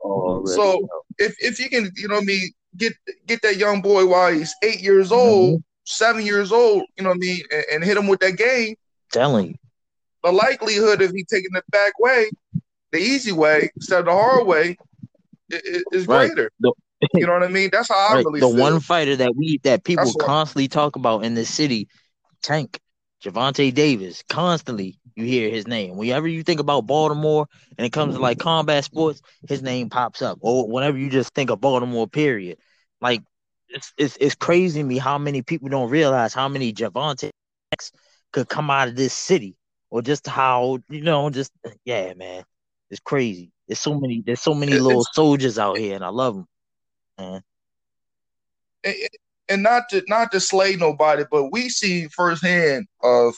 Already 0.00 0.54
so 0.54 0.62
know. 0.62 0.88
if 1.18 1.34
if 1.40 1.58
you 1.58 1.68
can, 1.70 1.90
you 1.96 2.08
know 2.08 2.16
what 2.16 2.22
I 2.22 2.26
mean, 2.26 2.50
get 2.76 2.92
get 3.26 3.42
that 3.42 3.56
young 3.56 3.80
boy 3.82 4.06
while 4.06 4.32
he's 4.32 4.54
eight 4.62 4.80
years 4.80 5.10
mm-hmm. 5.10 5.28
old, 5.28 5.62
seven 5.84 6.24
years 6.24 6.52
old, 6.52 6.84
you 6.96 7.04
know 7.04 7.10
what 7.10 7.16
I 7.16 7.18
mean, 7.18 7.40
and, 7.50 7.64
and 7.72 7.84
hit 7.84 7.96
him 7.96 8.06
with 8.06 8.20
that 8.20 8.36
game. 8.36 8.76
Telling 9.12 9.48
you. 9.48 9.54
the 10.22 10.32
likelihood 10.32 11.02
of 11.02 11.10
he 11.12 11.24
taking 11.24 11.50
the 11.52 11.62
back 11.70 11.98
way, 11.98 12.30
the 12.92 12.98
easy 12.98 13.32
way 13.32 13.70
instead 13.76 14.00
of 14.00 14.04
the 14.06 14.12
hard 14.12 14.46
way, 14.46 14.76
is, 15.50 15.84
is 15.92 16.06
Right. 16.06 16.28
greater. 16.28 16.50
The- 16.60 16.72
You 17.14 17.26
know 17.26 17.32
what 17.32 17.42
I 17.42 17.48
mean? 17.48 17.70
That's 17.72 17.88
how 17.88 17.96
I 17.96 18.14
Right. 18.16 18.24
really 18.26 18.40
the 18.40 18.48
feel. 18.48 18.56
one 18.60 18.80
fighter 18.80 19.16
that 19.16 19.34
we 19.34 19.58
that 19.64 19.84
people 19.84 20.04
That's 20.04 20.16
what- 20.16 20.26
constantly 20.26 20.68
talk 20.68 20.96
about 20.96 21.24
in 21.24 21.34
this 21.34 21.48
city, 21.48 21.88
Tank, 22.42 22.78
Gervonta 23.24 23.72
Davis, 23.72 24.22
constantly 24.28 24.98
you 25.14 25.24
hear 25.24 25.50
his 25.50 25.66
name. 25.66 25.96
Whenever 25.96 26.28
you 26.28 26.42
think 26.42 26.60
about 26.60 26.86
Baltimore 26.86 27.46
and 27.76 27.86
it 27.86 27.90
comes 27.90 28.14
to 28.14 28.20
like 28.20 28.38
combat 28.38 28.84
sports, 28.84 29.20
his 29.48 29.62
name 29.62 29.88
pops 29.90 30.22
up. 30.22 30.38
Or 30.40 30.68
whenever 30.68 30.96
you 30.98 31.10
just 31.10 31.34
think 31.34 31.50
of 31.50 31.60
Baltimore, 31.60 32.06
period. 32.06 32.58
Like 33.00 33.22
it's 33.68 33.92
it's 33.96 34.16
it's 34.20 34.34
crazy 34.34 34.80
to 34.80 34.86
me 34.86 34.98
how 34.98 35.16
many 35.18 35.42
people 35.42 35.68
don't 35.68 35.90
realize 35.90 36.34
how 36.34 36.48
many 36.48 36.72
Javante 36.72 37.30
could 38.32 38.48
come 38.48 38.70
out 38.70 38.88
of 38.88 38.96
this 38.96 39.12
city. 39.14 39.56
Or 39.92 40.02
just 40.02 40.26
how, 40.28 40.78
you 40.88 41.00
know, 41.02 41.30
just 41.30 41.50
yeah, 41.84 42.14
man. 42.14 42.44
It's 42.90 43.00
crazy. 43.00 43.50
There's 43.66 43.80
so 43.80 43.98
many 43.98 44.22
there's 44.24 44.40
so 44.40 44.54
many 44.54 44.72
It- 44.72 44.82
little 44.82 45.04
soldiers 45.14 45.58
out 45.58 45.78
here 45.78 45.94
and 45.96 46.04
I 46.04 46.08
love 46.08 46.34
them. 46.36 46.46
And, 48.84 48.94
and 49.48 49.62
not 49.62 49.88
to 49.90 50.02
not 50.08 50.32
to 50.32 50.40
slay 50.40 50.76
nobody, 50.76 51.24
but 51.30 51.50
we 51.50 51.68
see 51.68 52.06
firsthand 52.08 52.86
of 53.02 53.34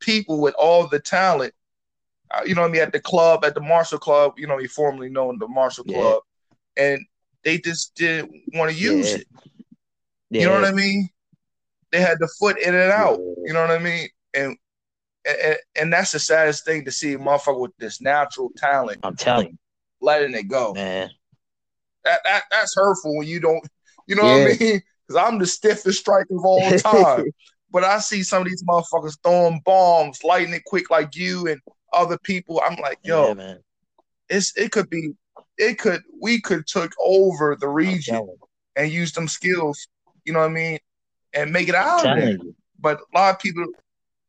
people 0.00 0.40
with 0.40 0.54
all 0.58 0.86
the 0.86 1.00
talent. 1.00 1.52
Uh, 2.30 2.42
you 2.46 2.54
know 2.54 2.62
what 2.62 2.68
I 2.68 2.72
mean? 2.72 2.82
At 2.82 2.92
the 2.92 3.00
club, 3.00 3.44
at 3.44 3.54
the 3.54 3.60
Marshall 3.60 3.98
Club, 3.98 4.34
you 4.38 4.46
know, 4.46 4.56
we 4.56 4.66
formerly 4.66 5.08
known 5.08 5.38
the 5.38 5.48
Marshall 5.48 5.84
Yeah. 5.86 5.96
Club, 5.96 6.22
and 6.76 7.06
they 7.42 7.58
just 7.58 7.94
didn't 7.94 8.30
want 8.54 8.70
to 8.70 8.76
use 8.76 9.12
Yeah. 9.12 9.18
it. 9.18 9.26
You 10.30 10.46
know 10.46 10.54
what 10.54 10.64
I 10.64 10.72
mean? 10.72 11.08
They 11.90 12.00
had 12.00 12.18
the 12.18 12.28
foot 12.38 12.58
in 12.58 12.74
and 12.74 12.92
out. 12.92 13.18
Yeah. 13.18 13.44
You 13.46 13.52
know 13.54 13.62
what 13.62 13.70
I 13.70 13.78
mean? 13.78 14.08
And 14.34 14.56
and, 15.24 15.56
and 15.74 15.92
that's 15.92 16.12
the 16.12 16.18
saddest 16.18 16.64
thing 16.64 16.84
to 16.84 16.92
see 16.92 17.14
a 17.14 17.18
motherfucker 17.18 17.60
with 17.60 17.76
this 17.78 18.00
natural 18.00 18.50
talent 18.56 19.00
I'm 19.02 19.16
telling 19.16 19.48
you, 19.48 19.58
letting 20.00 20.34
it 20.34 20.48
go. 20.48 20.74
man. 20.74 21.10
That, 22.08 22.20
that 22.24 22.42
that's 22.50 22.74
hurtful 22.74 23.16
when 23.18 23.28
you 23.28 23.38
don't. 23.38 23.62
You 24.06 24.16
know 24.16 24.22
what 24.22 24.40
I 24.40 24.44
mean? 24.58 24.82
Because 25.06 25.22
I'm 25.22 25.38
the 25.38 25.46
stiffest 25.46 26.00
striker 26.00 26.34
of 26.34 26.44
all 26.44 26.70
time. 26.78 27.26
But 27.70 27.84
I 27.84 27.98
see 27.98 28.22
some 28.22 28.42
of 28.42 28.48
these 28.48 28.64
motherfuckers 28.64 29.18
throwing 29.22 29.60
bombs, 29.64 30.24
lighting 30.24 30.54
it 30.54 30.64
quick 30.64 30.90
like 30.90 31.14
you 31.14 31.46
and 31.48 31.60
other 31.92 32.16
people. 32.18 32.62
I'm 32.64 32.76
like, 32.76 32.98
yo, 33.04 33.28
yeah, 33.28 33.34
man. 33.34 33.58
it's 34.30 34.56
it 34.56 34.72
could 34.72 34.88
be, 34.88 35.10
it 35.58 35.78
could 35.78 36.02
we 36.18 36.40
could 36.40 36.66
took 36.66 36.92
over 36.98 37.56
the 37.60 37.68
region 37.68 38.26
and 38.74 38.90
use 38.90 39.12
them 39.12 39.28
skills. 39.28 39.86
You 40.24 40.32
know 40.32 40.40
what 40.40 40.46
I 40.50 40.54
mean? 40.54 40.78
And 41.34 41.52
make 41.52 41.68
it 41.68 41.74
out 41.74 42.06
of 42.06 42.16
there. 42.16 42.38
But 42.80 43.00
a 43.00 43.18
lot 43.18 43.34
of 43.34 43.38
people, 43.38 43.64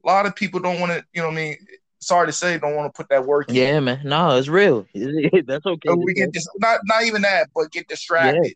a 0.04 0.08
lot 0.08 0.26
of 0.26 0.36
people 0.36 0.60
don't 0.60 0.82
want 0.82 0.92
to. 0.92 1.06
You 1.14 1.22
know 1.22 1.30
what 1.30 1.38
I 1.38 1.42
mean? 1.42 1.58
Sorry 2.00 2.28
to 2.28 2.34
say, 2.34 2.58
don't 2.58 2.76
want 2.76 2.94
to 2.94 2.98
put 2.98 3.10
that 3.10 3.26
work 3.26 3.50
in. 3.50 3.56
Yeah, 3.56 3.80
man. 3.80 4.02
No, 4.06 4.38
it's 4.38 4.48
real. 4.48 4.88
That's 4.94 5.66
okay. 5.66 5.90
So 5.90 5.96
we 5.96 6.14
get 6.14 6.34
this, 6.34 6.48
not 6.58 6.80
not 6.86 7.04
even 7.04 7.22
that, 7.24 7.50
but 7.54 7.72
get 7.72 7.88
distracted. 7.88 8.56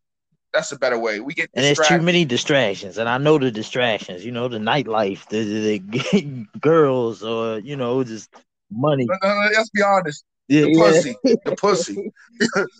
That's 0.53 0.71
a 0.71 0.77
better 0.77 0.99
way. 0.99 1.19
We 1.19 1.33
get 1.33 1.49
and 1.55 1.65
there's 1.65 1.79
too 1.79 2.01
many 2.01 2.25
distractions, 2.25 2.97
and 2.99 3.09
I 3.09 3.17
know 3.17 3.37
the 3.39 3.51
distractions. 3.51 4.23
You 4.23 4.31
know, 4.31 4.47
the 4.47 4.59
nightlife, 4.59 5.27
the, 5.29 5.43
the, 5.43 5.77
the 5.79 6.47
girls, 6.61 7.23
or 7.23 7.59
you 7.59 7.75
know, 7.75 8.03
just 8.03 8.29
money. 8.71 9.05
No, 9.05 9.15
no, 9.23 9.29
no, 9.29 9.49
let's 9.51 9.69
be 9.69 9.81
honest. 9.81 10.23
Yeah, 10.47 10.61
The 10.61 10.71
yeah. 10.71 10.77
pussy, 10.77 11.15
the 11.23 11.55
pussy. 11.55 12.11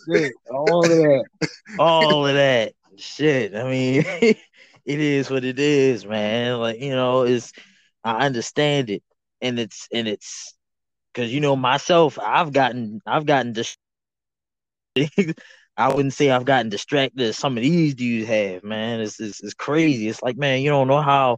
Shit, 0.08 0.32
all 0.50 0.84
of 0.84 0.90
that, 0.90 1.24
all 1.78 2.26
of 2.26 2.34
that 2.34 2.74
shit. 2.96 3.54
I 3.56 3.64
mean, 3.64 4.04
it 4.06 4.36
is 4.86 5.30
what 5.30 5.44
it 5.44 5.58
is, 5.58 6.06
man. 6.06 6.58
Like 6.58 6.80
you 6.80 6.94
know, 6.94 7.22
it's 7.22 7.52
I 8.04 8.24
understand 8.24 8.90
it, 8.90 9.02
and 9.44 9.60
it's 9.60 9.88
and 9.92 10.08
it's 10.08 10.56
because 11.14 11.32
you 11.32 11.40
know 11.40 11.56
myself, 11.56 12.18
I've 12.20 12.52
gotten 12.52 13.00
I've 13.06 13.26
gotten 13.26 13.54
dis- 13.54 13.78
I 15.76 15.92
wouldn't 15.92 16.14
say 16.14 16.30
I've 16.30 16.44
gotten 16.44 16.68
distracted 16.70 17.20
as 17.22 17.36
some 17.36 17.56
of 17.56 17.62
these 17.62 17.94
dudes 17.94 18.28
have, 18.28 18.62
man. 18.64 19.00
It's, 19.00 19.20
it's 19.20 19.42
it's 19.42 19.54
crazy. 19.54 20.08
It's 20.08 20.22
like, 20.22 20.36
man, 20.36 20.62
you 20.62 20.70
don't 20.70 20.88
know 20.88 21.02
how 21.02 21.32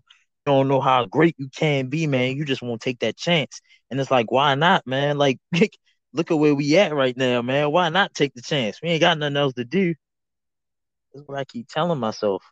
you 0.46 0.52
don't 0.52 0.68
know 0.68 0.80
how 0.80 1.06
great 1.06 1.34
you 1.38 1.48
can 1.56 1.88
be, 1.88 2.06
man. 2.06 2.36
You 2.36 2.44
just 2.44 2.62
won't 2.62 2.82
take 2.82 3.00
that 3.00 3.16
chance. 3.16 3.60
And 3.90 4.00
it's 4.00 4.10
like, 4.10 4.30
why 4.30 4.54
not, 4.54 4.86
man? 4.86 5.18
Like, 5.18 5.38
look 6.12 6.30
at 6.30 6.38
where 6.38 6.54
we 6.54 6.76
at 6.78 6.94
right 6.94 7.16
now, 7.16 7.42
man. 7.42 7.72
Why 7.72 7.88
not 7.88 8.14
take 8.14 8.34
the 8.34 8.42
chance? 8.42 8.80
We 8.82 8.90
ain't 8.90 9.00
got 9.00 9.18
nothing 9.18 9.36
else 9.36 9.54
to 9.54 9.64
do. 9.64 9.94
That's 11.14 11.26
what 11.28 11.38
I 11.38 11.44
keep 11.44 11.68
telling 11.68 11.98
myself. 11.98 12.44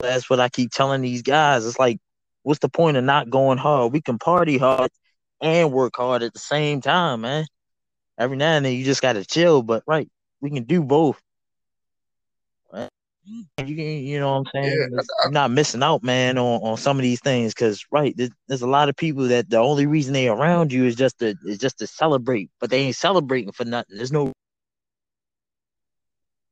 That's 0.00 0.28
what 0.30 0.40
I 0.40 0.48
keep 0.48 0.70
telling 0.72 1.02
these 1.02 1.22
guys. 1.22 1.66
It's 1.66 1.78
like, 1.78 1.98
what's 2.46 2.60
the 2.60 2.68
point 2.68 2.96
of 2.96 3.02
not 3.02 3.28
going 3.28 3.58
hard? 3.58 3.92
We 3.92 4.00
can 4.00 4.20
party 4.20 4.56
hard 4.56 4.88
and 5.42 5.72
work 5.72 5.94
hard 5.96 6.22
at 6.22 6.32
the 6.32 6.38
same 6.38 6.80
time, 6.80 7.22
man. 7.22 7.44
Every 8.16 8.36
now 8.36 8.52
and 8.52 8.64
then 8.64 8.74
you 8.74 8.84
just 8.84 9.02
gotta 9.02 9.24
chill, 9.24 9.64
but 9.64 9.82
right, 9.84 10.08
we 10.40 10.50
can 10.50 10.62
do 10.62 10.84
both. 10.84 11.20
Right? 12.72 12.88
You 13.26 13.44
can, 13.58 13.76
you 13.76 14.20
know 14.20 14.32
what 14.32 14.38
I'm 14.38 14.46
saying? 14.54 14.78
Yeah, 14.78 14.86
It's- 14.86 15.06
You're 15.24 15.32
not 15.32 15.50
missing 15.50 15.82
out, 15.82 16.04
man, 16.04 16.38
on, 16.38 16.62
on 16.62 16.76
some 16.76 16.98
of 16.98 17.02
these 17.02 17.18
things. 17.20 17.52
Cause 17.52 17.84
right, 17.90 18.14
there's, 18.16 18.30
there's 18.46 18.62
a 18.62 18.68
lot 18.68 18.88
of 18.88 18.94
people 18.94 19.24
that 19.24 19.50
the 19.50 19.56
only 19.58 19.86
reason 19.86 20.12
they 20.12 20.28
around 20.28 20.72
you 20.72 20.84
is 20.84 20.94
just 20.94 21.18
to 21.18 21.34
is 21.44 21.58
just 21.58 21.78
to 21.80 21.88
celebrate, 21.88 22.48
but 22.60 22.70
they 22.70 22.78
ain't 22.78 22.94
celebrating 22.94 23.50
for 23.50 23.64
nothing. 23.64 23.96
There's 23.96 24.12
no 24.12 24.32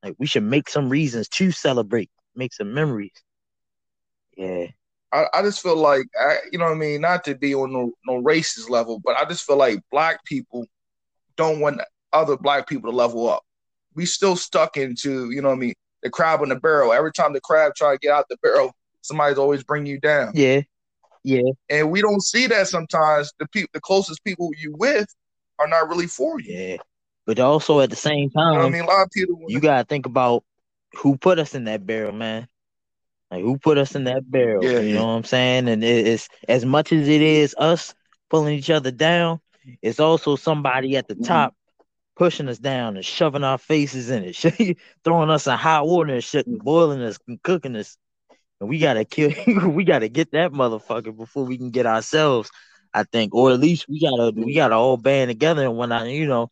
like 0.03 0.17
we 0.19 0.27
should 0.27 0.43
make 0.43 0.69
some 0.69 0.91
reasons 0.91 1.29
to 1.29 1.53
celebrate, 1.53 2.11
make 2.35 2.53
some 2.53 2.75
memories. 2.75 3.15
Yeah, 4.37 4.67
I, 5.14 5.27
I 5.33 5.42
just 5.42 5.62
feel 5.62 5.77
like 5.77 6.07
I, 6.20 6.38
you 6.50 6.59
know 6.59 6.64
what 6.64 6.72
I 6.72 6.79
mean. 6.79 7.00
Not 7.00 7.24
to 7.24 7.35
be 7.37 7.55
on 7.55 7.72
no, 7.72 7.92
no 8.07 8.20
racist 8.20 8.68
level, 8.68 9.00
but 9.03 9.16
I 9.16 9.24
just 9.24 9.46
feel 9.46 9.57
like 9.57 9.81
black 9.90 10.24
people 10.24 10.66
don't 11.37 11.61
want 11.61 11.81
other 12.12 12.37
black 12.37 12.68
people 12.68 12.90
to 12.90 12.96
level 12.96 13.29
up. 13.29 13.44
We 13.94 14.07
still 14.07 14.35
stuck 14.35 14.77
into 14.77 15.31
you 15.31 15.40
know 15.40 15.48
what 15.48 15.55
I 15.55 15.59
mean. 15.59 15.74
The 16.03 16.11
crab 16.11 16.42
in 16.42 16.48
the 16.48 16.57
barrel. 16.57 16.92
Every 16.92 17.12
time 17.12 17.33
the 17.33 17.40
crab 17.40 17.74
try 17.77 17.92
to 17.92 17.98
get 17.98 18.11
out 18.11 18.27
the 18.29 18.37
barrel, 18.42 18.72
somebody's 19.03 19.38
always 19.38 19.62
bring 19.62 19.87
you 19.87 20.00
down. 20.00 20.33
yeah, 20.35 20.62
yeah. 21.22 21.50
And 21.70 21.90
we 21.90 22.03
don't 22.03 22.22
see 22.22 22.46
that 22.48 22.66
sometimes. 22.66 23.33
The 23.38 23.46
people, 23.48 23.70
the 23.72 23.81
closest 23.81 24.24
people 24.24 24.50
you 24.59 24.74
with, 24.77 25.07
are 25.61 25.68
not 25.68 25.88
really 25.88 26.09
for 26.09 26.40
you. 26.40 26.55
Yeah. 26.55 26.77
But 27.27 27.38
also 27.38 27.81
at 27.81 27.88
the 27.88 27.96
same 27.96 28.31
You 28.35 28.42
know 28.42 28.61
I 28.61 28.68
mean? 28.68 28.83
A 28.83 28.87
lot 28.87 29.05
of 29.05 29.11
people. 29.11 29.38
you 29.48 29.61
gotta 29.61 29.85
think 29.85 30.07
about 30.07 30.44
who 30.94 31.16
put 31.16 31.38
us 31.38 31.55
in 31.55 31.64
that 31.64 31.87
barrel, 31.87 32.12
man. 32.12 32.48
Like 33.31 33.43
who 33.43 33.59
put 33.59 33.79
us 33.79 33.95
in 33.95 34.05
that 34.05 34.31
barrel? 34.31 34.65
Yeah, 34.65 34.81
you 34.81 34.95
yeah. 34.95 34.95
know 34.95 35.07
what 35.07 35.13
I'm 35.13 35.25
saying? 35.25 35.69
And 35.69 35.83
it, 35.83 36.07
it's 36.07 36.29
as 36.49 36.65
much 36.65 36.93
as 36.93 37.09
it 37.09 37.23
is 37.23 37.55
us 37.59 37.95
pulling 38.31 38.55
each 38.55 38.71
other 38.71 38.91
down, 38.91 39.41
it's 39.83 40.01
also 40.01 40.37
somebody 40.37 40.97
at 40.97 41.09
the 41.09 41.15
Mhm. 41.15 41.25
top 41.25 41.55
pushing 42.17 42.49
us 42.49 42.59
down 42.59 42.97
and 42.97 43.05
shoving 43.05 43.45
our 43.45 43.59
faces 43.59 44.11
in 44.11 44.25
it, 44.25 44.79
throwing 45.05 45.31
us 45.31 45.47
in 45.47 45.55
hot 45.55 45.87
water 45.87 46.15
and 46.15 46.25
shit, 46.25 46.47
and 46.47 46.63
boiling 46.63 47.03
us 47.03 47.19
and 47.29 47.43
cooking 47.43 47.77
us. 47.77 47.97
And 48.61 48.69
we 48.69 48.79
gotta 48.79 49.05
kill. 49.05 49.31
we 49.71 49.85
gotta 49.85 50.09
get 50.09 50.33
that 50.33 50.53
motherfucker 50.53 51.17
before 51.17 51.45
we 51.45 51.59
can 51.59 51.71
get 51.71 51.87
ourselves. 51.87 52.51
I 52.95 53.05
think, 53.05 53.35
or 53.35 53.51
at 53.53 53.61
least 53.61 53.87
we 53.89 54.01
gotta 54.01 54.33
we 54.37 54.55
gotta 54.55 54.75
all 54.77 54.97
band 54.97 55.31
together 55.31 55.65
and 55.65 55.77
whatnot. 55.77 56.09
You 56.09 56.27
know, 56.27 56.51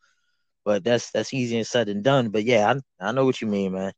but 0.64 0.84
that's 0.84 1.10
that's 1.10 1.32
easier 1.34 1.64
said 1.64 1.88
than 1.88 2.02
done. 2.02 2.30
But 2.30 2.44
yeah, 2.44 2.74
I 3.00 3.08
I 3.08 3.12
know 3.12 3.24
what 3.24 3.40
you 3.40 3.46
mean, 3.48 3.72
man. 3.72 3.92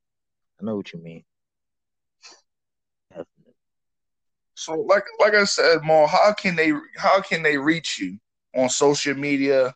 I 0.61 0.65
know 0.65 0.77
what 0.77 0.93
you 0.93 1.01
mean. 1.03 1.25
Definitely. 3.11 3.55
So, 4.64 4.81
like, 4.88 5.05
like 5.20 5.35
I 5.35 5.44
said, 5.44 5.83
Maul, 5.85 6.07
how 6.07 6.33
can 6.35 6.57
they, 6.57 6.72
how 6.98 7.20
can 7.20 7.42
they 7.42 7.59
reach 7.59 7.98
you 8.00 8.18
on 8.57 8.68
social 8.68 9.14
media 9.14 9.74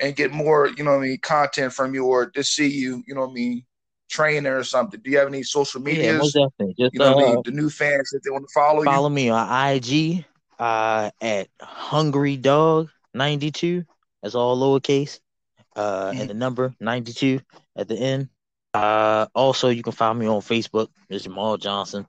and 0.00 0.16
get 0.16 0.32
more, 0.32 0.68
you 0.68 0.84
know, 0.84 0.92
what 0.92 0.98
I 1.04 1.08
mean, 1.08 1.18
content 1.22 1.72
from 1.72 1.94
you, 1.94 2.06
or 2.06 2.30
to 2.30 2.44
see 2.44 2.68
you, 2.68 3.02
you 3.06 3.14
know, 3.14 3.22
what 3.22 3.30
I 3.30 3.34
mean, 3.34 3.64
training 4.10 4.46
or 4.46 4.64
something? 4.64 5.00
Do 5.02 5.10
you 5.10 5.18
have 5.18 5.28
any 5.28 5.42
social 5.42 5.80
Yeah, 5.86 6.12
most 6.12 6.32
definitely. 6.32 6.74
Just 6.78 6.94
you 6.94 7.00
know, 7.00 7.06
what 7.06 7.14
I 7.14 7.16
uh, 7.18 7.30
mean, 7.30 7.42
the 7.44 7.52
new 7.52 7.70
fans 7.70 8.10
that 8.10 8.20
they 8.24 8.30
want 8.30 8.44
to 8.48 8.52
follow, 8.54 8.82
follow 8.84 9.08
you. 9.08 9.08
me 9.08 9.30
on 9.30 9.48
IG 9.48 10.24
uh 10.58 11.10
at 11.20 11.48
Hungry 11.60 12.36
Dog 12.36 12.88
92. 13.14 13.84
That's 14.22 14.34
all 14.34 14.56
lowercase. 14.58 15.20
Uh 15.76 16.12
Mhm. 16.12 16.18
and 16.18 16.30
the 16.30 16.34
number 16.34 16.74
92 16.80 17.40
at 17.76 17.88
the 17.88 17.96
end. 17.96 18.28
Uh 18.74 19.26
also 19.34 19.68
you 19.68 19.82
can 19.82 19.92
find 19.92 20.18
me 20.18 20.26
on 20.26 20.40
Facebook, 20.40 20.88
it's 21.08 21.24
Jamal 21.24 21.56
Johnson. 21.56 22.06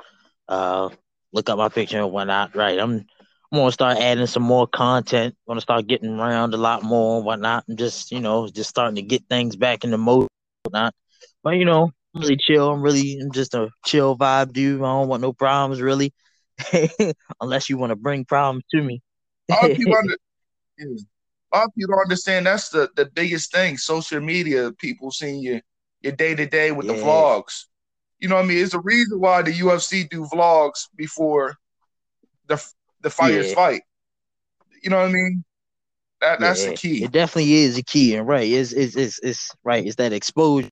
Uh 0.47 0.89
look 1.33 1.49
up 1.49 1.57
my 1.57 1.69
picture 1.69 1.99
and 1.99 2.11
whatnot. 2.11 2.55
Right. 2.55 2.79
I'm 2.79 3.05
I'm 3.51 3.59
gonna 3.59 3.71
start 3.71 3.97
adding 3.97 4.27
some 4.27 4.43
more 4.43 4.67
content. 4.67 5.35
gonna 5.47 5.61
start 5.61 5.87
getting 5.87 6.19
around 6.19 6.53
a 6.53 6.57
lot 6.57 6.83
more 6.83 7.17
and 7.17 7.25
whatnot. 7.25 7.65
I'm 7.67 7.75
just, 7.75 8.11
you 8.11 8.21
know, 8.21 8.47
just 8.47 8.69
starting 8.69 8.95
to 8.95 9.01
get 9.01 9.23
things 9.29 9.55
back 9.55 9.83
in 9.83 9.91
the 9.91 9.97
mode 9.97 10.27
whatnot. 10.63 10.93
But 11.43 11.51
you 11.51 11.65
know, 11.65 11.91
I'm 12.15 12.21
really 12.21 12.37
chill. 12.37 12.71
I'm 12.71 12.81
really 12.81 13.19
I'm 13.19 13.31
just 13.31 13.53
a 13.53 13.69
chill 13.85 14.17
vibe 14.17 14.53
dude. 14.53 14.81
I 14.81 14.85
don't 14.85 15.07
want 15.07 15.21
no 15.21 15.33
problems 15.33 15.81
really. 15.81 16.13
Unless 17.41 17.69
you 17.69 17.77
want 17.77 17.89
to 17.89 17.95
bring 17.95 18.25
problems 18.25 18.63
to 18.71 18.81
me. 18.81 19.01
A 19.49 19.53
lot 19.53 19.71
of 19.71 19.77
people 19.77 19.95
under, 19.97 20.15
yeah. 20.77 20.85
a 21.53 21.57
lot 21.57 21.65
of 21.65 21.73
people 21.75 21.95
don't 21.95 22.05
understand 22.05 22.45
that's 22.45 22.69
the 22.69 22.89
the 22.95 23.05
biggest 23.05 23.51
thing. 23.51 23.77
Social 23.77 24.21
media, 24.21 24.71
people 24.73 25.11
seeing 25.11 25.41
you 25.41 25.61
your 26.01 26.13
day 26.13 26.35
to 26.35 26.45
day 26.45 26.71
with 26.71 26.87
the 26.87 26.93
vlogs. 26.93 27.65
You 28.21 28.29
know 28.29 28.35
what 28.35 28.45
I 28.45 28.47
mean? 28.47 28.59
It's 28.59 28.71
the 28.73 28.79
reason 28.79 29.19
why 29.19 29.41
the 29.41 29.51
UFC 29.53 30.05
do 30.05 30.25
vlogs 30.25 30.87
before 30.95 31.57
the 32.47 32.63
the 33.01 33.09
fighters 33.09 33.49
Yeah. 33.49 33.55
fight. 33.55 33.81
You 34.83 34.91
know 34.91 34.97
what 34.97 35.09
I 35.09 35.11
mean? 35.11 35.43
That 36.21 36.39
that's 36.39 36.63
yeah, 36.63 36.69
the 36.69 36.75
key. 36.75 37.03
It 37.03 37.11
definitely 37.11 37.53
is 37.53 37.77
a 37.77 37.83
key, 37.83 38.15
and 38.15 38.27
right, 38.27 38.47
it's 38.49 38.71
it's 38.73 38.95
it's, 38.95 39.19
it's 39.23 39.51
right. 39.63 39.85
It's 39.85 39.95
that 39.97 40.13
exposure, 40.13 40.69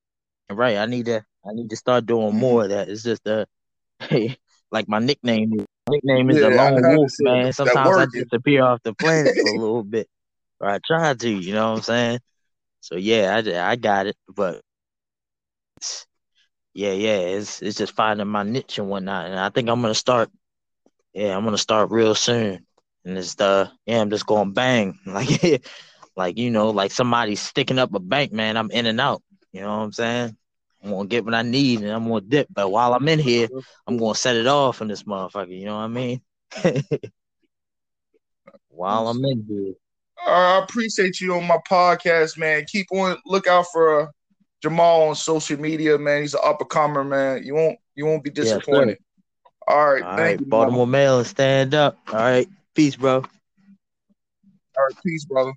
right? 0.49 0.77
I 0.77 0.85
need 0.85 1.05
to 1.05 1.17
I 1.45 1.53
need 1.53 1.69
to 1.71 1.75
start 1.75 2.05
doing 2.05 2.35
Mhm. 2.35 2.39
more 2.39 2.63
of 2.63 2.69
that. 2.69 2.89
It's 2.89 3.03
just 3.03 3.25
a 3.27 3.47
hey, 3.99 4.37
like 4.71 4.87
my 4.87 4.99
nickname 4.99 5.53
is 5.59 5.65
nickname 5.89 6.29
is 6.29 6.37
Yeah, 6.37 6.41
the 6.41 6.49
lone 6.51 6.87
wolf, 6.87 7.11
man. 7.19 7.51
Sometimes 7.53 7.97
I 7.97 8.05
disappear 8.05 8.63
off 8.63 8.81
the 8.83 8.93
planet 8.93 9.37
for 9.39 9.49
a 9.49 9.53
little 9.59 9.83
bit, 9.83 10.07
or 10.59 10.69
I 10.69 10.79
try 10.85 11.13
to, 11.13 11.29
you 11.29 11.53
know 11.53 11.71
what 11.71 11.77
I'm 11.77 11.81
saying? 11.83 12.19
So 12.81 12.95
yeah, 12.95 13.41
I 13.45 13.71
I 13.71 13.75
got 13.75 14.07
it, 14.07 14.15
but 14.35 14.61
yeah, 16.73 16.91
yeah, 16.91 17.17
it's 17.17 17.61
it's 17.61 17.77
just 17.77 17.93
finding 17.93 18.27
my 18.27 18.43
niche 18.43 18.77
and 18.77 18.89
whatnot, 18.89 19.25
and 19.25 19.39
I 19.39 19.49
think 19.49 19.69
I'm 19.69 19.81
gonna 19.81 19.93
start. 19.93 20.29
Yeah, 21.13 21.35
I'm 21.35 21.43
gonna 21.43 21.57
start 21.57 21.91
real 21.91 22.15
soon, 22.15 22.65
and 23.05 23.17
it's 23.17 23.35
the 23.35 23.71
yeah, 23.85 24.01
I'm 24.01 24.09
just 24.09 24.25
going 24.25 24.53
bang 24.53 24.99
like 25.05 25.65
like 26.15 26.37
you 26.37 26.51
know, 26.51 26.69
like 26.69 26.91
somebody 26.91 27.35
sticking 27.35 27.79
up 27.79 27.93
a 27.93 27.99
bank, 27.99 28.31
man. 28.31 28.57
I'm 28.57 28.71
in 28.71 28.85
and 28.85 29.01
out. 29.01 29.23
You 29.51 29.61
know 29.61 29.77
what 29.77 29.83
I'm 29.83 29.91
saying? 29.93 30.37
I'm 30.83 30.91
gonna 30.91 31.07
get 31.07 31.25
what 31.25 31.33
I 31.33 31.41
need, 31.41 31.81
and 31.81 31.91
I'm 31.91 32.07
gonna 32.07 32.21
dip. 32.21 32.47
But 32.49 32.69
while 32.69 32.93
I'm 32.93 33.07
in 33.07 33.19
here, 33.19 33.49
I'm 33.87 33.97
gonna 33.97 34.15
set 34.15 34.35
it 34.35 34.47
off 34.47 34.81
in 34.81 34.87
this 34.87 35.03
motherfucker. 35.03 35.57
You 35.57 35.65
know 35.65 35.75
what 35.75 35.83
I 35.83 35.87
mean? 35.87 36.21
while 38.69 39.07
I'm 39.07 39.23
in 39.25 39.45
here. 39.47 39.73
I 40.25 40.59
appreciate 40.63 41.19
you 41.21 41.33
on 41.33 41.47
my 41.47 41.57
podcast, 41.69 42.37
man. 42.37 42.65
Keep 42.67 42.87
on 42.91 43.17
look 43.25 43.47
out 43.47 43.65
for 43.71 44.01
uh, 44.01 44.07
Jamal 44.61 45.09
on 45.09 45.15
social 45.15 45.59
media, 45.59 45.97
man. 45.97 46.21
He's 46.21 46.33
an 46.33 46.41
up 46.43 46.61
and 46.61 46.69
comer, 46.69 47.03
man. 47.03 47.43
You 47.43 47.55
won't 47.55 47.79
you 47.95 48.05
won't 48.05 48.23
be 48.23 48.29
Yes, 48.39 48.67
disappointed. 48.67 48.97
All 49.67 49.93
right, 49.93 50.03
All 50.03 50.15
thank 50.15 50.39
right, 50.39 50.39
you, 50.39 50.45
Baltimore 50.45 50.87
Mail, 50.87 51.23
stand 51.23 51.73
up. 51.73 51.97
All 52.07 52.15
right, 52.15 52.47
peace, 52.75 52.95
bro. 52.95 53.23
All 54.77 54.83
right, 54.85 54.95
peace, 55.05 55.25
brother. 55.25 55.53